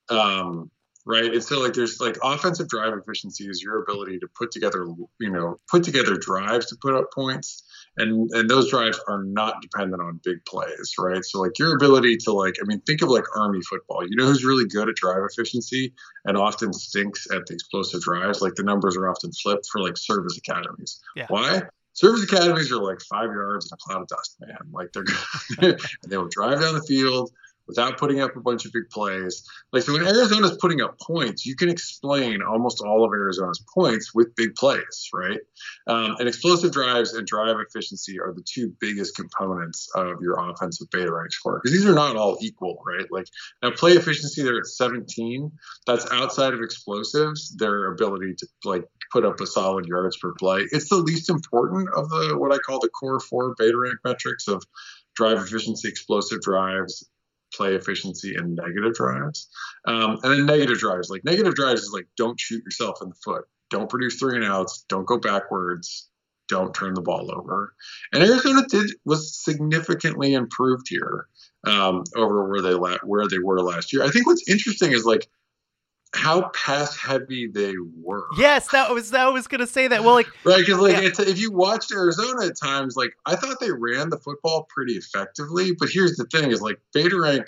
um, 0.08 0.70
right? 1.07 1.33
And 1.33 1.43
so 1.43 1.61
like 1.61 1.75
there's 1.75 2.01
like 2.01 2.17
offensive 2.23 2.69
drive 2.69 2.93
efficiency 2.95 3.45
is 3.45 3.62
your 3.62 3.83
ability 3.83 4.19
to 4.21 4.29
put 4.37 4.51
together, 4.51 4.87
you 5.21 5.31
know, 5.31 5.57
put 5.71 5.85
together 5.85 6.17
drives 6.17 6.67
to 6.67 6.77
put 6.81 6.95
up 6.95 7.12
points, 7.12 7.62
and 7.97 8.31
and 8.33 8.49
those 8.49 8.71
drives 8.71 8.99
are 9.09 9.23
not 9.23 9.61
dependent 9.62 10.03
on 10.03 10.21
big 10.25 10.45
plays, 10.47 10.95
right? 10.99 11.25
So 11.25 11.40
like 11.40 11.59
your 11.59 11.75
ability 11.75 12.17
to 12.19 12.33
like, 12.33 12.57
I 12.61 12.64
mean, 12.67 12.81
think 12.81 13.03
of 13.03 13.09
like 13.09 13.25
Army 13.37 13.61
football. 13.69 14.03
You 14.09 14.17
know 14.17 14.27
who's 14.27 14.45
really 14.45 14.67
good 14.67 14.88
at 14.88 14.97
drive 14.97 15.23
efficiency 15.31 15.95
and 16.25 16.37
often 16.37 16.73
stinks 16.73 17.27
at 17.31 17.47
the 17.47 17.55
explosive 17.55 18.03
drives? 18.03 18.40
Like 18.40 18.55
the 18.55 18.64
numbers 18.64 18.97
are 18.97 19.09
often 19.09 19.31
flipped 19.33 19.67
for 19.71 19.81
like 19.81 19.97
service 19.97 20.38
academies. 20.38 21.01
Yeah. 21.17 21.27
Why? 21.29 21.62
Service 21.93 22.25
academies 22.25 22.73
are 22.73 22.83
like 22.83 23.01
five 23.03 23.31
yards 23.31 23.71
in 23.71 23.75
a 23.75 23.79
cloud 23.79 24.03
of 24.03 24.09
dust, 24.09 24.37
man. 24.40 24.57
Like 24.73 24.93
they're 24.93 25.05
and 25.61 25.79
they 26.09 26.17
will 26.17 26.29
drive 26.29 26.61
down 26.61 26.75
the 26.75 26.83
field 26.83 27.31
without 27.66 27.98
putting 27.98 28.20
up 28.20 28.37
a 28.37 28.40
bunch 28.40 28.64
of 28.64 28.72
big 28.72 28.88
plays. 28.90 29.48
Like 29.72 29.83
so 29.83 29.92
when 29.92 30.07
Arizona's 30.07 30.59
putting 30.61 30.81
up 30.81 30.98
points, 31.00 31.46
you 31.46 31.57
can 31.57 31.68
explain 31.68 32.42
almost 32.42 32.81
all 32.81 33.05
of 33.05 33.12
Arizona's 33.12 33.62
points 33.74 34.14
with 34.14 34.35
big 34.37 34.55
plays, 34.55 35.09
right? 35.12 35.40
Um, 35.87 36.16
and 36.18 36.29
explosive 36.29 36.72
drives 36.72 37.14
and 37.14 37.27
drive 37.27 37.57
efficiency 37.59 38.20
are 38.20 38.33
the 38.33 38.44
two 38.44 38.74
biggest 38.81 39.16
components 39.16 39.88
of 39.94 40.20
your 40.20 40.38
offensive 40.38 40.88
beta 40.90 41.12
rank 41.12 41.33
score 41.33 41.61
because 41.62 41.77
these 41.77 41.87
are 41.88 41.94
not 41.94 42.16
all 42.16 42.38
equal, 42.40 42.83
right? 42.87 43.07
Like 43.11 43.27
now 43.62 43.70
play 43.70 43.92
efficiency, 43.92 44.42
they're 44.42 44.59
at 44.59 44.66
17. 44.66 45.50
That's 45.87 46.11
outside 46.11 46.55
of 46.55 46.61
explosives, 46.61 47.55
their 47.57 47.92
ability 47.92 48.35
to 48.38 48.46
like 48.64 48.85
put 49.12 49.24
up 49.24 49.40
a 49.40 49.46
solid 49.46 49.87
yards 49.87 50.16
per 50.18 50.33
play. 50.38 50.66
It's 50.70 50.88
the 50.88 50.96
least 50.96 51.31
important 51.31 51.88
of 51.94 52.09
the 52.09 52.37
what 52.37 52.53
I 52.53 52.59
call 52.59 52.81
the 52.81 52.88
core 52.88 53.20
four 53.20 53.55
beta 53.57 53.77
rank 53.77 53.98
metrics 54.05 54.48
of 54.48 54.62
drive 55.14 55.38
efficiency, 55.38 55.88
explosive 55.88 56.40
drives, 56.40 57.09
play 57.57 57.75
efficiency, 57.75 58.35
and 58.37 58.57
negative 58.57 58.95
drives. 58.95 59.49
Um, 59.87 60.19
and 60.23 60.33
then 60.33 60.47
negative 60.47 60.79
drives, 60.79 61.11
like 61.11 61.25
negative 61.25 61.55
drives 61.55 61.83
is 61.83 61.93
like 61.93 62.07
don't 62.17 62.38
shoot 62.38 62.62
yourself 62.64 62.99
in 63.03 63.09
the 63.09 63.17
foot, 63.25 63.45
don't 63.71 63.90
produce 63.90 64.17
three 64.17 64.37
and 64.37 64.45
outs, 64.45 64.85
don't 64.88 65.07
go 65.07 65.19
backwards, 65.19 66.09
don't 66.49 66.75
turn 66.75 66.95
the 66.95 67.01
ball 67.01 67.31
over. 67.35 67.75
And 68.12 68.23
Arizona 68.23 68.67
did 68.69 68.90
was 69.05 69.43
significantly 69.43 70.35
improved 70.35 70.87
here 70.88 71.27
um, 71.67 72.05
over 72.17 72.49
where 72.49 72.62
they 72.62 72.75
la- 72.75 72.99
where 73.05 73.27
they 73.29 73.38
were 73.38 73.61
last 73.61 73.93
year. 73.93 74.03
I 74.03 74.11
think 74.11 74.27
what's 74.27 74.49
interesting 74.49 74.93
is 74.93 75.05
like 75.05 75.29
how 76.14 76.48
pass 76.55 76.96
heavy 76.96 77.46
they 77.46 77.74
were. 78.03 78.27
Yes, 78.38 78.68
that 78.70 78.90
was 78.92 79.12
I 79.12 79.29
was 79.29 79.46
gonna 79.46 79.66
say 79.66 79.88
that. 79.88 80.05
Well, 80.05 80.14
like 80.14 80.29
Right, 80.44 80.59
because 80.64 80.79
like 80.81 80.92
Yeah. 80.92 81.09
it's, 81.09 81.18
if 81.18 81.38
you 81.38 81.53
watched 81.53 81.92
Arizona 81.92 82.46
at 82.46 82.57
times, 82.59 82.96
like 82.96 83.16
I 83.27 83.37
thought 83.37 83.59
they 83.61 83.70
ran 83.72 84.11
the 84.11 84.18
football 84.18 84.66
pretty 84.74 84.94
effectively. 84.94 85.72
But 85.79 85.88
here's 85.90 86.16
the 86.16 86.24
thing: 86.27 86.50
is 86.50 86.61
like 86.61 86.81
beta 86.92 87.18
rank 87.18 87.46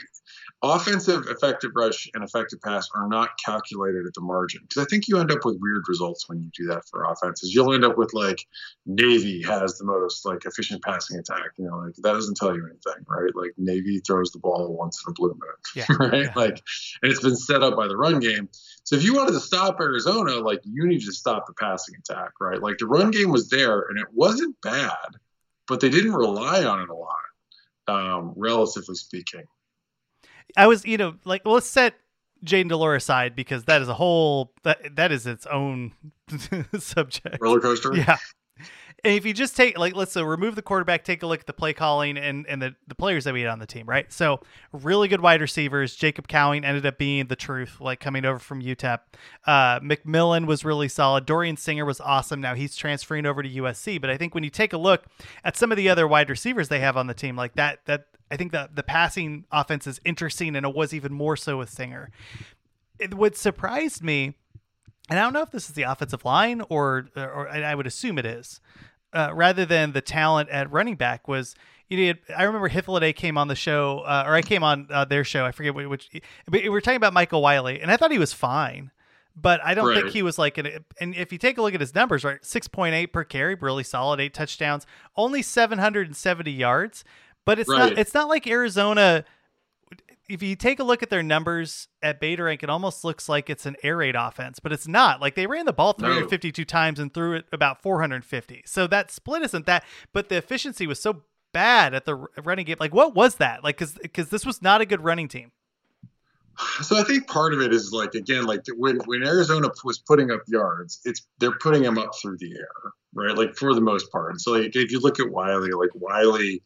offensive 0.62 1.27
effective 1.29 1.71
rush 1.75 2.09
and 2.14 2.25
effective 2.25 2.61
pass 2.62 2.88
are 2.95 3.09
not 3.09 3.31
calculated 3.45 4.07
at 4.07 4.14
the 4.14 4.21
margin 4.23 4.62
because 4.62 4.83
I 4.83 4.87
think 4.88 5.07
you 5.07 5.19
end 5.19 5.31
up 5.31 5.45
with 5.45 5.59
weird 5.61 5.85
results 5.87 6.29
when 6.29 6.40
you 6.40 6.51
do 6.57 6.66
that 6.69 6.83
for 6.90 7.05
offenses. 7.05 7.55
You'll 7.55 7.75
end 7.75 7.85
up 7.85 7.99
with 7.99 8.14
like 8.14 8.38
Navy 8.87 9.42
has 9.42 9.77
the 9.79 9.85
most 9.85 10.25
like 10.25 10.45
efficient 10.47 10.83
passing 10.83 11.19
attack. 11.19 11.51
You 11.59 11.66
know, 11.66 11.79
like 11.79 11.95
that 11.97 12.12
doesn't 12.12 12.37
tell 12.37 12.55
you 12.57 12.64
anything, 12.66 13.05
right? 13.07 13.31
Like 13.35 13.53
Navy 13.59 14.01
throws 14.01 14.31
the 14.33 14.38
ball 14.38 14.75
once 14.77 15.03
in 15.07 15.11
a 15.11 15.14
blue 15.14 15.29
moon, 15.38 15.57
Yeah, 15.75 15.85
right? 16.01 16.23
yeah. 16.25 16.33
Like, 16.35 16.62
and 17.03 17.12
it's 17.12 17.23
been 17.23 17.37
set 17.37 17.62
up 17.62 17.77
by 17.77 17.87
the 17.88 17.97
run 17.97 18.19
game. 18.19 18.49
So 18.85 18.97
if 18.97 19.05
you 19.05 19.14
wanted 19.14 19.33
to 19.33 19.40
stop 19.40 19.79
Arizona, 19.81 20.37
like 20.37 20.61
you 20.64 20.87
need 20.87 21.01
to 21.03 21.12
stop 21.12 21.47
the 21.47 21.55
passing 21.55 21.97
attack, 21.97 22.31
right? 22.40 22.62
Like 22.62 22.79
the 22.79 22.87
run 22.87 23.11
game 23.11 23.31
was 23.31 23.49
there 23.51 23.81
and 23.83 23.99
it 23.99 24.07
wasn't 24.12 24.57
bad, 24.62 24.90
but 25.69 25.81
they 25.81 25.90
didn't 25.90 26.14
rely 26.14 26.64
on 26.64 26.81
it 26.81 26.88
a 26.88 26.95
lot, 26.95 27.19
um, 27.88 28.33
relatively 28.37 28.95
speaking. 28.95 29.45
I 30.56 30.66
was, 30.66 30.85
you 30.85 30.96
know, 30.96 31.14
like 31.24 31.42
let's 31.44 31.66
set 31.66 31.94
Jayden 32.44 32.68
de 32.68 32.76
Laura 32.76 32.96
aside 32.96 33.35
because 33.35 33.64
that 33.64 33.82
is 33.82 33.88
a 33.88 33.94
whole 33.94 34.52
that 34.62 34.96
that 34.96 35.12
is 35.12 35.26
its 35.26 35.46
own 35.46 35.92
subject. 36.78 37.38
Roller 37.40 37.61
coaster. 37.61 37.94
Yeah. 37.96 38.16
And 39.04 39.14
if 39.14 39.26
you 39.26 39.35
just 39.35 39.56
take 39.56 39.78
like 39.78 39.94
let's 39.94 40.12
say 40.12 40.22
remove 40.22 40.54
the 40.56 40.62
quarterback, 40.62 41.04
take 41.04 41.22
a 41.22 41.26
look 41.26 41.40
at 41.40 41.46
the 41.46 41.52
play 41.52 41.72
calling 41.72 42.16
and, 42.16 42.46
and 42.48 42.61
the, 42.61 42.74
the 42.88 42.94
players 42.94 43.24
that 43.24 43.35
we 43.35 43.42
had 43.42 43.50
on 43.50 43.59
the 43.59 43.66
team, 43.66 43.87
right? 43.87 44.11
So 44.12 44.40
really 44.72 45.06
good 45.06 45.20
wide 45.20 45.40
receivers. 45.40 45.94
Jacob 45.94 46.28
Cowing 46.28 46.64
ended 46.64 46.87
up 46.87 46.98
being 46.98 47.26
the 47.26 47.37
truth, 47.37 47.80
like 47.80 48.00
coming 48.00 48.24
over 48.24 48.38
from 48.38 48.62
UTEP. 48.62 49.00
Uh, 49.46 49.81
McMillan 49.81 50.46
was 50.46 50.64
really 50.64 50.88
solid. 50.88 51.27
Dorian 51.27 51.56
Singer 51.56 51.85
was 51.85 52.00
awesome. 52.00 52.40
Now 52.40 52.54
he's 52.54 52.75
transferring 52.75 53.27
over 53.27 53.42
to 53.42 53.48
USC. 53.48 54.00
But 54.00 54.10
I 54.10 54.16
think 54.16 54.35
when 54.35 54.44
you 54.44 54.50
take 54.50 54.73
a 54.73 54.79
look 54.79 55.04
at 55.44 55.56
some 55.56 55.71
of 55.71 55.77
the 55.77 55.88
other 55.88 56.08
wide 56.08 56.31
receivers 56.31 56.68
they 56.68 56.81
have 56.81 56.96
on 56.96 57.06
the 57.06 57.14
team, 57.14 57.37
like 57.37 57.54
that, 57.54 57.81
that 57.85 58.06
I 58.31 58.37
think 58.37 58.52
that 58.52 58.75
the 58.75 58.83
passing 58.83 59.44
offense 59.52 59.87
is 59.87 60.00
interesting, 60.04 60.56
and 60.56 60.66
it 60.66 60.75
was 60.75 60.92
even 60.92 61.12
more 61.12 61.37
so 61.37 61.58
with 61.58 61.71
Singer. 61.71 62.10
It, 62.98 63.14
what 63.14 63.37
surprised 63.37 64.02
me 64.02 64.37
and 65.09 65.19
I 65.19 65.23
don't 65.23 65.33
know 65.33 65.42
if 65.42 65.50
this 65.50 65.69
is 65.69 65.75
the 65.75 65.83
offensive 65.83 66.25
line 66.25 66.63
or, 66.69 67.09
or 67.17 67.48
I 67.48 67.75
would 67.75 67.87
assume 67.87 68.19
it 68.19 68.27
is, 68.27 68.61
uh, 69.13 69.31
rather 69.35 69.65
than 69.65 69.92
the 69.92 70.00
talent 70.00 70.48
at 70.50 70.71
running 70.71 70.96
back 70.96 71.29
was 71.29 71.54
you 71.88 71.96
did. 71.96 72.19
I 72.37 72.42
remember 72.42 72.69
Hythloday 72.69 73.15
came 73.15 73.38
on 73.38 73.46
the 73.46 73.54
show, 73.54 74.00
uh, 74.00 74.25
or 74.27 74.35
I 74.35 74.42
came 74.42 74.65
on 74.65 74.88
uh, 74.90 75.04
their 75.04 75.23
show. 75.23 75.44
I 75.44 75.52
forget 75.52 75.73
which. 75.75 76.11
But 76.46 76.63
we 76.63 76.69
were 76.69 76.81
talking 76.81 76.96
about 76.96 77.13
Michael 77.13 77.40
Wiley, 77.42 77.81
and 77.81 77.90
I 77.92 77.96
thought 77.96 78.11
he 78.11 78.19
was 78.19 78.33
fine, 78.33 78.90
but 79.37 79.61
I 79.63 79.75
don't 79.75 79.87
Right. 79.87 80.00
think 80.00 80.11
he 80.13 80.23
was 80.23 80.37
like 80.37 80.59
an. 80.59 80.85
And 81.00 81.15
if 81.15 81.31
you 81.31 81.38
take 81.38 81.59
a 81.59 81.63
look 81.63 81.75
at 81.75 81.81
his 81.81 81.94
numbers, 81.94 82.25
right, 82.25 82.44
six 82.44 82.67
point 82.67 82.94
eight 82.96 83.13
per 83.13 83.23
carry, 83.23 83.54
really 83.54 83.85
solid, 83.85 84.19
eight 84.19 84.35
touchdowns, 84.35 84.85
only 85.17 85.42
seven 85.42 85.79
hundred 85.79 86.09
and 86.09 86.17
seventy 86.17 86.50
yards. 86.50 87.04
But 87.44 87.61
it's 87.61 87.69
not. 87.71 87.96
It's 87.96 88.15
not 88.15 88.27
like 88.29 88.48
Arizona. 88.48 89.25
If 90.29 90.42
you 90.42 90.56
take 90.56 90.81
a 90.81 90.85
look 90.85 91.02
at 91.02 91.10
their 91.10 91.22
numbers 91.22 91.87
at 92.02 92.18
Beta 92.18 92.42
Rank, 92.42 92.62
it 92.62 92.70
almost 92.70 93.04
looks 93.04 93.29
like 93.29 93.48
it's 93.48 93.64
an 93.64 93.77
air 93.83 93.98
raid 93.98 94.16
offense, 94.16 94.58
but 94.58 94.72
it's 94.72 94.88
not. 94.88 95.20
Like 95.20 95.37
they 95.37 95.46
ran 95.46 95.66
the 95.66 95.72
ball 95.72 95.94
No. 95.98 96.06
352 96.08 96.64
times 96.64 96.98
and 96.98 97.14
threw 97.14 97.35
it 97.35 97.46
about 97.52 97.81
450. 97.81 98.62
So 98.66 98.87
that 98.88 99.10
split 99.12 99.42
isn't 99.42 99.66
that, 99.66 99.85
but 100.12 100.29
the 100.29 100.37
efficiency 100.37 100.87
was 100.87 101.00
so 101.00 101.22
bad 101.52 101.94
at 101.94 102.06
the 102.06 102.16
running 102.42 102.66
game. 102.66 102.77
Like 102.81 102.92
what 102.92 103.14
was 103.14 103.37
that? 103.37 103.62
Like 103.62 103.77
cuz 103.77 103.96
cuz 104.12 104.29
this 104.31 104.44
was 104.44 104.60
not 104.60 104.81
a 104.81 104.87
good 104.87 105.04
running 105.04 105.29
team. 105.29 105.52
So 106.83 106.96
I 106.96 107.02
think 107.02 107.29
part 107.29 107.52
of 107.52 107.60
it 107.60 107.72
is 107.72 107.92
like 107.92 108.14
again, 108.14 108.46
like 108.46 108.62
when 108.77 108.96
when 109.04 109.22
Arizona 109.27 109.68
was 109.85 109.98
putting 109.98 110.31
up 110.31 110.40
yards, 110.48 111.00
it's 111.04 111.27
they're 111.38 111.58
putting 111.58 111.83
them 111.83 111.98
up 111.98 112.10
through 112.20 112.38
the 112.38 112.52
air, 112.56 112.92
right? 113.14 113.37
Like 113.37 113.54
for 113.56 113.74
the 113.74 113.81
most 113.81 114.10
part. 114.10 114.31
And 114.33 114.40
So 114.40 114.52
like 114.52 114.74
if 114.74 114.90
you 114.90 115.00
look 115.00 115.20
at 115.20 115.31
Wiley, 115.31 115.70
like 115.70 115.90
Wiley, 115.94 116.62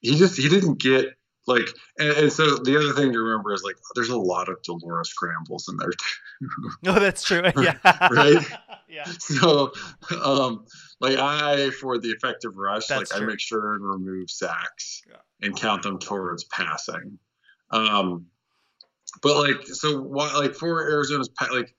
he 0.00 0.16
just 0.16 0.36
he 0.36 0.48
didn't 0.48 0.80
get 0.80 1.14
like, 1.50 1.68
and, 1.98 2.10
and 2.16 2.32
so 2.32 2.56
the 2.56 2.76
other 2.78 2.92
thing 2.92 3.12
to 3.12 3.18
remember 3.18 3.52
is 3.52 3.62
like 3.62 3.76
there's 3.94 4.08
a 4.08 4.18
lot 4.18 4.48
of 4.48 4.62
de 4.62 4.72
Laura's 4.72 5.10
scrambles 5.10 5.68
in 5.68 5.76
there 5.76 5.90
too. 5.90 6.70
Oh, 6.86 6.98
that's 6.98 7.22
true. 7.22 7.42
yeah. 7.60 7.76
Right? 8.10 8.44
yeah. 8.88 9.04
so 9.18 9.70
um 10.24 10.64
like 11.00 11.16
i 11.16 11.70
for 11.70 11.98
the 11.98 12.08
effective 12.08 12.56
rush 12.56 12.88
That's 12.88 13.12
like 13.12 13.18
true. 13.18 13.26
i 13.26 13.30
make 13.30 13.38
sure 13.40 13.74
and 13.74 13.84
remove 13.84 14.28
sacks 14.30 15.02
Yeah. 15.08 15.16
and 15.46 15.54
count 15.56 15.84
them 15.84 15.98
towards 16.00 16.42
passing 16.44 17.18
um 17.70 18.26
but 19.22 19.36
like 19.36 19.64
so 19.66 20.00
why 20.00 20.32
like 20.34 20.54
for 20.54 20.90
arizona's 20.90 21.30
like 21.52 21.72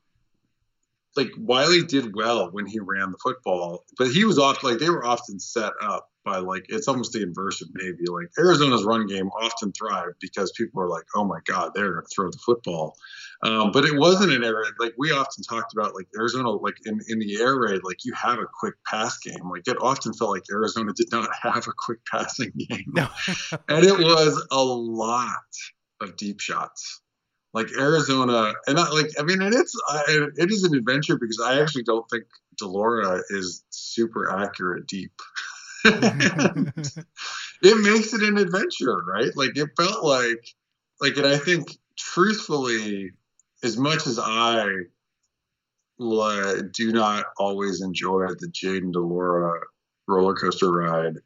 like 1.18 1.30
wiley 1.38 1.84
did 1.84 2.16
well 2.16 2.50
when 2.52 2.66
he 2.66 2.80
ran 2.80 3.12
the 3.12 3.18
football 3.22 3.84
but 3.98 4.08
he 4.08 4.24
was 4.26 4.40
off 4.40 4.64
like 4.64 4.80
they 4.80 4.90
were 4.90 5.06
often 5.06 5.40
set 5.40 5.74
up 5.82 6.08
by 6.24 6.38
like 6.38 6.66
it's 6.70 6.88
almost 6.88 7.12
the 7.14 7.22
inverse 7.24 7.62
of 7.62 7.68
navy 7.74 8.06
like 8.10 8.30
arizona's 8.40 8.84
run 8.84 9.08
game 9.08 9.28
often 9.42 9.72
thrived 9.72 10.16
because 10.22 10.52
people 10.58 10.82
are 10.82 10.90
like 10.90 11.04
oh 11.16 11.24
my 11.26 11.40
god 11.46 11.72
they're 11.74 12.02
to 12.02 12.08
throw 12.16 12.30
the 12.30 12.40
football 12.46 12.96
um, 13.44 13.72
but 13.72 13.86
it 13.86 13.98
wasn't 13.98 14.32
an 14.32 14.44
air 14.44 14.56
raid. 14.56 14.74
Like 14.80 14.94
we 15.00 15.12
often 15.12 15.44
talked 15.44 15.74
about, 15.74 15.96
like 15.96 16.06
Arizona, 16.16 16.52
like 16.52 16.76
in, 16.86 17.00
in 17.08 17.18
the 17.18 17.42
air 17.42 17.58
raid, 17.60 17.82
like 17.84 18.06
you 18.06 18.14
have 18.14 18.38
a 18.38 18.46
quick 18.60 18.76
pass 18.86 19.18
game. 19.18 19.50
Like 19.50 19.68
it 19.68 19.78
often 19.82 20.14
felt 20.14 20.30
like 20.30 20.44
Arizona 20.52 20.94
did 20.96 21.08
not 21.12 21.28
have 21.42 21.68
a 21.68 21.72
quick 21.76 22.00
passing 22.06 22.52
game, 22.70 22.86
No. 22.94 23.08
and 23.68 23.84
it 23.84 23.98
was 23.98 24.46
a 24.52 24.64
lot 24.64 25.32
of 26.02 26.16
deep 26.18 26.40
shots. 26.40 27.01
Like 27.54 27.68
Arizona, 27.78 28.54
and 28.66 28.80
I, 28.80 28.90
like 28.92 29.12
I 29.20 29.24
mean, 29.24 29.42
and 29.42 29.54
it's 29.54 29.76
I, 29.90 30.30
it 30.38 30.52
is 30.52 30.64
an 30.64 30.74
adventure 30.74 31.18
because 31.18 31.42
I 31.44 31.62
actually 31.62 31.84
don't 31.84 32.10
think 32.10 32.24
de 32.58 32.66
Laura 32.66 33.22
is 33.30 33.64
super 33.70 34.32
accurate 34.32 34.88
deep. 34.88 35.12
it 35.84 36.74
makes 37.62 38.14
it 38.14 38.22
an 38.22 38.38
adventure, 38.38 38.98
right? 39.06 39.32
Like 39.36 39.58
it 39.58 39.70
felt 39.76 40.06
like, 40.06 40.46
like, 41.02 41.18
and 41.18 41.28
I 41.28 41.38
think 41.38 41.78
truthfully, 41.98 43.12
as 43.64 43.78
much 43.78 44.08
as 44.08 44.18
I 44.18 44.68
like, 45.98 46.72
do 46.72 46.92
not 46.92 47.26
always 47.38 47.82
enjoy 47.82 48.28
the 48.28 48.48
Jayden 48.48 48.94
de 48.94 49.00
Laura 49.00 49.60
roller 50.08 50.36
coaster 50.36 50.72
ride, 50.72 51.18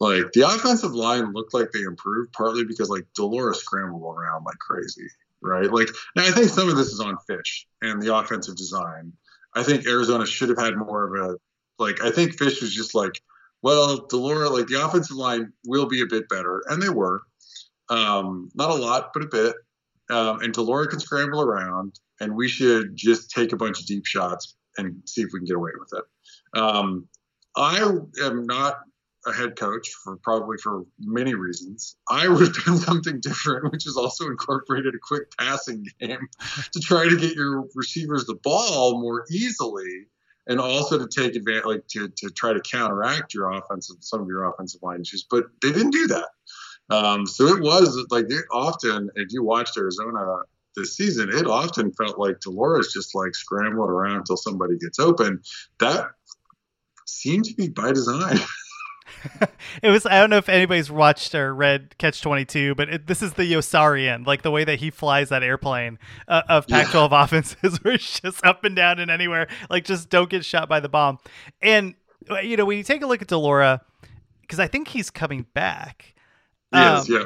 like 0.00 0.32
the 0.32 0.42
offensive 0.42 0.94
line 0.94 1.32
looked 1.32 1.54
like 1.54 1.70
they 1.72 1.82
improved 1.82 2.32
partly 2.32 2.64
because 2.64 2.90
like 2.90 3.06
de 3.14 3.24
Laura 3.24 3.54
scrambled 3.54 4.02
around 4.02 4.44
like 4.44 4.58
crazy, 4.58 5.06
right? 5.44 5.70
Like 5.70 5.88
now 6.16 6.24
I 6.24 6.30
think 6.30 6.48
some 6.48 6.68
of 6.68 6.76
this 6.76 6.88
is 6.88 7.00
on 7.00 7.16
Fisch 7.28 7.64
and 7.82 8.00
the 8.02 8.16
offensive 8.16 8.56
design. 8.56 9.12
I 9.54 9.62
think 9.62 9.86
Arizona 9.86 10.26
should 10.26 10.48
have 10.48 10.58
had 10.58 10.76
more 10.76 11.16
of 11.16 11.30
a 11.30 11.36
like 11.78 12.02
I 12.02 12.10
think 12.10 12.36
Fisch 12.36 12.60
was 12.60 12.74
just 12.74 12.94
like, 12.94 13.20
well, 13.62 14.06
de 14.06 14.16
Laura 14.16 14.48
like 14.48 14.66
the 14.66 14.84
offensive 14.84 15.16
line 15.16 15.52
will 15.66 15.86
be 15.86 16.02
a 16.02 16.06
bit 16.06 16.28
better, 16.28 16.62
and 16.68 16.82
they 16.82 16.88
were. 16.88 17.22
Um, 17.90 18.48
not 18.54 18.70
a 18.70 18.74
lot, 18.74 19.10
but 19.12 19.24
a 19.24 19.26
bit. 19.26 19.54
Um, 20.10 20.40
and 20.40 20.52
de 20.52 20.62
Laura 20.62 20.86
can 20.88 21.00
scramble 21.00 21.42
around, 21.42 21.98
and 22.20 22.34
we 22.34 22.48
should 22.48 22.96
just 22.96 23.30
take 23.30 23.52
a 23.52 23.56
bunch 23.56 23.80
of 23.80 23.86
deep 23.86 24.06
shots 24.06 24.56
and 24.78 25.02
see 25.06 25.22
if 25.22 25.30
we 25.32 25.40
can 25.40 25.46
get 25.46 25.56
away 25.56 25.70
with 25.78 25.90
it. 25.92 26.58
Um, 26.58 27.08
I 27.56 27.78
am 28.22 28.46
not 28.46 28.78
a 29.26 29.32
head 29.32 29.56
coach 29.56 29.90
for 30.02 30.16
probably 30.16 30.56
for 30.58 30.84
many 30.98 31.34
reasons. 31.34 31.96
I 32.08 32.28
would 32.28 32.40
have 32.40 32.64
done 32.64 32.76
something 32.90 33.20
different, 33.20 33.72
which 33.72 33.86
is 33.86 33.96
also 33.96 34.26
incorporated 34.26 34.94
a 34.94 34.98
quick 34.98 35.36
passing 35.36 35.86
game 36.00 36.28
to 36.72 36.80
try 36.80 37.08
to 37.08 37.16
get 37.16 37.34
your 37.34 37.64
receivers 37.74 38.26
the 38.26 38.36
ball 38.42 39.00
more 39.00 39.24
easily, 39.30 40.06
and 40.46 40.60
also 40.60 40.98
to 40.98 41.08
take 41.08 41.36
advantage, 41.36 41.64
like 41.64 41.86
to 41.88 42.08
to 42.08 42.30
try 42.30 42.52
to 42.52 42.60
counteract 42.60 43.34
your 43.34 43.50
offensive 43.50 43.96
some 44.00 44.20
of 44.20 44.28
your 44.28 44.44
offensive 44.44 44.82
line 44.82 45.00
issues. 45.00 45.26
But 45.28 45.44
they 45.62 45.72
didn't 45.72 45.92
do 45.92 46.06
that. 46.08 46.28
Um, 46.90 47.26
so 47.26 47.46
it 47.46 47.62
was 47.62 48.06
like 48.10 48.26
it 48.28 48.44
often, 48.52 49.10
if 49.14 49.32
you 49.32 49.42
watched 49.42 49.76
Arizona 49.76 50.42
this 50.76 50.96
season, 50.96 51.30
it 51.30 51.46
often 51.46 51.92
felt 51.92 52.18
like 52.18 52.40
de 52.40 52.50
Laura's 52.50 52.92
just 52.92 53.14
like 53.14 53.34
scrambling 53.34 53.90
around 53.90 54.18
until 54.18 54.36
somebody 54.36 54.76
gets 54.78 54.98
open. 54.98 55.40
That 55.80 56.08
seemed 57.06 57.46
to 57.46 57.54
be 57.54 57.68
by 57.68 57.92
design. 57.92 58.38
it 59.82 59.88
was 59.88 60.06
I 60.06 60.20
don't 60.20 60.30
know 60.30 60.36
if 60.36 60.48
anybody's 60.48 60.90
watched 60.90 61.34
or 61.34 61.54
read 61.54 61.96
Catch 61.98 62.22
22, 62.22 62.74
but 62.74 62.88
it, 62.88 63.06
this 63.06 63.22
is 63.22 63.34
the 63.34 63.50
Yossarian, 63.50 64.26
like 64.26 64.42
the 64.42 64.50
way 64.50 64.64
that 64.64 64.78
he 64.80 64.90
flies 64.90 65.28
that 65.30 65.42
airplane 65.42 65.98
uh, 66.28 66.42
of 66.48 66.66
Pac-12 66.66 67.08
offenses 67.24 67.82
where 67.82 67.94
it's 67.94 68.20
just 68.20 68.44
up 68.44 68.64
and 68.64 68.76
down 68.76 68.98
and 68.98 69.10
anywhere, 69.10 69.48
like 69.70 69.84
just 69.84 70.10
don't 70.10 70.30
get 70.30 70.44
shot 70.44 70.68
by 70.68 70.80
the 70.80 70.88
bomb. 70.88 71.18
And 71.62 71.94
uh, 72.30 72.40
you 72.40 72.56
know, 72.56 72.64
when 72.64 72.78
you 72.78 72.84
take 72.84 73.02
a 73.02 73.06
look 73.06 73.22
at 73.22 73.28
de 73.28 73.38
Laura 73.38 73.82
cuz 74.48 74.58
I 74.58 74.66
think 74.66 74.88
he's 74.88 75.10
coming 75.10 75.46
back. 75.54 76.14
yes, 76.72 77.08
um, 77.08 77.16
yeah. 77.16 77.24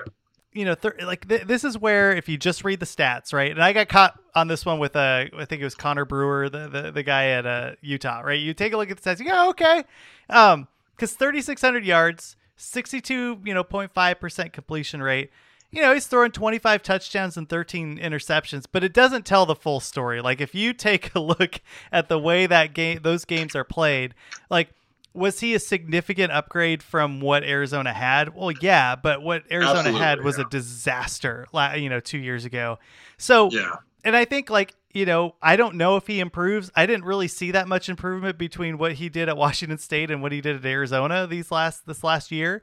you 0.52 0.64
know, 0.64 0.74
th- 0.74 1.02
like 1.02 1.28
th- 1.28 1.42
this 1.42 1.64
is 1.64 1.78
where 1.78 2.12
if 2.12 2.28
you 2.28 2.36
just 2.36 2.64
read 2.64 2.80
the 2.80 2.86
stats, 2.86 3.32
right? 3.32 3.50
And 3.50 3.62
I 3.62 3.72
got 3.72 3.88
caught 3.88 4.18
on 4.34 4.48
this 4.48 4.64
one 4.64 4.78
with 4.78 4.94
uh, 4.96 5.26
I 5.36 5.44
think 5.44 5.60
it 5.60 5.64
was 5.64 5.74
Connor 5.74 6.04
Brewer, 6.04 6.48
the 6.48 6.68
the, 6.68 6.90
the 6.92 7.02
guy 7.02 7.28
at 7.28 7.46
uh, 7.46 7.72
Utah, 7.80 8.20
right? 8.20 8.38
You 8.38 8.54
take 8.54 8.72
a 8.72 8.76
look 8.76 8.90
at 8.90 9.00
the 9.00 9.10
stats, 9.10 9.18
you 9.18 9.26
go, 9.26 9.50
okay, 9.50 9.84
um, 10.30 10.68
because 10.98 11.12
3,600 11.12 11.84
yards, 11.84 12.36
62, 12.56 13.40
you 13.44 13.54
know, 13.54 13.62
0.5 13.62 14.18
percent 14.18 14.52
completion 14.52 15.02
rate. 15.02 15.30
You 15.70 15.82
know, 15.82 15.92
he's 15.92 16.06
throwing 16.06 16.32
25 16.32 16.82
touchdowns 16.82 17.36
and 17.36 17.46
13 17.46 17.98
interceptions, 17.98 18.64
but 18.72 18.82
it 18.82 18.94
doesn't 18.94 19.26
tell 19.26 19.44
the 19.44 19.54
full 19.54 19.80
story. 19.80 20.20
Like 20.22 20.40
if 20.40 20.54
you 20.54 20.72
take 20.74 21.14
a 21.14 21.20
look 21.20 21.60
at 21.92 22.08
the 22.08 22.18
way 22.18 22.46
that 22.46 22.74
game, 22.74 23.00
those 23.02 23.24
games 23.24 23.54
are 23.54 23.64
played, 23.64 24.14
like 24.50 24.70
was 25.14 25.40
he 25.40 25.54
a 25.54 25.58
significant 25.58 26.32
upgrade 26.32 26.82
from 26.82 27.20
what 27.20 27.42
Arizona 27.42 27.92
had? 27.92 28.34
Well, 28.34 28.52
yeah, 28.52 28.94
but 28.94 29.22
what 29.22 29.42
Arizona 29.50 29.78
Absolutely, 29.80 30.00
had 30.00 30.22
was 30.22 30.38
yeah. 30.38 30.44
a 30.46 30.50
disaster, 30.50 31.46
you 31.76 31.88
know, 31.88 32.00
two 32.00 32.18
years 32.18 32.44
ago. 32.44 32.78
So, 33.16 33.50
Yeah. 33.50 33.76
And 34.04 34.16
I 34.16 34.24
think 34.24 34.50
like 34.50 34.74
you 34.94 35.04
know, 35.04 35.34
I 35.42 35.56
don't 35.56 35.74
know 35.76 35.96
if 35.96 36.06
he 36.06 36.18
improves. 36.18 36.70
I 36.74 36.86
didn't 36.86 37.04
really 37.04 37.28
see 37.28 37.50
that 37.50 37.68
much 37.68 37.88
improvement 37.88 38.38
between 38.38 38.78
what 38.78 38.94
he 38.94 39.08
did 39.08 39.28
at 39.28 39.36
Washington 39.36 39.78
State 39.78 40.10
and 40.10 40.22
what 40.22 40.32
he 40.32 40.40
did 40.40 40.56
at 40.56 40.64
Arizona 40.64 41.26
these 41.26 41.50
last 41.50 41.86
this 41.86 42.02
last 42.02 42.30
year. 42.32 42.62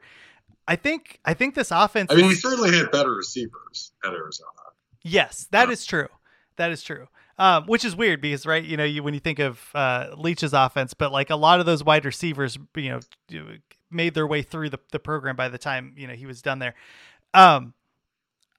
I 0.68 0.76
think 0.76 1.20
I 1.24 1.34
think 1.34 1.54
this 1.54 1.70
offense. 1.70 2.10
I 2.10 2.16
mean, 2.16 2.26
he 2.26 2.34
certainly 2.34 2.76
had 2.76 2.90
better 2.90 3.12
receivers 3.12 3.92
at 4.04 4.12
Arizona. 4.12 4.50
Yes, 5.02 5.46
that 5.52 5.68
Uh, 5.68 5.72
is 5.72 5.86
true. 5.86 6.08
That 6.56 6.72
is 6.72 6.82
true. 6.82 7.06
Um, 7.38 7.66
which 7.66 7.84
is 7.84 7.94
weird 7.94 8.22
because 8.22 8.46
right, 8.46 8.64
you 8.64 8.76
know, 8.76 8.84
you 8.84 9.02
when 9.02 9.14
you 9.14 9.20
think 9.20 9.38
of 9.38 9.60
uh, 9.74 10.08
Leach's 10.16 10.52
offense, 10.54 10.94
but 10.94 11.12
like 11.12 11.30
a 11.30 11.36
lot 11.36 11.60
of 11.60 11.66
those 11.66 11.84
wide 11.84 12.04
receivers, 12.04 12.58
you 12.74 13.00
know, 13.30 13.46
made 13.90 14.14
their 14.14 14.26
way 14.26 14.42
through 14.42 14.70
the, 14.70 14.78
the 14.90 14.98
program 14.98 15.36
by 15.36 15.48
the 15.48 15.58
time 15.58 15.94
you 15.96 16.06
know 16.08 16.14
he 16.14 16.26
was 16.26 16.42
done 16.42 16.58
there. 16.58 16.74
Um, 17.34 17.74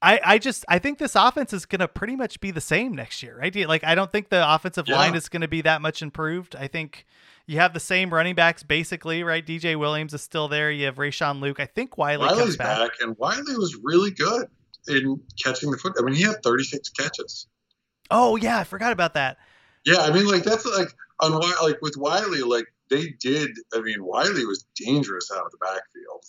I 0.02 0.20
I 0.24 0.38
just 0.38 0.66
I 0.68 0.80
think 0.80 1.00
this 1.00 1.16
offense 1.16 1.54
is 1.54 1.66
going 1.66 1.80
to 1.80 1.88
pretty 1.88 2.16
much 2.16 2.40
be 2.40 2.52
the 2.52 2.62
same 2.62 2.94
next 2.94 3.24
year, 3.24 3.38
right? 3.38 3.56
Like 3.68 3.84
I 3.84 3.96
don't 3.96 4.12
think 4.12 4.30
the 4.30 4.54
offensive 4.54 4.88
line 4.88 5.16
is 5.16 5.30
going 5.30 5.42
to 5.42 5.48
be 5.48 5.62
that 5.62 5.82
much 5.82 6.02
improved. 6.02 6.56
I 6.56 6.68
think 6.68 7.06
you 7.48 7.60
have 7.60 7.74
the 7.74 7.80
same 7.80 8.14
running 8.14 8.36
backs 8.36 8.64
basically, 8.64 9.24
right? 9.24 9.46
DJ 9.46 9.78
Williams 9.78 10.14
is 10.14 10.22
still 10.22 10.48
there. 10.48 10.70
You 10.70 10.86
have 10.86 10.96
Rayshon 10.96 11.40
Luke. 11.40 11.60
I 11.60 11.66
think 11.66 11.98
Wiley 11.98 12.28
comes 12.28 12.40
Wiley's 12.40 12.58
back. 12.58 12.78
back. 12.78 12.92
and 13.02 13.18
Wiley 13.18 13.56
was 13.56 13.76
really 13.84 14.12
good 14.12 14.48
in 14.88 15.20
catching 15.44 15.72
the 15.72 15.78
foot. 15.78 15.94
I 16.00 16.04
mean, 16.04 16.16
he 16.16 16.24
had 16.24 16.44
36 16.44 16.90
catches. 16.90 17.48
Oh 18.12 18.36
yeah, 18.36 18.60
I 18.60 18.64
forgot 18.64 18.92
about 18.92 19.16
that. 19.16 19.38
Yeah, 19.86 20.00
I 20.00 20.12
mean, 20.12 20.28
like 20.28 20.44
that's 20.44 20.66
like 20.66 20.94
on 21.20 21.32
like 21.64 21.82
with 21.82 21.98
Wiley, 21.98 22.42
like 22.42 22.66
they 22.90 23.10
did. 23.20 23.52
I 23.74 23.82
mean, 23.82 24.04
Wiley 24.04 24.46
was 24.46 24.66
dangerous 24.76 25.32
out 25.32 25.46
of 25.46 25.52
the 25.52 25.58
backfield. 25.58 26.24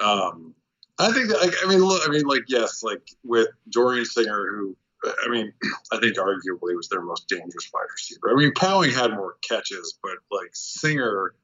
Um, 0.00 0.54
I 0.98 1.12
think 1.12 1.28
that, 1.28 1.40
like, 1.40 1.54
I 1.64 1.68
mean, 1.68 1.80
look, 1.82 2.02
I 2.06 2.10
mean, 2.10 2.24
like, 2.24 2.44
yes, 2.48 2.82
like 2.82 3.02
with 3.24 3.48
Dorian 3.70 4.04
Singer, 4.04 4.46
who, 4.50 4.76
I 5.04 5.28
mean, 5.30 5.52
I 5.92 5.98
think 6.00 6.16
arguably 6.16 6.74
was 6.76 6.88
their 6.90 7.02
most 7.02 7.28
dangerous 7.28 7.70
wide 7.72 7.86
receiver. 7.92 8.32
I 8.32 8.34
mean, 8.34 8.50
Cowing 8.52 8.90
had 8.92 9.12
more 9.12 9.36
catches, 9.48 9.96
but 10.02 10.14
like 10.30 10.50
Singer 10.54 11.34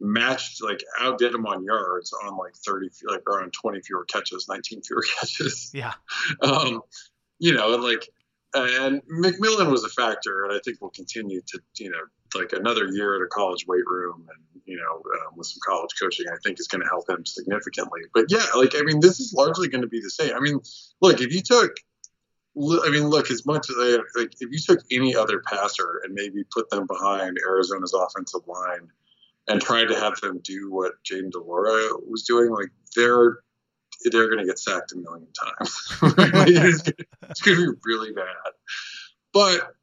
matched 0.00 0.62
like 0.62 0.82
outdid 1.00 1.32
him 1.34 1.46
on 1.46 1.64
yards 1.64 2.12
on 2.24 2.36
like 2.36 2.54
30 2.56 2.90
like 3.08 3.22
around 3.28 3.52
20 3.52 3.80
fewer 3.82 4.04
catches 4.04 4.48
19 4.48 4.82
fewer 4.82 5.02
catches 5.20 5.70
Yeah. 5.72 5.92
um 6.42 6.82
you 7.38 7.54
know 7.54 7.74
and 7.74 7.82
like 7.82 8.08
and 8.54 9.02
mcmillan 9.04 9.70
was 9.70 9.84
a 9.84 9.88
factor 9.88 10.44
and 10.44 10.52
i 10.52 10.58
think 10.64 10.80
will 10.80 10.90
continue 10.90 11.40
to 11.46 11.60
you 11.78 11.90
know 11.90 12.02
like 12.34 12.52
another 12.52 12.86
year 12.86 13.16
at 13.16 13.22
a 13.22 13.28
college 13.28 13.66
weight 13.66 13.86
room 13.86 14.26
and 14.28 14.62
you 14.64 14.76
know 14.76 14.94
um, 15.20 15.36
with 15.36 15.46
some 15.46 15.60
college 15.66 15.90
coaching 16.00 16.26
i 16.32 16.36
think 16.42 16.58
is 16.58 16.68
going 16.68 16.80
to 16.80 16.88
help 16.88 17.08
him 17.08 17.24
significantly 17.24 18.00
but 18.12 18.24
yeah 18.28 18.44
like 18.54 18.74
i 18.76 18.82
mean 18.82 19.00
this 19.00 19.20
is 19.20 19.32
largely 19.36 19.68
going 19.68 19.82
to 19.82 19.88
be 19.88 20.00
the 20.00 20.10
same 20.10 20.34
i 20.34 20.40
mean 20.40 20.58
look 21.00 21.20
if 21.20 21.32
you 21.32 21.40
took 21.40 21.72
I 22.56 22.88
mean, 22.90 23.08
look, 23.08 23.32
as 23.32 23.44
much 23.44 23.68
as 23.68 23.76
they, 23.76 24.20
like, 24.20 24.32
if 24.40 24.52
you 24.52 24.58
took 24.60 24.78
any 24.92 25.16
other 25.16 25.42
passer 25.44 26.00
and 26.04 26.14
maybe 26.14 26.44
put 26.52 26.70
them 26.70 26.86
behind 26.86 27.36
Arizona's 27.44 27.94
offensive 27.94 28.46
line 28.46 28.88
and 29.48 29.60
tried 29.60 29.86
to 29.86 29.98
have 29.98 30.20
them 30.20 30.38
do 30.38 30.70
what 30.70 30.92
Jayden 31.02 31.32
de 31.32 31.40
Laura 31.40 31.90
was 32.08 32.22
doing, 32.22 32.50
like, 32.50 32.70
they're 32.94 33.38
they're 34.10 34.28
going 34.28 34.38
to 34.38 34.46
get 34.46 34.58
sacked 34.58 34.92
a 34.92 34.96
million 34.96 35.28
times. 35.32 35.88
it's 36.02 37.40
going 37.40 37.56
to 37.56 37.72
be 37.72 37.78
really 37.84 38.12
bad. 38.12 38.52
But 39.32 39.74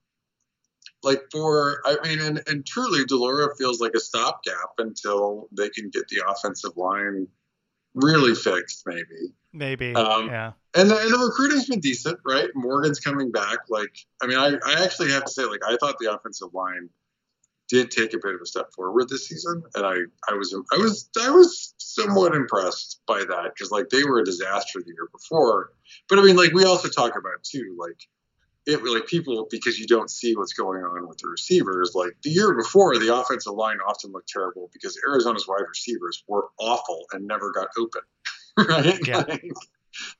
like 1.04 1.22
for, 1.32 1.82
I 1.86 1.98
mean, 2.08 2.20
and, 2.20 2.42
and 2.48 2.66
truly, 2.66 3.06
de 3.06 3.16
Laura 3.16 3.56
feels 3.58 3.80
like 3.80 3.94
a 3.96 4.00
stopgap 4.00 4.72
until 4.78 5.48
they 5.52 5.70
can 5.70 5.90
get 5.90 6.08
the 6.10 6.24
offensive 6.28 6.78
line 6.78 7.28
really 7.94 8.36
fixed, 8.36 8.84
maybe. 8.86 9.34
Maybe. 9.54 9.94
Um, 9.96 10.28
yeah. 10.28 10.54
And 10.74 10.90
the, 10.90 10.98
and 10.98 11.12
the 11.12 11.18
recruiting's 11.18 11.66
been 11.66 11.82
decent, 11.82 12.20
right? 12.26 12.50
Morgan's 12.56 13.00
coming 13.00 13.32
back. 13.32 13.60
Like, 13.70 13.94
I 14.22 14.28
mean, 14.28 14.38
I, 14.38 14.54
I 14.66 14.84
actually 14.84 15.12
have 15.12 15.26
to 15.26 15.32
say, 15.32 15.44
like, 15.44 15.60
I 15.68 15.76
thought 15.78 15.96
the 16.00 16.14
offensive 16.14 16.54
line 16.54 16.90
did 17.68 17.90
take 17.90 18.14
a 18.14 18.20
bit 18.22 18.36
of 18.36 18.42
a 18.42 18.46
step 18.46 18.72
forward 18.74 19.08
this 19.10 19.28
season, 19.28 19.64
and 19.76 19.86
I, 19.86 19.96
I 20.30 20.34
was, 20.36 20.54
I 20.74 20.78
was, 20.78 21.10
I 21.22 21.30
was 21.30 21.74
somewhat 21.78 22.36
impressed 22.36 23.02
by 23.08 23.20
that 23.20 23.52
because, 23.54 23.72
like, 23.72 23.90
they 23.90 24.04
were 24.04 24.20
a 24.20 24.26
disaster 24.26 24.82
the 24.82 24.88
year 24.88 25.08
before. 25.12 25.72
But 26.10 26.20
I 26.20 26.24
mean, 26.24 26.36
like, 26.36 26.54
we 26.54 26.66
also 26.66 26.90
talk 26.90 27.18
about 27.18 27.44
too, 27.44 27.76
like, 27.80 28.00
it 28.66 28.84
like 28.84 29.08
people 29.08 29.48
because 29.50 29.80
you 29.80 29.88
don't 29.88 30.10
see 30.10 30.36
what's 30.36 30.54
going 30.54 30.84
on 30.84 31.08
with 31.08 31.18
the 31.18 31.28
receivers. 31.28 31.94
Like 31.96 32.16
the 32.24 32.30
year 32.30 32.56
before, 32.56 32.98
the 32.98 33.16
offensive 33.16 33.54
line 33.54 33.78
often 33.86 34.12
looked 34.12 34.30
terrible 34.30 34.70
because 34.72 35.00
Arizona's 35.08 35.48
wide 35.48 35.64
receivers 35.68 36.24
were 36.28 36.50
awful 36.60 37.06
and 37.12 37.28
never 37.28 37.52
got 37.52 37.70
open. 37.78 38.02
Right? 38.58 39.00
Yeah. 39.08 39.20
Like, 39.20 39.44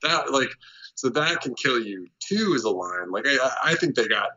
that 0.02 0.32
like 0.32 0.48
so 0.94 1.10
that 1.10 1.42
can 1.42 1.54
kill 1.54 1.78
you. 1.78 2.06
too 2.18 2.54
is 2.54 2.64
a 2.64 2.70
line. 2.70 3.10
Like 3.10 3.26
I, 3.26 3.50
I 3.62 3.74
think 3.74 3.94
they 3.94 4.08
got 4.08 4.30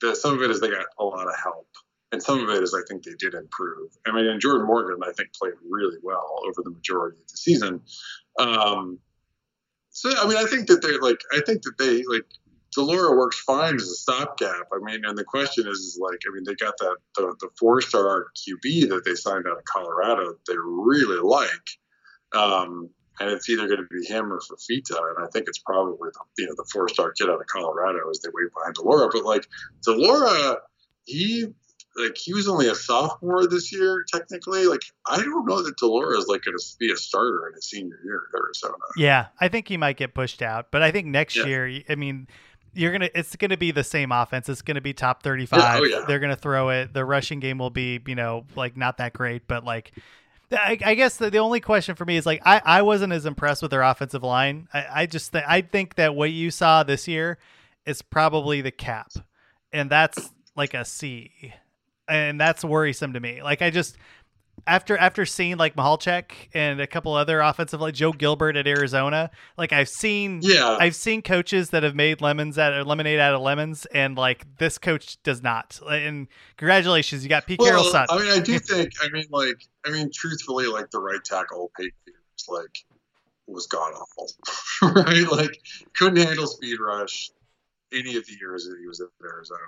the 0.00 0.14
some 0.16 0.34
of 0.34 0.42
it 0.42 0.50
is 0.50 0.60
they 0.60 0.70
got 0.70 0.86
a 0.98 1.04
lot 1.04 1.28
of 1.28 1.34
help. 1.42 1.68
And 2.12 2.22
some 2.22 2.40
of 2.40 2.48
it 2.48 2.62
is 2.62 2.74
I 2.74 2.80
think 2.88 3.02
they 3.02 3.12
did 3.18 3.34
improve. 3.34 3.90
I 4.06 4.12
mean, 4.12 4.24
and 4.26 4.40
Jordan 4.40 4.66
Morgan 4.66 5.00
I 5.02 5.12
think 5.12 5.34
played 5.34 5.52
really 5.68 5.98
well 6.02 6.40
over 6.46 6.62
the 6.64 6.70
majority 6.70 7.18
of 7.20 7.28
the 7.28 7.36
season. 7.36 7.82
Um, 8.38 9.00
so 9.90 10.10
I 10.16 10.26
mean, 10.26 10.38
I 10.38 10.44
think 10.44 10.68
that 10.68 10.80
they're 10.80 11.00
like 11.00 11.20
I 11.32 11.40
think 11.44 11.62
that 11.62 11.76
they 11.78 12.04
like 12.04 12.24
de 12.76 12.82
Laura 12.82 13.16
works 13.16 13.40
fine 13.40 13.74
as 13.76 13.88
a 13.88 13.94
stopgap. 13.94 14.68
I 14.72 14.78
mean, 14.82 15.04
and 15.06 15.16
the 15.16 15.24
question 15.24 15.66
is, 15.66 15.78
is 15.78 15.98
like, 16.00 16.18
I 16.28 16.34
mean, 16.34 16.44
they 16.44 16.54
got 16.54 16.76
that 16.78 16.96
the, 17.16 17.34
the 17.40 17.48
four 17.58 17.80
star 17.80 18.26
QB 18.36 18.90
that 18.90 19.02
they 19.06 19.14
signed 19.14 19.46
out 19.48 19.56
of 19.56 19.64
Colorado. 19.64 20.34
They 20.46 20.54
really 20.58 21.18
like, 21.18 21.48
um, 22.40 22.90
and 23.18 23.30
it's 23.30 23.48
either 23.48 23.66
going 23.66 23.80
to 23.80 23.86
be 23.90 24.04
him 24.06 24.30
or 24.30 24.40
Fifita. 24.40 24.98
And 25.16 25.26
I 25.26 25.28
think 25.32 25.48
it's 25.48 25.58
probably 25.58 26.10
the, 26.12 26.20
you 26.42 26.46
know 26.48 26.54
the 26.54 26.68
four 26.70 26.88
star 26.90 27.12
kid 27.12 27.30
out 27.30 27.40
of 27.40 27.46
Colorado 27.46 28.10
as 28.10 28.20
they 28.20 28.28
wait 28.32 28.52
behind 28.54 28.74
de 28.74 28.82
Laura. 28.82 29.08
But 29.10 29.24
like 29.24 29.48
de 29.82 29.92
Laura, 29.92 30.58
he 31.06 31.46
like 31.96 32.18
he 32.18 32.34
was 32.34 32.46
only 32.46 32.68
a 32.68 32.74
sophomore 32.74 33.46
this 33.46 33.72
year 33.72 34.04
technically. 34.12 34.66
Like 34.66 34.82
I 35.06 35.16
don't 35.22 35.46
know 35.46 35.62
that 35.62 35.78
de 35.78 35.86
Laura 35.86 36.18
is 36.18 36.26
like 36.26 36.42
going 36.42 36.58
to 36.58 36.64
be 36.78 36.92
a 36.92 36.96
starter 36.98 37.48
in 37.48 37.54
his 37.54 37.64
senior 37.70 37.98
year 38.04 38.24
at 38.34 38.38
Arizona. 38.38 38.74
Yeah, 38.98 39.28
I 39.40 39.48
think 39.48 39.66
he 39.66 39.78
might 39.78 39.96
get 39.96 40.12
pushed 40.12 40.42
out, 40.42 40.70
but 40.70 40.82
I 40.82 40.90
think 40.90 41.06
next 41.06 41.36
Yeah. 41.36 41.46
year, 41.46 41.80
I 41.88 41.94
mean, 41.94 42.28
you're 42.76 42.92
gonna 42.92 43.10
it's 43.14 43.34
gonna 43.36 43.56
be 43.56 43.70
the 43.70 43.84
same 43.84 44.12
offense. 44.12 44.48
It's 44.48 44.62
gonna 44.62 44.80
be 44.80 44.92
top 44.92 45.22
thirty 45.22 45.46
five. 45.46 45.60
Yeah, 45.60 45.78
oh, 45.80 45.84
yeah. 45.84 46.04
They're 46.06 46.18
gonna 46.18 46.36
throw 46.36 46.68
it. 46.68 46.92
The 46.92 47.04
rushing 47.04 47.40
game 47.40 47.58
will 47.58 47.70
be, 47.70 48.00
you 48.06 48.14
know, 48.14 48.44
like 48.54 48.76
not 48.76 48.98
that 48.98 49.12
great, 49.12 49.48
but 49.48 49.64
like. 49.64 49.92
I, 50.52 50.78
I 50.84 50.94
guess 50.94 51.16
the, 51.16 51.28
the 51.28 51.38
only 51.38 51.58
question 51.58 51.96
for 51.96 52.04
me 52.04 52.16
is 52.16 52.24
like 52.24 52.40
I, 52.46 52.62
I 52.64 52.82
wasn't 52.82 53.12
as 53.12 53.26
impressed 53.26 53.62
with 53.62 53.72
their 53.72 53.82
offensive 53.82 54.22
line. 54.22 54.68
I, 54.72 54.86
I 54.94 55.06
just 55.06 55.32
th- 55.32 55.42
I 55.44 55.60
think 55.60 55.96
that 55.96 56.14
what 56.14 56.30
you 56.30 56.52
saw 56.52 56.84
this 56.84 57.08
year 57.08 57.38
is 57.84 58.00
probably 58.00 58.60
the 58.60 58.70
cap, 58.70 59.10
and 59.72 59.90
that's 59.90 60.30
like 60.54 60.72
a 60.72 60.84
C, 60.84 61.52
and 62.06 62.40
that's 62.40 62.64
worrisome 62.64 63.14
to 63.14 63.18
me. 63.18 63.42
Like 63.42 63.60
I 63.60 63.70
just 63.70 63.96
after 64.66 64.96
after 64.96 65.24
seeing 65.24 65.56
like 65.56 65.76
Mahalchek 65.76 66.32
and 66.54 66.80
a 66.80 66.86
couple 66.86 67.14
other 67.14 67.40
offensive 67.40 67.80
like 67.80 67.94
Joe 67.94 68.12
Gilbert 68.12 68.56
at 68.56 68.66
Arizona, 68.66 69.30
like 69.56 69.72
I've 69.72 69.88
seen 69.88 70.40
Yeah. 70.42 70.76
I've 70.80 70.94
seen 70.94 71.22
coaches 71.22 71.70
that 71.70 71.82
have 71.82 71.94
made 71.94 72.20
lemons 72.20 72.58
out 72.58 72.72
of 72.72 72.86
lemonade 72.86 73.20
out 73.20 73.34
of 73.34 73.42
lemons, 73.42 73.86
and 73.86 74.16
like 74.16 74.46
this 74.58 74.78
coach 74.78 75.22
does 75.22 75.42
not. 75.42 75.78
And 75.88 76.28
congratulations, 76.56 77.22
you 77.22 77.28
got 77.28 77.46
Pete 77.46 77.60
Carroll's 77.60 77.90
son. 77.90 78.06
I 78.10 78.18
mean, 78.18 78.30
I 78.30 78.40
do 78.40 78.58
think. 78.58 78.92
I 79.02 79.08
mean, 79.10 79.26
like, 79.30 79.62
I 79.84 79.90
mean, 79.90 80.10
truthfully, 80.12 80.66
like 80.66 80.90
the 80.90 81.00
right 81.00 81.22
tackle, 81.24 81.70
Peyton 81.76 81.92
Peters, 82.04 82.48
like, 82.48 82.84
was 83.46 83.66
god 83.66 83.92
awful, 83.92 84.30
right? 85.02 85.30
Like, 85.30 85.60
couldn't 85.96 86.16
handle 86.24 86.46
speed 86.46 86.78
rush 86.80 87.30
any 87.96 88.16
of 88.16 88.26
the 88.26 88.36
years 88.38 88.64
that 88.64 88.76
he 88.80 88.86
was 88.86 89.00
at 89.00 89.08
Arizona. 89.24 89.60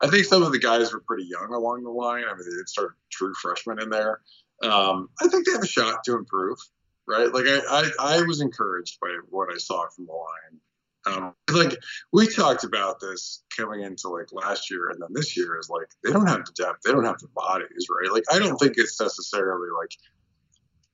I 0.00 0.08
think 0.08 0.26
some 0.26 0.42
of 0.42 0.52
the 0.52 0.58
guys 0.58 0.92
were 0.92 1.00
pretty 1.00 1.24
young 1.24 1.52
along 1.52 1.84
the 1.84 1.90
line. 1.90 2.24
I 2.24 2.34
mean, 2.34 2.44
they 2.44 2.56
did 2.56 2.68
start 2.68 2.94
true 3.10 3.32
freshmen 3.40 3.80
in 3.80 3.90
there. 3.90 4.20
Um, 4.62 5.08
I 5.20 5.28
think 5.28 5.46
they 5.46 5.52
have 5.52 5.62
a 5.62 5.66
shot 5.66 6.04
to 6.04 6.14
improve, 6.14 6.58
right? 7.06 7.32
Like, 7.32 7.46
I, 7.46 7.60
I, 7.68 7.90
I 7.98 8.22
was 8.22 8.40
encouraged 8.40 9.00
by 9.00 9.16
what 9.30 9.52
I 9.52 9.58
saw 9.58 9.88
from 9.88 10.06
the 10.06 10.12
line. 10.12 10.60
Um, 11.04 11.34
like 11.52 11.76
we 12.12 12.28
talked 12.28 12.64
about 12.64 13.00
this 13.00 13.42
coming 13.56 13.82
into 13.82 14.08
like 14.08 14.32
last 14.32 14.70
year 14.70 14.90
and 14.90 15.02
then 15.02 15.08
this 15.12 15.36
year 15.36 15.58
is 15.58 15.68
like 15.68 15.88
they 16.04 16.12
don't 16.12 16.28
have 16.28 16.44
the 16.44 16.52
depth, 16.52 16.82
they 16.84 16.92
don't 16.92 17.04
have 17.04 17.18
the 17.18 17.28
bodies, 17.34 17.88
right? 17.90 18.12
Like 18.12 18.24
I 18.32 18.38
don't 18.38 18.56
think 18.56 18.74
it's 18.76 19.00
necessarily 19.00 19.68
like 19.76 19.90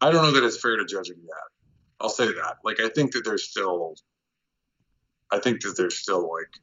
I 0.01 0.11
don't 0.11 0.23
know 0.23 0.33
that 0.33 0.47
it's 0.47 0.61
fair 0.61 0.77
to 0.77 0.87
judge 0.87 1.09
them 1.09 1.21
yet. 1.23 1.37
I'll 2.01 2.09
say 2.09 2.27
that. 2.27 2.57
Like 2.65 2.81
I 2.81 2.89
think 2.89 3.13
that 3.13 3.25
there's 3.25 3.45
still 3.45 3.97
I 5.31 5.39
think 5.41 5.61
that 5.63 5.77
there's 5.77 5.99
still 5.99 6.23
like 6.23 6.59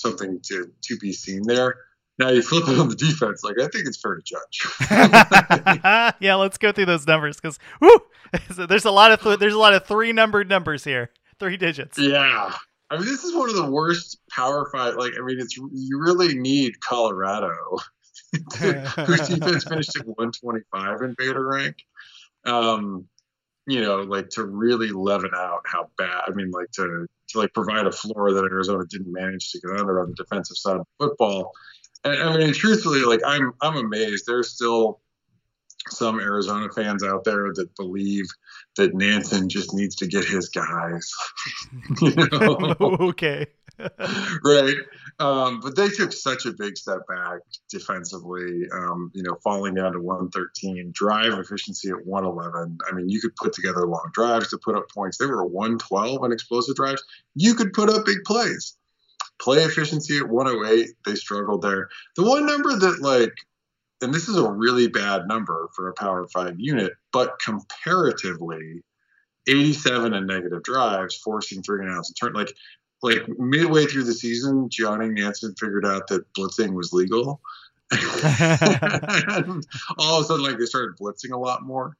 something 0.00 0.40
to 0.44 0.70
to 0.82 0.96
be 0.98 1.12
seen 1.12 1.42
there. 1.44 1.76
Now 2.18 2.30
you 2.30 2.42
flip 2.42 2.68
it 2.68 2.78
on 2.78 2.88
the 2.88 2.96
defense, 2.96 3.44
like 3.44 3.60
I 3.60 3.68
think 3.68 3.86
it's 3.86 4.00
fair 4.00 4.16
to 4.16 4.22
judge. 4.22 4.66
yeah, 6.20 6.34
let's 6.34 6.58
go 6.58 6.72
through 6.72 6.86
those 6.86 7.06
numbers 7.06 7.36
because 7.36 7.58
whoo, 7.80 7.98
so 8.54 8.66
there's 8.66 8.84
a 8.84 8.90
lot 8.90 9.12
of 9.12 9.20
th- 9.20 9.38
there's 9.38 9.54
a 9.54 9.58
lot 9.58 9.74
of 9.74 9.86
three 9.86 10.12
numbered 10.12 10.48
numbers 10.48 10.84
here, 10.84 11.10
three 11.38 11.56
digits. 11.56 11.98
yeah. 11.98 12.54
I 12.90 12.96
mean, 12.96 13.04
this 13.04 13.22
is 13.22 13.34
one 13.36 13.50
of 13.50 13.56
the 13.56 13.70
worst 13.70 14.18
power 14.30 14.66
five. 14.72 14.94
Like, 14.94 15.12
I 15.18 15.22
mean, 15.22 15.38
it's 15.40 15.56
you 15.56 16.00
really 16.00 16.34
need 16.34 16.80
Colorado, 16.80 17.52
whose 18.32 19.28
defense 19.28 19.64
finished 19.64 19.94
at 19.94 20.06
125 20.06 21.02
in 21.02 21.14
beta 21.18 21.38
rank. 21.38 21.76
Um, 22.46 23.06
you 23.68 23.82
know, 23.82 23.96
like 23.98 24.30
to 24.30 24.44
really 24.44 24.88
leaven 24.88 25.30
out 25.36 25.60
how 25.66 25.90
bad. 25.98 26.22
I 26.26 26.30
mean, 26.32 26.50
like 26.50 26.70
to 26.72 27.06
to 27.28 27.38
like 27.38 27.52
provide 27.52 27.86
a 27.86 27.92
floor 27.92 28.32
that 28.32 28.44
Arizona 28.44 28.84
didn't 28.88 29.12
manage 29.12 29.50
to 29.52 29.60
get 29.60 29.78
under 29.78 30.00
on 30.00 30.08
the 30.08 30.14
defensive 30.14 30.56
side 30.56 30.76
of 30.76 30.86
football. 30.98 31.52
And 32.02 32.22
I 32.22 32.38
mean, 32.38 32.54
truthfully, 32.54 33.02
like 33.02 33.20
I'm 33.26 33.52
I'm 33.60 33.76
amazed. 33.76 34.24
There's 34.26 34.50
still 34.50 35.00
some 35.90 36.18
Arizona 36.18 36.68
fans 36.74 37.04
out 37.04 37.24
there 37.24 37.52
that 37.54 37.74
believe 37.76 38.24
that 38.76 38.94
Nansen 38.94 39.48
just 39.48 39.74
needs 39.74 39.96
to 39.96 40.06
get 40.06 40.24
his 40.24 40.48
guys. 40.48 41.10
you 42.00 42.14
know? 42.14 42.76
okay. 42.80 43.46
right. 44.44 44.76
Um, 45.18 45.60
but 45.60 45.76
they 45.76 45.88
took 45.88 46.12
such 46.12 46.46
a 46.46 46.52
big 46.52 46.76
step 46.76 47.00
back 47.08 47.40
defensively, 47.70 48.68
um, 48.72 49.10
you 49.14 49.22
know, 49.22 49.36
falling 49.42 49.74
down 49.74 49.92
to 49.92 50.00
113, 50.00 50.90
drive 50.92 51.32
efficiency 51.34 51.90
at 51.90 52.06
111. 52.06 52.78
I 52.88 52.94
mean, 52.94 53.08
you 53.08 53.20
could 53.20 53.34
put 53.36 53.52
together 53.52 53.86
long 53.86 54.10
drives 54.12 54.50
to 54.50 54.58
put 54.58 54.76
up 54.76 54.88
points. 54.90 55.18
They 55.18 55.26
were 55.26 55.44
112 55.44 56.22
on 56.22 56.32
explosive 56.32 56.76
drives. 56.76 57.02
You 57.34 57.54
could 57.54 57.72
put 57.72 57.90
up 57.90 58.06
big 58.06 58.18
plays. 58.24 58.76
Play 59.40 59.58
efficiency 59.58 60.18
at 60.18 60.28
108, 60.28 60.88
they 61.06 61.14
struggled 61.14 61.62
there. 61.62 61.88
The 62.16 62.24
one 62.24 62.44
number 62.44 62.76
that, 62.76 63.00
like, 63.00 63.32
and 64.00 64.12
this 64.12 64.28
is 64.28 64.36
a 64.36 64.50
really 64.50 64.88
bad 64.88 65.28
number 65.28 65.68
for 65.74 65.88
a 65.88 65.94
Power 65.94 66.26
Five 66.28 66.54
unit, 66.58 66.92
but 67.12 67.38
comparatively, 67.44 68.82
87 69.48 70.14
and 70.14 70.26
negative 70.26 70.62
drives, 70.62 71.16
forcing 71.16 71.62
three 71.62 71.84
and 71.84 71.96
outs 71.96 72.10
and 72.10 72.16
turn 72.16 72.32
like 72.34 72.52
like 73.02 73.28
midway 73.38 73.86
through 73.86 74.04
the 74.04 74.14
season, 74.14 74.68
Johnny 74.68 75.08
Nansen 75.08 75.54
figured 75.54 75.86
out 75.86 76.08
that 76.08 76.32
blitzing 76.34 76.72
was 76.72 76.92
legal. 76.92 77.40
and 77.90 78.00
all 79.98 80.18
of 80.18 80.24
a 80.24 80.26
sudden, 80.26 80.44
like 80.44 80.58
they 80.58 80.66
started 80.66 80.96
blitzing 81.00 81.32
a 81.32 81.38
lot 81.38 81.62
more. 81.62 81.96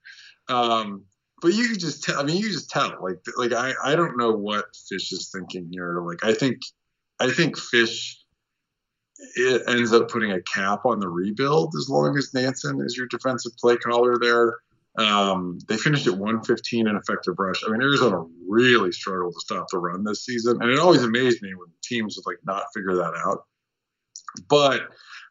Um, 0.48 1.04
but 1.40 1.54
you 1.54 1.68
could 1.68 1.80
just 1.80 2.02
tell. 2.02 2.18
I 2.18 2.24
mean, 2.24 2.36
you 2.36 2.50
just 2.50 2.70
tell. 2.70 2.96
Like, 3.00 3.20
like 3.36 3.52
I, 3.52 3.72
I 3.82 3.94
don't 3.94 4.18
know 4.18 4.32
what 4.32 4.72
Fisch 4.74 5.12
is 5.12 5.30
thinking 5.32 5.68
here. 5.70 6.00
Like, 6.00 6.24
I 6.24 6.34
think, 6.34 6.58
I 7.20 7.30
think 7.30 7.56
Fisch 7.56 8.16
it 9.34 9.62
ends 9.66 9.92
up 9.92 10.10
putting 10.10 10.32
a 10.32 10.42
cap 10.42 10.84
on 10.84 11.00
the 11.00 11.08
rebuild 11.08 11.74
as 11.76 11.88
long 11.88 12.16
as 12.16 12.32
Nansen 12.34 12.80
is 12.80 12.96
your 12.96 13.06
defensive 13.06 13.52
play 13.56 13.76
caller 13.76 14.16
there. 14.20 14.58
Um, 14.98 15.60
they 15.68 15.76
finished 15.76 16.08
at 16.08 16.14
115 16.14 16.88
in 16.88 16.96
effective 16.96 17.38
rush. 17.38 17.62
I 17.64 17.70
mean, 17.70 17.80
Arizona 17.80 18.24
really 18.48 18.90
struggled 18.90 19.34
to 19.34 19.40
stop 19.40 19.68
the 19.70 19.78
run 19.78 20.02
this 20.02 20.24
season, 20.24 20.60
and 20.60 20.70
it 20.70 20.80
always 20.80 21.04
amazed 21.04 21.40
me 21.40 21.54
when 21.54 21.68
teams 21.84 22.16
would 22.16 22.30
like 22.30 22.40
not 22.44 22.64
figure 22.74 22.96
that 22.96 23.14
out. 23.14 23.44
But 24.48 24.88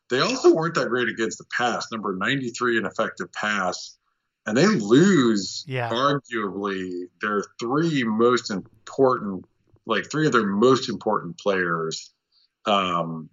they 0.10 0.22
also 0.22 0.54
weren't 0.54 0.76
that 0.76 0.88
great 0.88 1.10
against 1.10 1.38
the 1.38 1.44
pass. 1.56 1.92
Number 1.92 2.16
93 2.16 2.78
in 2.78 2.86
effective 2.86 3.32
pass, 3.34 3.98
and 4.46 4.56
they 4.56 4.68
lose 4.68 5.66
Yeah. 5.68 5.90
arguably 5.90 7.10
their 7.22 7.44
three 7.60 8.06
most 8.06 8.50
important, 8.50 9.46
like 9.86 10.10
three 10.10 10.28
of 10.28 10.32
their 10.32 10.48
most 10.48 10.88
important 10.88 11.38
players. 11.38 12.14
Um, 12.66 13.30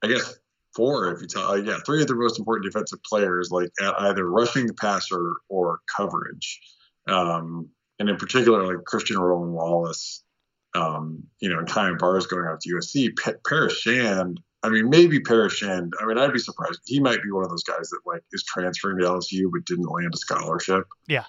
I 0.00 0.06
guess 0.06 0.38
four, 0.74 1.12
if 1.12 1.20
you 1.20 1.26
tell, 1.26 1.58
yeah, 1.58 1.78
three 1.84 2.02
of 2.02 2.08
the 2.08 2.14
most 2.14 2.38
important 2.38 2.70
defensive 2.70 3.02
players, 3.02 3.50
like 3.50 3.70
at 3.80 4.00
either 4.02 4.28
rushing 4.28 4.66
the 4.66 4.74
passer 4.74 5.34
or 5.48 5.80
coverage. 5.96 6.60
Um, 7.08 7.68
and 7.98 8.08
in 8.08 8.16
particular, 8.16 8.66
like 8.66 8.84
Christian 8.84 9.18
Roland 9.18 9.52
Wallace, 9.52 10.22
um, 10.74 11.22
you 11.40 11.48
know, 11.48 11.58
and 11.58 11.68
Kyon 11.68 11.96
Barrs 11.98 12.26
going 12.26 12.46
out 12.46 12.60
to 12.62 12.74
USC. 12.74 13.16
P- 13.16 13.38
Paris 13.46 13.78
Shand, 13.78 14.40
I 14.62 14.70
mean, 14.70 14.88
maybe 14.88 15.20
Paris 15.20 15.52
Shand. 15.52 15.92
I 16.00 16.06
mean, 16.06 16.18
I'd 16.18 16.32
be 16.32 16.38
surprised. 16.38 16.80
He 16.86 16.98
might 16.98 17.22
be 17.22 17.30
one 17.30 17.44
of 17.44 17.50
those 17.50 17.62
guys 17.62 17.90
that 17.90 18.00
like 18.06 18.22
is 18.32 18.42
transferring 18.42 18.98
to 18.98 19.04
LSU 19.04 19.50
but 19.52 19.64
didn't 19.66 19.90
land 19.90 20.12
a 20.14 20.16
scholarship. 20.16 20.84
Yeah. 21.06 21.24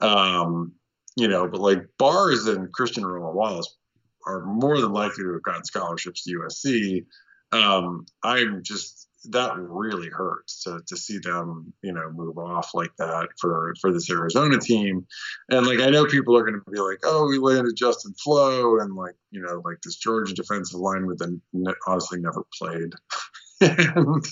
Um, 0.00 0.72
you 1.16 1.28
know, 1.28 1.48
but 1.48 1.60
like 1.60 1.84
Barrs 1.98 2.46
and 2.46 2.72
Christian 2.72 3.04
Roland 3.04 3.36
Wallace 3.36 3.76
are 4.26 4.44
more 4.44 4.80
than 4.80 4.92
likely 4.92 5.24
to 5.24 5.32
have 5.34 5.42
gotten 5.42 5.64
scholarships 5.64 6.24
to 6.24 6.38
USC. 6.38 7.04
Um, 7.52 8.06
I'm 8.22 8.62
just 8.62 9.08
that 9.30 9.56
really 9.58 10.08
hurts 10.08 10.62
to 10.64 10.80
to 10.86 10.96
see 10.96 11.18
them, 11.18 11.72
you 11.82 11.92
know, 11.92 12.10
move 12.12 12.38
off 12.38 12.70
like 12.74 12.94
that 12.98 13.28
for 13.40 13.74
for 13.80 13.92
this 13.92 14.10
Arizona 14.10 14.58
team. 14.58 15.06
And 15.50 15.66
like 15.66 15.80
I 15.80 15.90
know 15.90 16.06
people 16.06 16.36
are 16.36 16.44
going 16.44 16.60
to 16.64 16.70
be 16.70 16.80
like, 16.80 17.00
"Oh, 17.04 17.26
we 17.28 17.38
landed 17.38 17.76
Justin 17.76 18.14
Flowe," 18.22 18.78
and 18.78 18.94
like 18.94 19.16
you 19.30 19.40
know, 19.40 19.62
like 19.64 19.80
this 19.82 19.96
Georgia 19.96 20.34
defensive 20.34 20.80
line 20.80 21.06
with 21.06 21.18
the 21.18 21.40
honestly 21.86 22.20
never 22.20 22.44
played. 22.58 22.92
and 23.60 24.24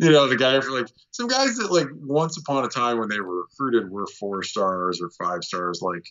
you 0.00 0.10
know, 0.10 0.28
the 0.28 0.36
guy 0.36 0.60
for 0.60 0.70
like 0.70 0.88
some 1.10 1.28
guys 1.28 1.56
that 1.56 1.72
like 1.72 1.88
once 1.94 2.36
upon 2.36 2.64
a 2.64 2.68
time 2.68 2.98
when 2.98 3.08
they 3.08 3.20
were 3.20 3.42
recruited 3.42 3.90
were 3.90 4.06
four 4.06 4.42
stars 4.42 5.00
or 5.00 5.10
five 5.10 5.42
stars. 5.42 5.80
Like 5.80 6.04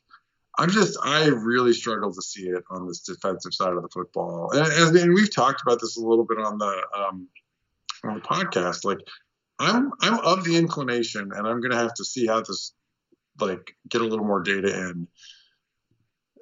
I'm 0.57 0.69
just 0.69 0.97
I 1.03 1.27
really 1.27 1.73
struggle 1.73 2.13
to 2.13 2.21
see 2.21 2.47
it 2.47 2.63
on 2.69 2.87
this 2.87 2.99
defensive 2.99 3.53
side 3.53 3.73
of 3.73 3.81
the 3.81 3.89
football. 3.89 4.51
And, 4.51 4.95
and, 4.95 5.13
we've 5.13 5.33
talked 5.33 5.61
about 5.61 5.81
this 5.81 5.97
a 5.97 6.01
little 6.01 6.25
bit 6.25 6.37
on 6.37 6.59
the 6.59 6.81
um, 6.95 7.27
on 8.03 8.15
the 8.15 8.21
podcast. 8.21 8.85
Like 8.85 8.99
I'm 9.59 9.91
I'm 10.01 10.19
of 10.19 10.43
the 10.43 10.57
inclination, 10.57 11.31
and 11.33 11.47
I'm 11.47 11.59
gonna 11.61 11.77
have 11.77 11.95
to 11.95 12.05
see 12.05 12.27
how 12.27 12.41
this 12.41 12.73
like 13.39 13.75
get 13.89 14.01
a 14.01 14.05
little 14.05 14.25
more 14.25 14.41
data 14.41 14.89
in. 14.89 15.07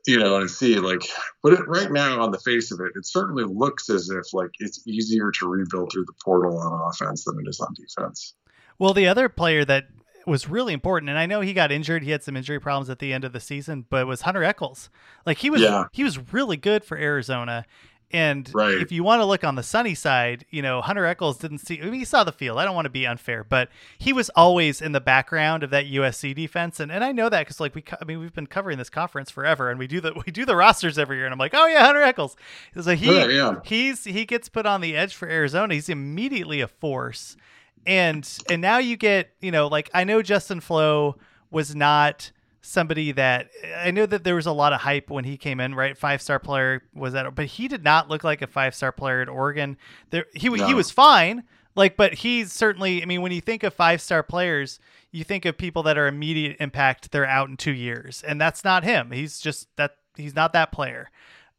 You 0.07 0.17
know, 0.17 0.37
and 0.37 0.49
see 0.49 0.79
like, 0.79 1.07
but 1.43 1.53
it, 1.53 1.67
right 1.67 1.91
now 1.91 2.21
on 2.21 2.31
the 2.31 2.39
face 2.39 2.71
of 2.71 2.79
it, 2.79 2.93
it 2.95 3.05
certainly 3.05 3.43
looks 3.43 3.87
as 3.87 4.09
if 4.09 4.33
like 4.33 4.49
it's 4.59 4.85
easier 4.87 5.29
to 5.29 5.47
rebuild 5.47 5.91
through 5.91 6.05
the 6.05 6.13
portal 6.25 6.57
on 6.57 6.89
offense 6.89 7.23
than 7.23 7.39
it 7.39 7.47
is 7.47 7.59
on 7.59 7.75
defense. 7.75 8.33
Well, 8.79 8.95
the 8.95 9.07
other 9.07 9.29
player 9.29 9.63
that 9.65 9.85
was 10.27 10.47
really 10.49 10.73
important, 10.73 11.09
and 11.09 11.17
I 11.19 11.25
know 11.25 11.41
he 11.41 11.53
got 11.53 11.71
injured. 11.71 12.03
He 12.03 12.11
had 12.11 12.23
some 12.23 12.35
injury 12.37 12.59
problems 12.59 12.89
at 12.89 12.99
the 12.99 13.11
end 13.13 13.23
of 13.23 13.33
the 13.33 13.39
season, 13.39 13.85
but 13.89 14.01
it 14.01 14.05
was 14.05 14.21
Hunter 14.21 14.43
Echols. 14.43 14.89
Like 15.25 15.37
he 15.39 15.49
was, 15.49 15.61
Yeah. 15.61 15.85
he 15.91 16.03
was 16.03 16.31
really 16.33 16.57
good 16.57 16.83
for 16.83 16.97
Arizona. 16.97 17.65
And 18.13 18.51
Right. 18.53 18.73
if 18.73 18.91
you 18.91 19.05
want 19.05 19.21
to 19.21 19.25
look 19.25 19.45
on 19.45 19.55
the 19.55 19.63
sunny 19.63 19.95
side, 19.95 20.43
you 20.49 20.61
know 20.61 20.81
Hunter 20.81 21.05
Echols 21.05 21.37
didn't 21.37 21.59
see. 21.59 21.79
I 21.81 21.85
mean, 21.85 21.93
he 21.93 22.03
saw 22.03 22.25
the 22.25 22.33
field. 22.33 22.57
I 22.57 22.65
don't 22.65 22.75
want 22.75 22.83
to 22.85 22.89
be 22.91 23.07
unfair, 23.07 23.45
but 23.45 23.69
he 23.97 24.11
was 24.11 24.29
always 24.31 24.81
in 24.81 24.91
the 24.91 24.99
background 24.99 25.63
of 25.63 25.69
that 25.69 25.85
USC 25.85 26.33
defense, 26.35 26.81
and, 26.81 26.91
and 26.91 27.05
I 27.05 27.13
know 27.13 27.29
that 27.29 27.39
because 27.45 27.61
like 27.61 27.73
we, 27.73 27.85
I 28.01 28.03
mean, 28.03 28.19
we've 28.19 28.33
been 28.33 28.47
covering 28.47 28.77
this 28.77 28.89
conference 28.89 29.31
forever, 29.31 29.69
and 29.69 29.79
we 29.79 29.87
do 29.87 30.01
the 30.01 30.11
we 30.25 30.31
do 30.33 30.43
the 30.45 30.57
rosters 30.57 30.99
every 30.99 31.15
year, 31.17 31.25
and 31.25 31.31
I'm 31.31 31.39
like, 31.39 31.53
oh 31.55 31.65
yeah, 31.67 31.85
Hunter 31.85 32.01
Echols. 32.01 32.35
So 32.79 32.93
he 32.95 33.05
Yeah, 33.17 33.27
yeah. 33.27 33.55
he's 33.63 34.03
he 34.03 34.25
gets 34.25 34.49
put 34.49 34.65
on 34.65 34.81
the 34.81 34.93
edge 34.97 35.15
for 35.15 35.29
Arizona. 35.29 35.73
He's 35.73 35.87
immediately 35.87 36.59
a 36.59 36.67
force. 36.67 37.37
And 37.85 38.27
and 38.49 38.61
now 38.61 38.77
you 38.77 38.97
get, 38.97 39.31
you 39.39 39.51
know, 39.51 39.67
like 39.67 39.89
I 39.93 40.03
know 40.03 40.21
Justin 40.21 40.59
Flowe 40.59 41.17
was 41.49 41.75
not 41.75 42.31
somebody 42.61 43.11
that 43.11 43.49
I 43.77 43.89
know 43.91 44.05
that 44.05 44.23
there 44.23 44.35
was 44.35 44.45
a 44.45 44.51
lot 44.51 44.71
of 44.71 44.81
hype 44.81 45.09
when 45.09 45.23
he 45.23 45.35
came 45.37 45.59
in, 45.59 45.73
right? 45.73 45.97
Five 45.97 46.21
star 46.21 46.39
player 46.39 46.83
was 46.93 47.13
that 47.13 47.33
but 47.33 47.45
he 47.45 47.67
did 47.67 47.83
not 47.83 48.07
look 48.09 48.23
like 48.23 48.41
a 48.41 48.47
five 48.47 48.75
star 48.75 48.91
player 48.91 49.21
at 49.21 49.29
Oregon. 49.29 49.77
There 50.11 50.25
he 50.33 50.49
he 50.55 50.73
was 50.73 50.91
fine. 50.91 51.43
Like, 51.75 51.95
but 51.95 52.15
he's 52.15 52.51
certainly. 52.51 53.01
I 53.01 53.05
mean, 53.05 53.21
when 53.21 53.31
you 53.31 53.41
think 53.41 53.63
of 53.63 53.73
five 53.73 54.01
star 54.01 54.23
players, 54.23 54.79
you 55.11 55.23
think 55.23 55.45
of 55.45 55.57
people 55.57 55.83
that 55.83 55.97
are 55.97 56.07
immediate 56.07 56.57
impact. 56.59 57.11
They're 57.11 57.25
out 57.25 57.49
in 57.49 57.55
two 57.57 57.71
years, 57.71 58.23
and 58.27 58.41
that's 58.41 58.63
not 58.63 58.83
him. 58.83 59.11
He's 59.11 59.39
just 59.39 59.67
that. 59.77 59.95
He's 60.17 60.35
not 60.35 60.51
that 60.53 60.73
player. 60.73 61.09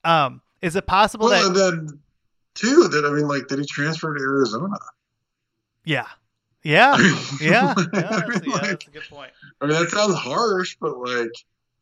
Um, 0.04 0.42
is 0.60 0.76
it 0.76 0.86
possible 0.86 1.28
Well, 1.28 1.50
that? 1.50 1.66
and 1.68 1.88
then 1.88 1.98
too 2.54 2.88
that 2.88 3.06
I 3.06 3.10
mean, 3.10 3.26
like, 3.26 3.48
did 3.48 3.58
he 3.58 3.64
transfer 3.64 4.14
to 4.14 4.22
Arizona? 4.22 4.76
Yeah. 5.84 6.06
Yeah. 6.62 6.96
Yeah. 7.40 7.74
Yeah, 7.74 7.74
that's, 7.92 8.28
mean, 8.28 8.40
yeah, 8.44 8.52
like- 8.52 8.62
that's 8.70 8.86
a 8.86 8.90
good 8.90 9.02
point. 9.10 9.30
I 9.60 9.66
mean, 9.66 9.78
that 9.78 9.90
sounds 9.90 10.14
harsh, 10.14 10.76
but 10.80 10.96
like, 10.98 11.30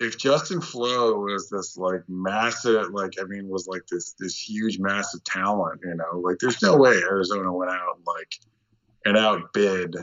if 0.01 0.17
Justin 0.17 0.63
Flowe 0.63 1.19
was 1.21 1.51
this 1.51 1.77
like 1.77 2.01
massive, 2.09 2.91
like 2.93 3.13
I 3.21 3.25
mean, 3.25 3.49
was 3.49 3.67
like 3.67 3.83
this 3.91 4.15
this 4.19 4.39
huge 4.39 4.79
massive 4.79 5.23
talent, 5.25 5.81
you 5.85 5.95
know, 5.95 6.19
like 6.21 6.39
there's 6.41 6.63
no 6.63 6.77
way 6.79 6.93
Arizona 7.03 7.53
went 7.53 7.71
out 7.71 7.97
and 7.97 8.07
like 8.07 8.35
and 9.05 9.19
outbid, 9.19 9.97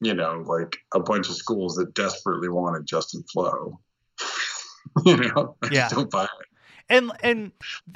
you 0.00 0.14
know, 0.14 0.44
like 0.46 0.76
a 0.94 1.00
bunch 1.00 1.28
of 1.28 1.34
schools 1.34 1.74
that 1.74 1.94
desperately 1.94 2.48
wanted 2.48 2.86
Justin 2.86 3.24
Flowe. 3.32 3.80
you 5.04 5.16
know, 5.16 5.56
I 5.64 5.68
Yeah. 5.72 5.88
don't 5.88 6.08
buy 6.10 6.24
it. 6.24 6.46
And 6.88 7.10
and 7.24 7.50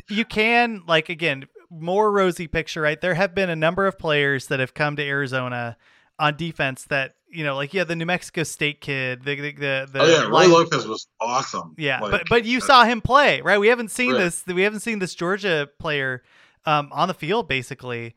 you 0.09 0.25
can 0.25 0.83
like 0.89 1.09
again 1.11 1.47
more 1.71 2.11
rosy 2.11 2.47
picture, 2.47 2.83
right? 2.83 3.01
There 3.01 3.15
have 3.15 3.35
been 3.35 3.51
a 3.51 3.57
number 3.57 3.87
of 3.87 3.99
players 3.99 4.47
that 4.47 4.61
have 4.61 4.75
come 4.75 4.97
to 4.97 5.03
Arizona 5.03 5.77
on 6.19 6.37
defense 6.37 6.85
that 6.85 7.15
you 7.31 7.45
know, 7.45 7.57
like 7.57 7.75
yeah, 7.75 7.85
the 7.85 7.95
New 7.95 8.07
Mexico 8.07 8.43
State 8.43 8.81
kid, 8.81 9.23
the 9.25 9.35
the 9.35 9.53
the, 9.53 9.89
the 9.93 9.99
oh 10.01 10.07
yeah, 10.07 10.23
Roy 10.23 10.47
Lopez 10.47 10.87
was 10.87 11.09
awesome. 11.21 11.75
yeah, 11.77 12.01
Like, 12.01 12.11
but 12.11 12.29
but 12.29 12.45
you 12.45 12.59
uh, 12.59 12.63
saw 12.63 12.85
him 12.85 13.01
play, 13.01 13.43
right? 13.43 13.59
We 13.59 13.69
haven't 13.69 13.91
seen 13.91 14.13
Right. 14.13 14.25
this. 14.25 14.45
We 14.47 14.63
haven't 14.63 14.81
seen 14.81 14.99
this 14.99 15.15
Georgia 15.15 15.69
player 15.79 16.23
um, 16.65 16.89
on 16.91 17.09
the 17.09 17.15
field 17.15 17.49
basically, 17.49 18.15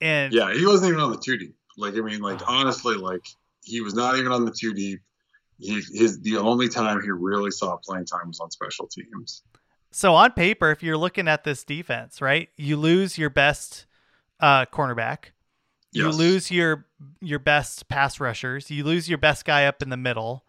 and 0.00 0.32
Yeah, 0.32 0.52
he 0.54 0.64
wasn't 0.64 0.90
even 0.90 1.00
on 1.00 1.10
the 1.10 1.18
two 1.18 1.36
deep. 1.36 1.56
Like 1.76 1.94
I 1.94 2.00
mean, 2.00 2.20
like 2.20 2.40
honestly, 2.48 2.94
like 2.96 3.26
he 3.62 3.80
was 3.80 3.94
not 3.94 4.16
even 4.16 4.32
on 4.32 4.44
the 4.44 4.52
two 4.52 4.72
deep. 4.72 5.00
He 5.58 5.74
his 5.92 6.20
the 6.20 6.38
only 6.38 6.68
time 6.68 7.00
he 7.02 7.10
really 7.10 7.50
saw 7.50 7.76
playing 7.76 8.06
time 8.06 8.28
was 8.28 8.40
on 8.40 8.50
special 8.50 8.86
teams. 8.86 9.42
So 9.94 10.16
on 10.16 10.32
paper, 10.32 10.72
if 10.72 10.82
you're 10.82 10.96
looking 10.96 11.28
at 11.28 11.44
this 11.44 11.62
defense, 11.62 12.20
right, 12.20 12.48
you 12.56 12.76
lose 12.76 13.16
your 13.16 13.30
best 13.30 13.86
uh, 14.40 14.66
cornerback, 14.66 15.26
you 15.92 16.10
lose 16.10 16.50
your 16.50 16.86
your 17.20 17.38
best 17.38 17.88
pass 17.88 18.18
rushers, 18.18 18.72
you 18.72 18.82
lose 18.82 19.08
your 19.08 19.18
best 19.18 19.44
guy 19.44 19.66
up 19.66 19.82
in 19.82 19.90
the 19.90 19.96
middle, 19.96 20.44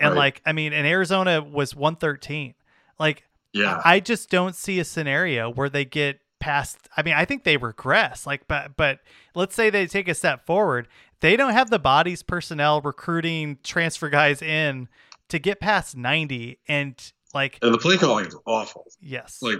and 0.00 0.14
Right. 0.14 0.16
like 0.16 0.42
I 0.46 0.52
mean, 0.52 0.72
and 0.72 0.86
Arizona 0.86 1.42
was 1.42 1.76
113. 1.76 2.54
Like 2.98 3.24
Yeah, 3.52 3.82
I 3.84 4.00
just 4.00 4.30
don't 4.30 4.54
see 4.54 4.80
a 4.80 4.84
scenario 4.84 5.50
where 5.50 5.68
they 5.68 5.84
get 5.84 6.20
past. 6.40 6.88
I 6.96 7.02
mean, 7.02 7.12
I 7.14 7.26
think 7.26 7.44
they 7.44 7.58
regress. 7.58 8.26
Like, 8.26 8.48
but 8.48 8.74
but 8.78 9.00
let's 9.34 9.54
say 9.54 9.68
they 9.68 9.86
take 9.86 10.08
a 10.08 10.14
step 10.14 10.46
forward. 10.46 10.88
They 11.20 11.36
don't 11.36 11.52
have 11.52 11.68
the 11.68 11.78
bodies, 11.78 12.22
personnel, 12.22 12.80
recruiting, 12.80 13.58
transfer 13.62 14.08
guys 14.08 14.40
in 14.40 14.88
to 15.28 15.38
get 15.38 15.60
past 15.60 15.94
90 15.94 16.58
and 16.66 17.12
like 17.34 17.58
and 17.62 17.72
the 17.72 17.78
play 17.78 17.96
calling 17.96 18.26
is 18.26 18.36
awful. 18.46 18.86
yes, 19.00 19.38
Like, 19.42 19.58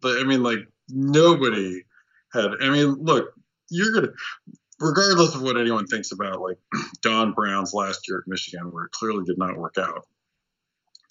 but 0.00 0.18
I 0.18 0.24
mean, 0.24 0.42
like 0.42 0.60
nobody 0.88 1.82
had. 2.32 2.50
I 2.60 2.70
mean, 2.70 2.94
look, 2.94 3.32
you're 3.70 3.92
gonna, 3.92 4.12
regardless 4.80 5.34
of 5.34 5.42
what 5.42 5.56
anyone 5.56 5.86
thinks 5.86 6.12
about 6.12 6.40
like 6.40 6.58
Don 7.02 7.32
Brown's 7.32 7.74
last 7.74 8.08
year 8.08 8.18
at 8.18 8.28
Michigan, 8.28 8.70
where 8.70 8.84
it 8.84 8.92
clearly 8.92 9.24
did 9.24 9.38
not 9.38 9.56
work 9.56 9.76
out. 9.78 10.06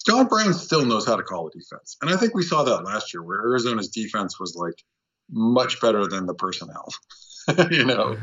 Don 0.04 0.26
Brown 0.26 0.52
still 0.52 0.84
knows 0.84 1.06
how 1.06 1.16
to 1.16 1.22
call 1.22 1.46
a 1.46 1.50
defense, 1.50 1.96
and 2.02 2.10
I 2.10 2.16
think 2.16 2.34
we 2.34 2.42
saw 2.42 2.64
that 2.64 2.84
last 2.84 3.14
year, 3.14 3.22
where 3.22 3.40
Arizona's 3.40 3.88
defense 3.88 4.38
was 4.40 4.56
like 4.56 4.82
much 5.30 5.80
better 5.80 6.06
than 6.06 6.26
the 6.26 6.34
personnel. 6.34 6.88
you 7.70 7.84
know, 7.84 8.16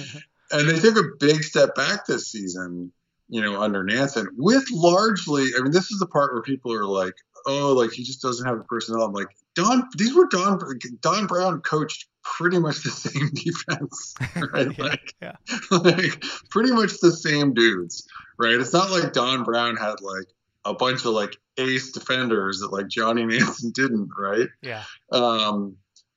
and 0.52 0.68
they 0.68 0.78
took 0.78 0.96
a 0.96 1.16
big 1.18 1.42
step 1.42 1.74
back 1.74 2.06
this 2.06 2.30
season, 2.30 2.92
you 3.28 3.40
know, 3.40 3.60
under 3.60 3.84
Nansen 3.84 4.28
with 4.36 4.64
largely, 4.72 5.46
I 5.56 5.62
mean, 5.62 5.72
this 5.72 5.90
is 5.90 5.98
the 5.98 6.06
part 6.06 6.32
where 6.32 6.42
people 6.42 6.72
are 6.74 6.84
like, 6.84 7.14
oh, 7.46 7.72
like 7.72 7.92
he 7.92 8.02
just 8.02 8.22
doesn't 8.22 8.46
have 8.46 8.58
the 8.58 8.64
personnel. 8.64 9.02
I'm 9.02 9.12
like, 9.12 9.28
Don, 9.54 9.88
these 9.96 10.14
were 10.14 10.26
Don, 10.30 10.60
Don 11.00 11.26
Brown 11.26 11.60
coached 11.60 12.06
pretty 12.22 12.58
much 12.58 12.82
the 12.82 12.90
same 12.90 13.30
defense, 13.34 14.14
right? 14.52 14.78
Yeah, 14.78 14.84
like, 14.84 15.14
yeah. 15.20 15.32
like 15.70 16.24
pretty 16.50 16.72
much 16.72 17.00
the 17.00 17.12
same 17.12 17.54
dudes, 17.54 18.06
right? 18.38 18.54
It's 18.54 18.72
not 18.72 18.90
like 18.90 19.12
Don 19.12 19.44
Brown 19.44 19.76
had 19.76 20.00
like 20.00 20.26
a 20.64 20.74
bunch 20.74 21.00
of 21.04 21.12
like 21.12 21.36
ace 21.56 21.92
defenders 21.92 22.60
that 22.60 22.72
like 22.72 22.88
Johnny 22.88 23.24
Nansen 23.24 23.72
didn't, 23.74 24.10
right? 24.18 24.48
yeah. 24.62 24.84
Um, 25.12 25.76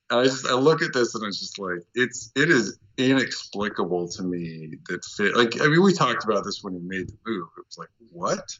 and 0.10 0.20
I 0.20 0.24
just 0.26 0.48
I 0.48 0.54
look 0.54 0.82
at 0.82 0.94
this 0.94 1.16
and 1.16 1.26
it's 1.26 1.40
just 1.40 1.60
like 1.60 1.80
it's 1.96 2.32
it 2.36 2.50
is 2.50 2.78
inexplicable 2.98 4.08
to 4.10 4.24
me 4.24 4.78
that 4.88 5.04
fit. 5.06 5.36
Like, 5.36 5.60
I 5.62 5.68
mean, 5.68 5.82
we 5.82 5.94
talked 5.94 6.24
about 6.24 6.44
this 6.44 6.64
when 6.64 6.74
he 6.74 6.80
made 6.80 7.10
the 7.10 7.18
move. 7.26 7.48
It 7.58 7.66
was 7.66 7.78
like, 7.78 7.90
what? 8.12 8.58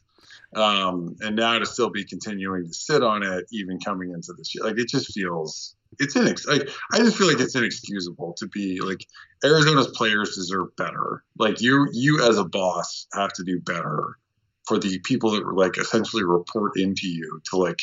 Um, 0.54 1.16
and 1.20 1.36
now 1.36 1.58
to 1.58 1.66
still 1.66 1.90
be 1.90 2.04
continuing 2.04 2.66
to 2.66 2.74
sit 2.74 3.02
on 3.02 3.22
it, 3.22 3.44
even 3.52 3.78
coming 3.80 4.10
into 4.10 4.32
this 4.36 4.54
year, 4.54 4.64
like 4.64 4.78
it 4.78 4.88
just 4.88 5.12
feels 5.12 5.76
it's 5.98 6.14
inex. 6.14 6.46
Like 6.46 6.68
I 6.92 6.98
just 6.98 7.16
feel 7.16 7.28
like 7.28 7.40
it's 7.40 7.54
inexcusable 7.54 8.34
to 8.38 8.46
be 8.48 8.80
like 8.80 9.04
Arizona's 9.44 9.88
players 9.88 10.34
deserve 10.34 10.74
better. 10.76 11.24
Like 11.38 11.60
you, 11.60 11.88
you 11.92 12.22
as 12.28 12.38
a 12.38 12.44
boss 12.44 13.06
have 13.12 13.32
to 13.34 13.44
do 13.44 13.60
better 13.60 14.16
for 14.66 14.78
the 14.78 14.98
people 15.00 15.30
that 15.32 15.44
were 15.44 15.54
like 15.54 15.78
essentially 15.78 16.24
report 16.24 16.72
into 16.76 17.06
you 17.06 17.40
to 17.50 17.56
like 17.56 17.78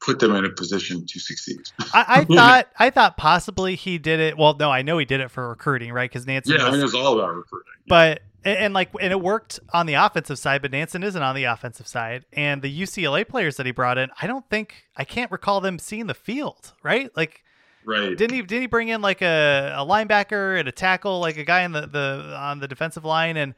put 0.00 0.18
them 0.18 0.34
in 0.34 0.44
a 0.44 0.50
position 0.50 1.04
to 1.06 1.20
succeed. 1.20 1.60
I, 1.92 2.04
I 2.08 2.24
thought 2.34 2.68
I 2.78 2.90
thought 2.90 3.16
possibly 3.16 3.76
he 3.76 3.98
did 3.98 4.20
it. 4.20 4.36
Well, 4.36 4.56
no, 4.58 4.70
I 4.70 4.82
know 4.82 4.98
he 4.98 5.04
did 5.04 5.20
it 5.20 5.30
for 5.30 5.48
recruiting, 5.48 5.92
right? 5.92 6.10
Because 6.10 6.26
Nancy. 6.26 6.52
Yeah, 6.52 6.58
was, 6.58 6.66
I 6.66 6.70
mean, 6.70 6.80
it 6.80 6.84
was 6.84 6.94
all 6.94 7.18
about 7.18 7.34
recruiting. 7.34 7.72
But 7.86 8.22
and, 8.44 8.58
and, 8.58 8.74
like 8.74 8.90
and 9.00 9.12
it 9.12 9.20
worked 9.20 9.60
on 9.72 9.86
the 9.86 9.94
offensive 9.94 10.38
side, 10.38 10.62
but 10.62 10.72
Nansen 10.72 11.02
isn't 11.02 11.22
on 11.22 11.34
the 11.34 11.44
offensive 11.44 11.86
side. 11.86 12.24
And 12.32 12.62
the 12.62 12.82
UCLA 12.82 13.26
players 13.26 13.56
that 13.56 13.66
he 13.66 13.72
brought 13.72 13.98
in, 13.98 14.10
I 14.20 14.26
don't 14.26 14.48
think 14.48 14.86
I 14.96 15.04
can't 15.04 15.30
recall 15.30 15.60
them 15.60 15.78
seeing 15.78 16.06
the 16.06 16.14
field, 16.14 16.72
right? 16.82 17.10
Like. 17.16 17.42
Right. 17.82 18.14
Didn't 18.14 18.34
he? 18.34 18.42
Did 18.42 18.60
he 18.60 18.66
bring 18.66 18.88
in 18.88 19.00
like 19.00 19.22
a, 19.22 19.74
a 19.74 19.86
linebacker 19.86 20.60
and 20.60 20.68
a 20.68 20.72
tackle, 20.72 21.18
like 21.18 21.38
a 21.38 21.44
guy 21.44 21.62
in 21.62 21.72
the, 21.72 21.86
the 21.86 22.36
on 22.38 22.60
the 22.60 22.68
defensive 22.68 23.06
line? 23.06 23.38
And 23.38 23.54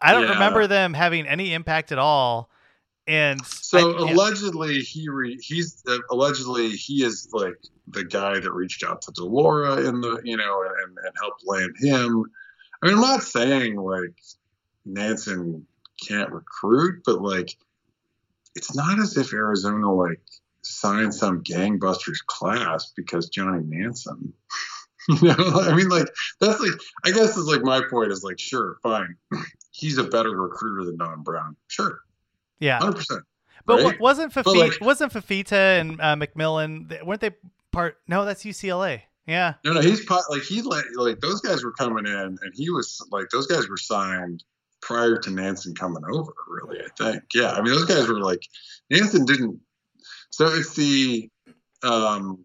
I 0.00 0.12
don't 0.12 0.22
yeah. 0.22 0.32
remember 0.32 0.66
them 0.66 0.94
having 0.94 1.26
any 1.26 1.52
impact 1.52 1.92
at 1.92 1.98
all. 1.98 2.48
And 3.06 3.44
so 3.46 4.06
I, 4.06 4.10
allegedly 4.12 4.76
yeah. 4.76 4.82
he 4.82 5.08
re, 5.08 5.38
he's 5.40 5.82
uh, 5.88 5.98
allegedly 6.10 6.70
he 6.70 7.02
is 7.02 7.28
like 7.32 7.56
the 7.88 8.04
guy 8.04 8.38
that 8.38 8.52
reached 8.52 8.84
out 8.84 9.00
to 9.02 9.12
de 9.12 9.24
Laura 9.24 9.80
in 9.80 10.02
the 10.02 10.20
you 10.24 10.36
know 10.36 10.62
and, 10.62 10.98
and 10.98 11.14
helped 11.20 11.42
land 11.46 11.74
him. 11.78 12.24
I 12.82 12.86
mean, 12.86 12.96
I'm 12.96 13.00
not 13.00 13.22
saying 13.22 13.76
like 13.76 14.14
Nansen 14.84 15.66
can't 16.06 16.30
recruit, 16.30 17.02
but 17.04 17.20
like 17.20 17.56
it's 18.54 18.74
not 18.74 18.98
as 18.98 19.16
if 19.16 19.32
Arizona 19.32 19.92
like 19.92 20.20
signed 20.62 21.14
some 21.14 21.42
gangbusters 21.42 22.24
class 22.26 22.92
because 22.96 23.28
Johnny 23.28 23.62
Nansen. 23.64 24.32
you 25.08 25.28
know, 25.28 25.60
I 25.62 25.74
mean, 25.74 25.88
like 25.88 26.08
that's 26.40 26.60
like 26.60 26.78
I 27.04 27.12
guess 27.12 27.36
is 27.36 27.46
like 27.46 27.62
my 27.62 27.80
point 27.88 28.12
is 28.12 28.22
like 28.22 28.38
sure, 28.38 28.76
fine, 28.82 29.16
he's 29.70 29.96
a 29.98 30.04
better 30.04 30.30
recruiter 30.30 30.84
than 30.84 30.98
Don 30.98 31.22
Brown, 31.22 31.56
sure, 31.68 32.00
yeah, 32.58 32.78
hundred 32.78 32.96
percent. 32.96 33.22
But 33.64 33.82
right? 33.82 34.00
wasn't 34.00 34.32
Fifita, 34.32 34.56
like, 34.56 34.80
wasn't 34.80 35.12
Fifita 35.12 35.80
and 35.80 36.00
uh, 36.00 36.16
McMillan 36.16 37.04
weren't 37.04 37.20
they 37.20 37.30
part? 37.70 37.98
No, 38.06 38.24
that's 38.24 38.44
UCLA. 38.44 39.02
Yeah. 39.28 39.54
No, 39.62 39.74
no, 39.74 39.82
he's 39.82 40.08
like 40.08 40.42
he 40.42 40.62
like 40.62 40.86
like 40.96 41.20
those 41.20 41.42
guys 41.42 41.62
were 41.62 41.72
coming 41.72 42.06
in, 42.06 42.38
and 42.40 42.52
he 42.54 42.70
was 42.70 43.06
like 43.10 43.28
those 43.30 43.46
guys 43.46 43.68
were 43.68 43.76
signed 43.76 44.42
prior 44.80 45.18
to 45.18 45.30
Nansen 45.30 45.74
coming 45.74 46.02
over. 46.10 46.32
Really, 46.48 46.80
I 46.80 46.88
think. 46.96 47.24
Yeah, 47.34 47.52
I 47.52 47.60
mean 47.60 47.74
those 47.74 47.84
guys 47.84 48.08
were 48.08 48.20
like 48.20 48.40
Nansen 48.90 49.26
didn't. 49.26 49.60
So 50.30 50.46
it's 50.46 50.74
the 50.74 51.28
um 51.82 52.42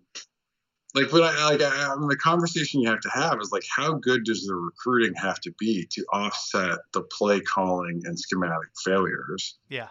like 0.93 1.13
what 1.13 1.23
I 1.23 1.45
like 1.45 1.61
I, 1.61 1.93
I 1.93 1.95
mean, 1.95 2.09
the 2.09 2.17
conversation 2.17 2.81
you 2.81 2.89
have 2.89 2.99
to 2.99 3.09
have 3.09 3.39
is 3.39 3.53
like 3.53 3.63
how 3.73 3.93
good 3.93 4.25
does 4.25 4.45
the 4.45 4.53
recruiting 4.53 5.13
have 5.15 5.39
to 5.41 5.53
be 5.57 5.87
to 5.91 6.05
offset 6.11 6.79
the 6.91 7.03
play 7.17 7.39
calling 7.39 8.01
and 8.03 8.19
schematic 8.19 8.69
failures? 8.83 9.57
Yeah. 9.69 9.87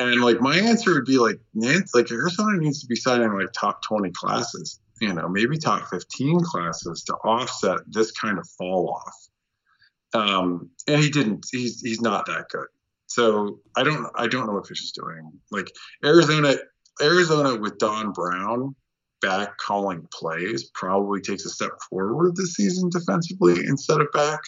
And 0.00 0.20
like 0.22 0.40
my 0.40 0.56
answer 0.56 0.92
would 0.94 1.04
be 1.04 1.18
like 1.18 1.38
Nance, 1.54 1.94
like 1.94 2.10
Arizona 2.10 2.58
needs 2.58 2.80
to 2.80 2.88
be 2.88 2.96
signing 2.96 3.32
like 3.32 3.52
top 3.52 3.82
twenty 3.82 4.10
classes, 4.10 4.80
you 5.00 5.12
know, 5.12 5.28
maybe 5.28 5.58
top 5.58 5.88
fifteen 5.88 6.40
classes 6.40 7.02
to 7.04 7.14
offset 7.14 7.80
this 7.86 8.10
kind 8.12 8.38
of 8.38 8.48
fall 8.58 8.90
off. 8.90 9.14
Um, 10.14 10.70
and 10.86 11.02
he 11.02 11.10
didn't. 11.10 11.46
He's 11.50 11.80
he's 11.80 12.00
not 12.00 12.26
that 12.26 12.48
good. 12.50 12.66
So 13.06 13.60
I 13.76 13.82
don't 13.82 14.06
I 14.14 14.26
don't 14.26 14.46
know 14.46 14.54
what 14.54 14.64
Fisch 14.64 14.82
is 14.82 14.92
doing. 14.92 15.32
Like 15.50 15.70
Arizona 16.04 16.56
Arizona 17.00 17.56
with 17.60 17.78
Don 17.78 18.12
Brown 18.12 18.74
back 19.22 19.56
calling 19.58 20.06
plays 20.12 20.70
probably 20.74 21.20
takes 21.20 21.44
a 21.44 21.50
step 21.50 21.70
forward 21.88 22.36
this 22.36 22.54
season 22.54 22.90
defensively 22.90 23.64
instead 23.66 24.00
of 24.00 24.10
back, 24.12 24.40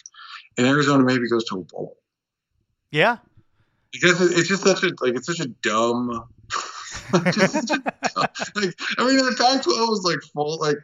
and 0.57 0.67
Arizona 0.67 1.03
maybe 1.03 1.29
goes 1.29 1.45
to 1.45 1.59
a 1.59 1.63
bowl. 1.63 1.97
Yeah, 2.91 3.17
because 3.91 4.21
it's 4.21 4.47
just 4.47 4.63
such 4.63 4.83
a 4.83 4.91
like 5.01 5.15
it's 5.15 5.27
such 5.27 5.39
a 5.39 5.47
dumb. 5.47 6.25
Like 7.13 8.75
I 8.97 9.05
mean, 9.05 9.17
the 9.17 9.35
Pac-12 9.37 9.89
was 9.89 10.03
like 10.03 10.21
full 10.33 10.59
like. 10.59 10.77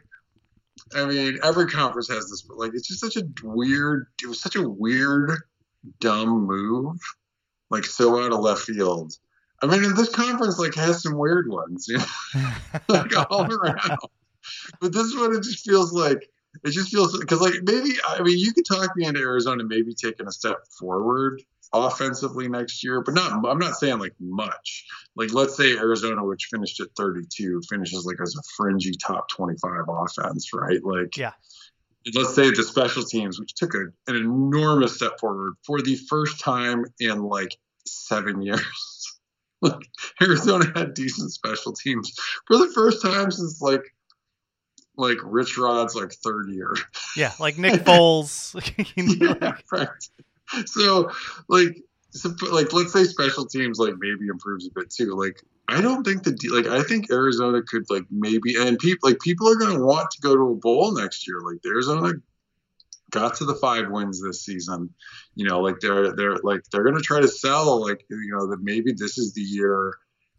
I 0.94 1.04
mean, 1.04 1.38
every 1.42 1.66
conference 1.66 2.08
has 2.08 2.30
this, 2.30 2.42
but 2.42 2.58
like 2.58 2.72
it's 2.74 2.86
just 2.86 3.00
such 3.00 3.16
a 3.16 3.26
weird. 3.42 4.06
It 4.22 4.28
was 4.28 4.40
such 4.40 4.56
a 4.56 4.68
weird, 4.68 5.32
dumb 6.00 6.46
move, 6.46 6.98
like 7.70 7.84
so 7.84 8.22
out 8.22 8.32
of 8.32 8.40
left 8.40 8.62
field 8.62 9.16
I 9.62 9.66
mean, 9.66 9.94
this 9.94 10.10
conference 10.10 10.58
like 10.58 10.74
has 10.74 11.02
some 11.02 11.16
weird 11.16 11.48
ones, 11.48 11.86
you 11.88 11.98
know, 11.98 12.52
like 12.88 13.30
all 13.30 13.50
around. 13.50 13.98
But 14.80 14.92
this 14.92 15.14
one, 15.16 15.34
it 15.34 15.42
just 15.42 15.64
feels 15.64 15.92
like 15.92 16.28
it 16.64 16.70
just 16.70 16.90
feels 16.90 17.18
because 17.18 17.40
like 17.40 17.54
maybe 17.62 17.94
I 18.06 18.22
mean 18.22 18.38
you 18.38 18.52
could 18.52 18.66
talk 18.66 18.96
me 18.96 19.06
into 19.06 19.20
Arizona 19.20 19.64
maybe 19.64 19.94
taking 19.94 20.26
a 20.26 20.32
step 20.32 20.66
forward 20.78 21.42
offensively 21.72 22.48
next 22.48 22.84
year, 22.84 23.02
but 23.02 23.14
not. 23.14 23.32
I'm 23.46 23.58
not 23.58 23.74
saying 23.74 23.98
like 23.98 24.14
much. 24.20 24.86
Like 25.14 25.32
let's 25.32 25.56
say 25.56 25.76
Arizona, 25.76 26.24
which 26.24 26.48
finished 26.50 26.80
at 26.80 26.88
32, 26.96 27.62
finishes 27.68 28.04
like 28.04 28.20
as 28.22 28.34
a 28.36 28.42
fringy 28.56 28.92
top 29.04 29.28
25 29.30 29.70
offense, 29.88 30.50
right? 30.54 30.82
Like 30.82 31.16
yeah. 31.16 31.32
Let's 32.14 32.36
say 32.36 32.50
the 32.50 32.62
special 32.62 33.02
teams, 33.02 33.40
which 33.40 33.54
took 33.54 33.74
a, 33.74 33.86
an 34.06 34.14
enormous 34.14 34.94
step 34.94 35.18
forward 35.18 35.54
for 35.64 35.82
the 35.82 35.96
first 36.08 36.38
time 36.38 36.84
in 37.00 37.20
like 37.20 37.56
seven 37.84 38.42
years. 38.42 39.18
like 39.60 39.88
Arizona 40.22 40.66
had 40.74 40.94
decent 40.94 41.32
special 41.32 41.72
teams 41.72 42.12
for 42.46 42.58
the 42.58 42.70
first 42.74 43.02
time 43.02 43.30
since 43.30 43.60
like 43.60 43.82
like 44.96 45.18
Rich 45.24 45.58
Rod's 45.58 45.94
like 45.94 46.12
third 46.12 46.48
year. 46.48 46.74
Yeah, 47.16 47.32
like 47.38 47.58
Nick 47.58 47.72
Foles. 47.84 48.54
yeah, 49.42 49.56
right. 49.72 49.88
So 50.66 51.10
like 51.48 51.76
so, 52.10 52.34
like 52.50 52.72
let's 52.72 52.92
say 52.92 53.04
special 53.04 53.46
teams 53.46 53.78
like 53.78 53.94
maybe 53.98 54.28
improves 54.28 54.66
a 54.66 54.70
bit 54.74 54.90
too. 54.90 55.14
Like 55.14 55.40
I 55.68 55.80
don't 55.80 56.04
think 56.04 56.22
the 56.22 56.36
like 56.52 56.66
I 56.66 56.82
think 56.82 57.10
Arizona 57.10 57.62
could 57.62 57.84
like 57.90 58.04
maybe 58.10 58.54
and 58.56 58.78
people 58.78 59.08
like 59.08 59.20
people 59.20 59.48
are 59.48 59.56
going 59.56 59.76
to 59.76 59.84
want 59.84 60.10
to 60.12 60.20
go 60.20 60.34
to 60.34 60.52
a 60.52 60.54
bowl 60.54 60.92
next 60.92 61.26
year. 61.26 61.40
Like 61.40 61.58
Arizona 61.66 62.14
got 63.10 63.34
to 63.36 63.44
the 63.44 63.54
five 63.54 63.90
wins 63.90 64.22
this 64.22 64.44
season. 64.44 64.90
You 65.34 65.46
know, 65.46 65.60
like 65.60 65.80
they're 65.80 66.14
they're 66.14 66.38
like 66.38 66.62
they're 66.70 66.84
gonna 66.84 67.00
try 67.00 67.20
to 67.20 67.28
sell 67.28 67.80
like 67.80 68.04
you 68.08 68.32
know 68.32 68.46
that 68.48 68.62
maybe 68.62 68.92
this 68.92 69.18
is 69.18 69.34
the 69.34 69.42
year 69.42 69.94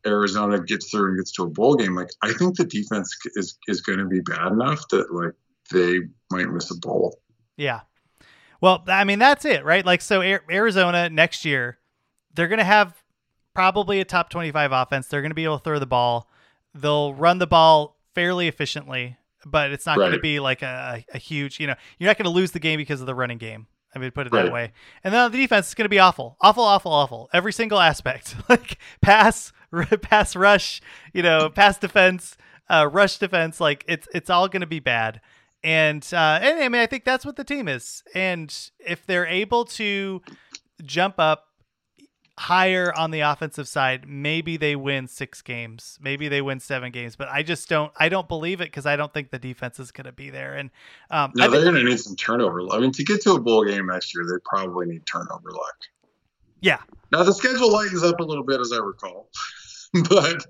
Arizona 0.05 0.59
gets 0.59 0.89
through 0.89 1.09
and 1.09 1.17
gets 1.17 1.31
to 1.33 1.43
a 1.43 1.49
bowl 1.49 1.75
game. 1.75 1.95
Like 1.95 2.09
I 2.21 2.33
think 2.33 2.55
the 2.55 2.65
defense 2.65 3.15
is 3.35 3.57
is 3.67 3.81
going 3.81 3.99
to 3.99 4.05
be 4.05 4.21
bad 4.21 4.51
enough 4.51 4.87
that 4.89 5.13
like 5.13 5.33
they 5.71 5.99
might 6.31 6.49
miss 6.49 6.71
a 6.71 6.79
bowl. 6.79 7.19
Yeah. 7.57 7.81
Well, 8.61 8.83
I 8.87 9.03
mean 9.03 9.19
that's 9.19 9.45
it, 9.45 9.63
right? 9.63 9.85
Like 9.85 10.01
so 10.01 10.21
Arizona 10.21 11.09
next 11.09 11.45
year 11.45 11.77
they're 12.33 12.47
going 12.47 12.59
to 12.59 12.63
have 12.65 13.03
probably 13.53 13.99
a 13.99 14.05
top 14.05 14.29
25 14.29 14.71
offense. 14.71 15.07
They're 15.07 15.21
going 15.21 15.31
to 15.31 15.35
be 15.35 15.43
able 15.43 15.57
to 15.57 15.63
throw 15.63 15.79
the 15.79 15.87
ball. 15.87 16.29
They'll 16.75 17.13
run 17.13 17.39
the 17.39 17.47
ball 17.47 17.97
fairly 18.13 18.47
efficiently 18.47 19.17
but 19.45 19.71
it's 19.71 19.85
not 19.85 19.97
right. 19.97 20.05
going 20.05 20.13
to 20.13 20.19
be 20.19 20.39
like 20.39 20.61
a, 20.61 21.03
a 21.13 21.17
huge, 21.17 21.59
you 21.59 21.67
know, 21.67 21.75
you're 21.97 22.07
not 22.07 22.17
going 22.17 22.25
to 22.25 22.31
lose 22.31 22.51
the 22.51 22.59
game 22.59 22.77
because 22.77 23.01
of 23.01 23.07
the 23.07 23.15
running 23.15 23.37
game. 23.37 23.67
I 23.95 23.99
mean, 23.99 24.11
put 24.11 24.27
it 24.27 24.33
right. 24.33 24.43
that 24.43 24.53
way. 24.53 24.73
And 25.03 25.13
then 25.13 25.31
the 25.31 25.37
defense 25.37 25.69
is 25.69 25.73
going 25.73 25.85
to 25.85 25.89
be 25.89 25.99
awful, 25.99 26.37
awful, 26.41 26.63
awful, 26.63 26.91
awful. 26.91 27.29
Every 27.33 27.53
single 27.53 27.79
aspect, 27.79 28.35
like 28.49 28.77
pass, 29.01 29.51
pass 30.01 30.35
rush, 30.35 30.81
you 31.13 31.23
know, 31.23 31.49
pass 31.49 31.77
defense, 31.77 32.37
uh, 32.69 32.87
rush 32.91 33.17
defense. 33.17 33.59
Like 33.59 33.85
it's 33.87 34.07
it's 34.13 34.29
all 34.29 34.47
going 34.49 34.61
to 34.61 34.67
be 34.67 34.79
bad. 34.79 35.21
And 35.63 36.07
uh, 36.13 36.39
and 36.41 36.59
I 36.59 36.69
mean, 36.69 36.81
I 36.81 36.85
think 36.85 37.03
that's 37.03 37.25
what 37.25 37.35
the 37.35 37.43
team 37.43 37.67
is. 37.67 38.03
And 38.13 38.55
if 38.79 39.05
they're 39.05 39.25
able 39.25 39.65
to 39.65 40.21
jump 40.83 41.15
up 41.17 41.47
higher 42.37 42.93
on 42.95 43.11
the 43.11 43.21
offensive 43.21 43.67
side, 43.67 44.07
maybe 44.07 44.57
they 44.57 44.75
win 44.75 45.07
six 45.07 45.41
games, 45.41 45.97
maybe 46.01 46.27
they 46.27 46.41
win 46.41 46.59
seven 46.59 46.91
games, 46.91 47.15
but 47.15 47.27
I 47.29 47.41
just 47.41 47.67
don't, 47.67 47.91
I 47.97 48.09
don't 48.09 48.27
believe 48.27 48.61
it 48.61 48.65
because 48.65 48.85
I 48.85 48.95
don't 48.95 49.11
think 49.11 49.31
the 49.31 49.39
defense 49.39 49.79
is 49.79 49.91
going 49.91 50.05
to 50.05 50.11
be 50.11 50.29
there. 50.29 50.53
And 50.53 50.69
um, 51.09 51.31
no, 51.35 51.49
they're 51.49 51.63
going 51.63 51.75
to 51.75 51.83
need 51.83 51.99
some 51.99 52.15
turnover. 52.15 52.61
I 52.71 52.79
mean, 52.79 52.91
to 52.91 53.03
get 53.03 53.21
to 53.23 53.33
a 53.33 53.39
bowl 53.39 53.65
game 53.65 53.87
next 53.87 54.13
year, 54.13 54.23
they 54.23 54.39
probably 54.45 54.85
need 54.85 55.05
turnover 55.05 55.51
luck. 55.51 55.77
Yeah. 56.61 56.79
Now 57.11 57.23
the 57.23 57.33
schedule 57.33 57.71
lightens 57.71 58.03
up 58.03 58.19
a 58.19 58.23
little 58.23 58.43
bit, 58.43 58.59
as 58.59 58.71
I 58.71 58.77
recall, 58.77 59.29
but 60.09 60.45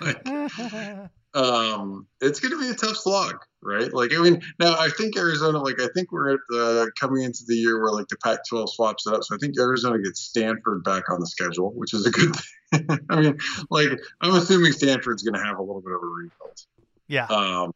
like, 0.00 0.26
um, 1.34 2.06
it's 2.20 2.40
going 2.40 2.52
to 2.52 2.60
be 2.60 2.70
a 2.70 2.74
tough 2.74 2.96
slog, 2.96 3.36
right? 3.62 3.92
Like, 3.92 4.12
I 4.12 4.22
mean, 4.22 4.42
now 4.58 4.78
I 4.78 4.88
think 4.88 5.16
Arizona, 5.16 5.58
like, 5.58 5.80
I 5.80 5.88
think 5.94 6.10
we're 6.10 6.34
at, 6.34 6.40
uh, 6.54 6.86
coming 6.98 7.22
into 7.22 7.44
the 7.46 7.54
year 7.54 7.82
where 7.82 7.92
like 7.92 8.08
the 8.08 8.16
Pac-12 8.22 8.68
swaps 8.70 9.06
it 9.06 9.14
up, 9.14 9.22
so 9.24 9.34
I 9.34 9.38
think 9.38 9.54
Arizona 9.58 9.98
gets 10.00 10.20
Stanford 10.20 10.84
back 10.84 11.10
on 11.10 11.20
the 11.20 11.26
schedule, 11.26 11.72
which 11.72 11.94
is 11.94 12.06
a 12.06 12.10
good 12.10 12.34
thing. 12.34 12.86
I 13.10 13.20
mean, 13.20 13.38
like, 13.70 13.90
I'm 14.20 14.34
assuming 14.34 14.72
Stanford's 14.72 15.22
going 15.22 15.40
to 15.40 15.46
have 15.46 15.58
a 15.58 15.62
little 15.62 15.82
bit 15.82 15.92
of 15.92 16.02
a 16.02 16.06
rebuild. 16.06 16.58
Yeah. 17.06 17.26
Um, 17.26 17.72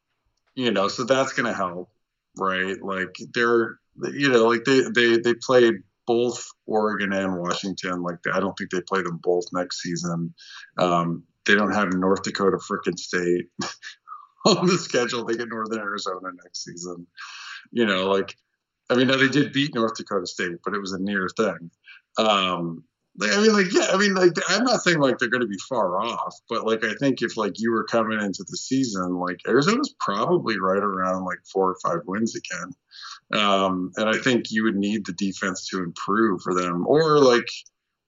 you 0.54 0.70
know, 0.70 0.88
so 0.88 1.04
that's 1.04 1.32
going 1.32 1.46
to 1.46 1.54
help, 1.54 1.90
right? 2.36 2.80
Like, 2.82 3.16
they're 3.34 3.78
you 4.00 4.30
know, 4.30 4.48
like 4.48 4.64
they 4.64 4.82
they 4.94 5.18
they 5.18 5.34
played 5.34 5.74
both 6.06 6.44
Oregon 6.66 7.12
and 7.12 7.38
Washington. 7.38 8.02
Like 8.02 8.18
I 8.32 8.40
don't 8.40 8.56
think 8.56 8.70
they 8.70 8.80
play 8.80 9.02
them 9.02 9.20
both 9.22 9.44
next 9.52 9.82
season. 9.82 10.34
Um, 10.78 11.24
they 11.46 11.54
don't 11.54 11.74
have 11.74 11.92
North 11.92 12.22
Dakota 12.22 12.58
frickin' 12.58 12.98
State 12.98 13.46
on 14.46 14.66
the 14.66 14.78
schedule. 14.78 15.24
They 15.24 15.36
get 15.36 15.48
Northern 15.48 15.80
Arizona 15.80 16.30
next 16.42 16.64
season. 16.64 17.06
You 17.70 17.86
know, 17.86 18.10
like 18.10 18.36
I 18.90 18.96
mean, 18.96 19.06
now 19.06 19.16
they 19.16 19.28
did 19.28 19.52
beat 19.52 19.74
North 19.74 19.94
Dakota 19.96 20.26
State, 20.26 20.58
but 20.64 20.74
it 20.74 20.80
was 20.80 20.92
a 20.92 21.00
near 21.00 21.28
thing. 21.36 21.70
Um, 22.18 22.84
I 23.20 23.40
mean, 23.40 23.52
like, 23.52 23.72
yeah, 23.72 23.88
I 23.92 23.96
mean, 23.98 24.14
like, 24.14 24.32
I'm 24.48 24.64
not 24.64 24.80
saying 24.80 24.98
like 24.98 25.18
they're 25.18 25.28
going 25.28 25.42
to 25.42 25.46
be 25.46 25.58
far 25.68 26.00
off, 26.00 26.34
but 26.48 26.66
like, 26.66 26.82
I 26.84 26.94
think 26.94 27.20
if 27.20 27.36
like 27.36 27.54
you 27.58 27.72
were 27.72 27.84
coming 27.84 28.20
into 28.20 28.44
the 28.46 28.56
season, 28.56 29.16
like 29.16 29.38
Arizona's 29.46 29.94
probably 30.00 30.58
right 30.58 30.82
around 30.82 31.24
like 31.24 31.38
four 31.50 31.70
or 31.70 31.76
five 31.82 32.00
wins 32.06 32.34
again. 32.34 32.72
Um, 33.38 33.92
and 33.96 34.08
I 34.08 34.18
think 34.18 34.50
you 34.50 34.64
would 34.64 34.76
need 34.76 35.06
the 35.06 35.12
defense 35.12 35.68
to 35.68 35.82
improve 35.82 36.42
for 36.42 36.54
them, 36.54 36.86
or 36.86 37.18
like, 37.18 37.48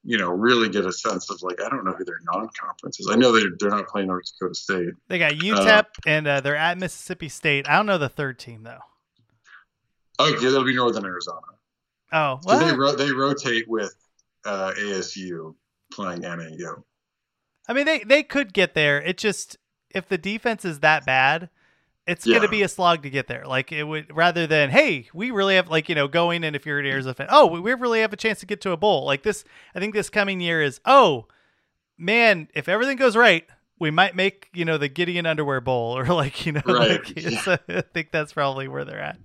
you 0.04 0.18
know, 0.18 0.30
really 0.30 0.68
get 0.68 0.84
a 0.84 0.92
sense 0.92 1.30
of 1.30 1.42
like, 1.42 1.60
I 1.60 1.68
don't 1.68 1.84
know 1.84 1.92
who 1.92 2.04
their 2.04 2.20
non-conference 2.30 3.00
is. 3.00 3.08
I 3.10 3.16
know 3.16 3.32
they're 3.32 3.50
they're 3.58 3.70
not 3.70 3.88
playing 3.88 4.08
North 4.08 4.24
Dakota 4.38 4.54
State. 4.54 4.90
They 5.08 5.18
got 5.18 5.32
UTEP 5.32 5.78
uh, 5.78 5.82
and 6.06 6.26
uh, 6.26 6.40
they're 6.40 6.56
at 6.56 6.78
Mississippi 6.78 7.28
State. 7.28 7.68
I 7.68 7.76
don't 7.76 7.86
know 7.86 7.98
the 7.98 8.08
third 8.08 8.38
team 8.38 8.62
though. 8.62 8.80
Oh, 10.18 10.28
yeah, 10.28 10.36
that'll 10.36 10.64
be 10.64 10.76
Northern 10.76 11.04
Arizona. 11.04 11.40
Oh, 12.12 12.38
what? 12.42 12.60
So 12.60 12.66
they 12.66 12.76
ro- 12.76 12.94
they 12.94 13.10
rotate 13.12 13.68
with 13.68 13.94
uh, 14.44 14.72
ASU 14.78 15.54
playing 15.92 16.20
NAU. 16.20 16.84
I 17.66 17.72
mean, 17.72 17.86
they 17.86 18.00
they 18.00 18.22
could 18.22 18.52
get 18.52 18.74
there. 18.74 19.00
It 19.00 19.18
just 19.18 19.56
if 19.90 20.08
the 20.08 20.18
defense 20.18 20.64
is 20.64 20.80
that 20.80 21.06
bad, 21.06 21.48
it's 22.06 22.26
yeah. 22.26 22.34
going 22.34 22.42
to 22.42 22.50
be 22.50 22.62
a 22.62 22.68
slog 22.68 23.02
to 23.02 23.10
get 23.10 23.28
there. 23.28 23.46
Like 23.46 23.72
it 23.72 23.84
would 23.84 24.14
rather 24.14 24.46
than 24.46 24.70
hey, 24.70 25.08
we 25.14 25.30
really 25.30 25.56
have 25.56 25.68
like 25.68 25.88
you 25.88 25.94
know 25.94 26.08
going 26.08 26.44
and 26.44 26.54
if 26.54 26.66
you're 26.66 26.78
an 26.78 26.86
Arizona 26.86 27.14
fan, 27.14 27.28
oh, 27.30 27.46
we 27.46 27.74
really 27.74 28.00
have 28.00 28.12
a 28.12 28.16
chance 28.16 28.40
to 28.40 28.46
get 28.46 28.60
to 28.62 28.72
a 28.72 28.76
bowl. 28.76 29.04
Like 29.04 29.22
this, 29.22 29.44
I 29.74 29.80
think 29.80 29.94
this 29.94 30.10
coming 30.10 30.40
year 30.40 30.62
is 30.62 30.80
oh 30.84 31.26
man, 31.98 32.48
if 32.54 32.68
everything 32.68 32.96
goes 32.96 33.16
right, 33.16 33.46
we 33.78 33.90
might 33.90 34.14
make 34.14 34.48
you 34.54 34.64
know 34.64 34.78
the 34.78 34.88
Gideon 34.88 35.26
Underwear 35.26 35.60
Bowl 35.60 35.96
or 35.96 36.04
like 36.14 36.46
you 36.46 36.52
know, 36.52 36.62
right. 36.66 36.90
like, 36.90 37.16
yeah. 37.16 37.56
I 37.68 37.80
think 37.80 38.10
that's 38.12 38.32
probably 38.32 38.68
where 38.68 38.84
they're 38.84 39.00
at. 39.00 39.18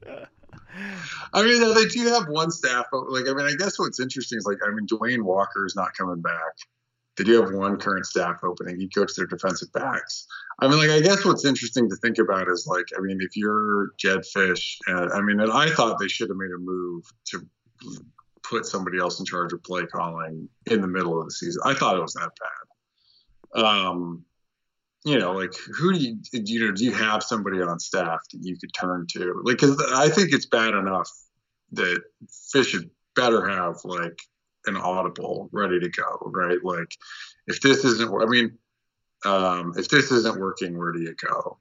I 1.34 1.44
mean, 1.44 1.74
they 1.74 1.86
do 1.86 2.08
have 2.10 2.28
one 2.28 2.52
staff, 2.52 2.86
but 2.92 3.10
like, 3.12 3.28
I 3.28 3.34
mean, 3.34 3.46
I 3.46 3.54
guess 3.58 3.78
what's 3.78 4.00
interesting 4.00 4.38
is 4.38 4.46
like, 4.46 4.60
I 4.66 4.72
mean, 4.72 4.88
Dwayne 4.88 5.24
Walker 5.24 5.66
is 5.66 5.76
not 5.76 5.94
coming 5.98 6.22
back. 6.22 6.56
They 7.20 7.26
do 7.26 7.42
have 7.42 7.52
one 7.52 7.78
current 7.78 8.06
staff 8.06 8.40
opening. 8.46 8.80
He 8.80 8.88
coached 8.88 9.18
their 9.18 9.26
defensive 9.26 9.74
backs. 9.74 10.26
I 10.62 10.70
mean, 10.70 10.78
like, 10.78 10.90
I 10.90 11.02
guess 11.02 11.26
what's 11.26 11.44
interesting 11.44 11.90
to 11.90 11.96
think 11.98 12.18
about 12.18 12.48
is 12.48 12.66
like, 12.66 12.86
I 12.98 13.02
mean, 13.02 13.20
if 13.20 13.36
you're 13.36 13.90
Jedd 13.98 14.22
Fisch, 14.22 14.78
I 14.88 15.20
mean, 15.20 15.42
and 15.42 15.52
I 15.52 15.70
thought 15.70 16.00
they 16.00 16.08
should 16.08 16.30
have 16.30 16.38
made 16.38 16.52
a 16.52 16.58
move 16.58 17.04
to 17.26 17.46
put 18.42 18.66
somebody 18.66 19.00
else 19.00 19.20
in 19.20 19.26
charge 19.26 19.52
of 19.52 19.62
play 19.64 19.86
calling 19.86 20.48
in 20.68 20.80
the 20.80 20.88
middle 20.88 21.20
of 21.20 21.26
the 21.26 21.32
season. 21.32 21.62
I 21.66 21.74
thought 21.74 21.98
it 21.98 22.02
was 22.02 22.14
that 22.14 22.32
bad. 23.54 23.64
Um, 23.66 24.24
you 25.04 25.20
know, 25.20 25.34
like 25.34 25.52
who 25.78 25.92
do 25.92 26.00
you, 26.00 26.20
you 26.32 26.68
know, 26.68 26.72
do 26.72 26.86
you 26.86 26.94
have 26.94 27.22
somebody 27.22 27.62
on 27.62 27.82
staff 27.82 28.22
that 28.32 28.40
you 28.42 28.58
could 28.58 28.74
turn 28.74 29.08
to? 29.12 29.42
Like, 29.44 29.58
cause 29.58 29.78
I 29.94 30.08
think 30.08 30.32
it's 30.32 30.46
bad 30.46 30.74
enough 30.74 31.10
that 31.74 32.02
Fisch 32.56 32.68
should 32.68 32.90
better 33.14 33.46
have 33.46 33.76
like 33.84 34.18
an 34.66 34.78
audible 34.78 35.50
ready 35.52 35.80
to 35.80 35.90
go, 35.90 36.32
right? 36.34 36.64
Like, 36.64 36.96
if 37.48 37.62
this 37.62 37.84
isn't, 37.86 38.10
I 38.10 38.26
mean, 38.26 38.58
um, 39.26 39.74
if 39.78 39.90
this 39.90 40.12
isn't 40.12 40.40
working, 40.40 40.78
where 40.78 40.92
do 40.92 41.02
you 41.02 41.16
go, 41.22 41.60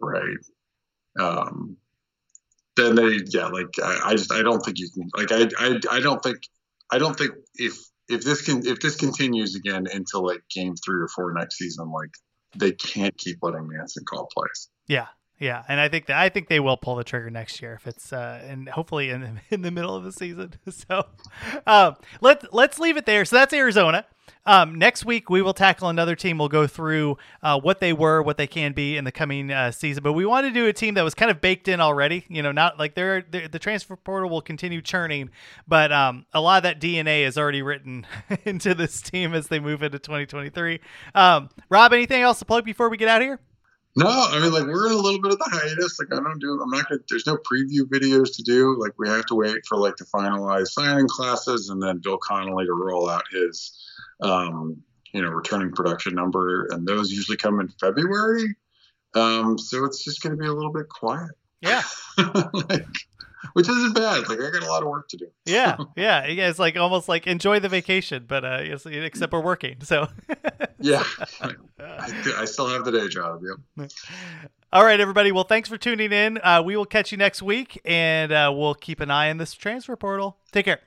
right? 0.00 0.38
Um, 1.18 1.76
then 2.76 2.94
they, 2.94 3.20
yeah, 3.26 3.46
like 3.46 3.74
I, 3.82 4.00
I 4.06 4.12
just, 4.14 4.32
I 4.32 4.42
don't 4.42 4.60
think 4.60 4.78
you 4.78 4.88
can, 4.90 5.10
like, 5.16 5.32
I, 5.32 5.48
I, 5.58 5.96
I 5.96 6.00
don't 6.00 6.22
think, 6.22 6.38
I 6.90 6.98
don't 6.98 7.16
think 7.16 7.32
if 7.54 7.76
if 8.08 8.22
this 8.22 8.42
can 8.42 8.66
if 8.66 8.80
this 8.80 8.96
continues 8.96 9.54
again 9.54 9.86
until 9.92 10.24
like 10.24 10.42
game 10.48 10.74
three 10.76 11.02
or 11.02 11.08
four 11.08 11.32
next 11.32 11.56
season, 11.58 11.90
like 11.90 12.10
they 12.54 12.72
can't 12.72 13.16
keep 13.18 13.38
letting 13.42 13.68
Manson 13.68 14.04
call 14.04 14.28
plays. 14.32 14.68
Yeah. 14.86 15.06
Yeah, 15.38 15.62
and 15.68 15.78
I 15.78 15.88
think 15.88 16.06
that 16.06 16.16
I 16.16 16.30
think 16.30 16.48
they 16.48 16.60
will 16.60 16.78
pull 16.78 16.96
the 16.96 17.04
trigger 17.04 17.28
next 17.28 17.60
year 17.60 17.74
if 17.74 17.86
it's 17.86 18.10
uh, 18.10 18.42
and 18.46 18.68
hopefully 18.70 19.10
in 19.10 19.20
the, 19.20 19.30
in 19.50 19.62
the 19.62 19.70
middle 19.70 19.94
of 19.94 20.04
the 20.04 20.12
season. 20.12 20.54
So, 20.70 21.06
um, 21.66 21.96
let 22.20 22.52
let's 22.52 22.78
leave 22.78 22.96
it 22.96 23.06
there. 23.06 23.24
So 23.24 23.36
that's 23.36 23.52
Arizona. 23.52 24.04
Um, 24.44 24.76
next 24.76 25.04
week 25.04 25.30
we 25.30 25.42
will 25.42 25.54
tackle 25.54 25.88
another 25.88 26.14
team. 26.14 26.38
We'll 26.38 26.48
go 26.48 26.66
through 26.66 27.18
uh, 27.42 27.58
what 27.58 27.80
they 27.80 27.92
were, 27.92 28.22
what 28.22 28.36
they 28.36 28.46
can 28.46 28.72
be 28.72 28.96
in 28.96 29.04
the 29.04 29.12
coming 29.12 29.50
uh, 29.50 29.72
season. 29.72 30.02
But 30.02 30.12
we 30.12 30.26
want 30.26 30.46
to 30.46 30.52
do 30.52 30.66
a 30.66 30.72
team 30.72 30.94
that 30.94 31.02
was 31.02 31.14
kind 31.14 31.30
of 31.30 31.40
baked 31.40 31.68
in 31.68 31.80
already. 31.80 32.24
You 32.28 32.42
know, 32.42 32.52
not 32.52 32.78
like 32.78 32.94
they're, 32.94 33.22
they're 33.22 33.48
the 33.48 33.58
transfer 33.58 33.96
portal 33.96 34.30
will 34.30 34.42
continue 34.42 34.82
churning, 34.82 35.30
but 35.66 35.92
um, 35.92 36.26
a 36.32 36.40
lot 36.40 36.58
of 36.58 36.62
that 36.64 36.80
DNA 36.80 37.26
is 37.26 37.36
already 37.38 37.62
written 37.62 38.06
into 38.44 38.74
this 38.74 39.00
team 39.00 39.34
as 39.34 39.48
they 39.48 39.58
move 39.58 39.82
into 39.82 39.98
2023. 39.98 40.80
Um, 41.14 41.48
Rob, 41.68 41.92
anything 41.92 42.22
else 42.22 42.38
to 42.40 42.44
plug 42.44 42.64
before 42.64 42.88
we 42.88 42.96
get 42.96 43.08
out 43.08 43.22
of 43.22 43.26
here? 43.26 43.40
No, 43.96 44.06
I 44.06 44.40
mean, 44.40 44.52
like 44.52 44.66
we're 44.66 44.88
in 44.88 44.92
a 44.92 44.96
little 44.96 45.22
bit 45.22 45.32
of 45.32 45.38
the 45.38 45.48
hiatus. 45.50 45.98
Like 45.98 46.12
I 46.12 46.22
don't 46.22 46.38
do, 46.38 46.60
I'm 46.62 46.70
not 46.70 46.88
gonna. 46.88 47.00
There's 47.08 47.26
no 47.26 47.36
preview 47.38 47.82
videos 47.82 48.36
to 48.36 48.42
do. 48.42 48.76
Like 48.78 48.92
we 48.98 49.08
have 49.08 49.24
to 49.26 49.34
wait 49.34 49.64
for 49.66 49.78
like 49.78 49.96
to 49.96 50.04
finalize 50.04 50.66
signing 50.68 51.08
classes, 51.08 51.70
and 51.70 51.82
then 51.82 52.00
Bill 52.02 52.18
Connelly 52.18 52.66
to 52.66 52.72
roll 52.72 53.08
out 53.08 53.24
his 53.32 53.72
um, 54.20 54.82
you 55.12 55.22
know, 55.22 55.30
returning 55.30 55.72
production 55.72 56.14
number, 56.14 56.66
and 56.70 56.86
those 56.86 57.10
usually 57.10 57.36
come 57.36 57.60
in 57.60 57.68
February. 57.80 58.54
Um, 59.14 59.58
so 59.58 59.84
it's 59.84 60.04
just 60.04 60.22
going 60.22 60.36
to 60.36 60.40
be 60.40 60.46
a 60.46 60.52
little 60.52 60.72
bit 60.72 60.88
quiet. 60.88 61.30
Yeah. 61.62 61.82
like, 62.18 62.86
which 63.52 63.68
isn't 63.68 63.94
bad. 63.94 64.28
Like 64.28 64.40
I 64.40 64.50
got 64.50 64.62
a 64.62 64.68
lot 64.68 64.82
of 64.82 64.88
work 64.88 65.08
to 65.08 65.16
do. 65.16 65.26
yeah, 65.44 65.76
yeah, 65.96 66.26
yeah. 66.26 66.48
It's 66.48 66.58
like 66.58 66.76
almost 66.76 67.08
like 67.08 67.26
enjoy 67.26 67.60
the 67.60 67.68
vacation, 67.68 68.24
but 68.26 68.44
uh, 68.44 68.58
except 68.86 69.32
we're 69.32 69.40
working. 69.40 69.76
So 69.82 70.08
yeah, 70.80 71.04
I, 71.40 71.52
I, 72.38 72.44
still 72.44 72.68
have 72.68 72.84
the 72.84 72.92
day 72.92 73.08
job. 73.08 73.42
Yep. 73.78 73.90
All 74.72 74.84
right, 74.84 75.00
everybody. 75.00 75.32
Well, 75.32 75.44
thanks 75.44 75.68
for 75.68 75.78
tuning 75.78 76.12
in. 76.12 76.38
Uh, 76.42 76.62
we 76.64 76.76
will 76.76 76.86
catch 76.86 77.12
you 77.12 77.18
next 77.18 77.42
week, 77.42 77.80
and 77.84 78.32
uh, 78.32 78.52
we'll 78.54 78.74
keep 78.74 79.00
an 79.00 79.10
eye 79.10 79.30
on 79.30 79.38
this 79.38 79.54
transfer 79.54 79.96
portal. 79.96 80.38
Take 80.52 80.66
care. 80.66 80.80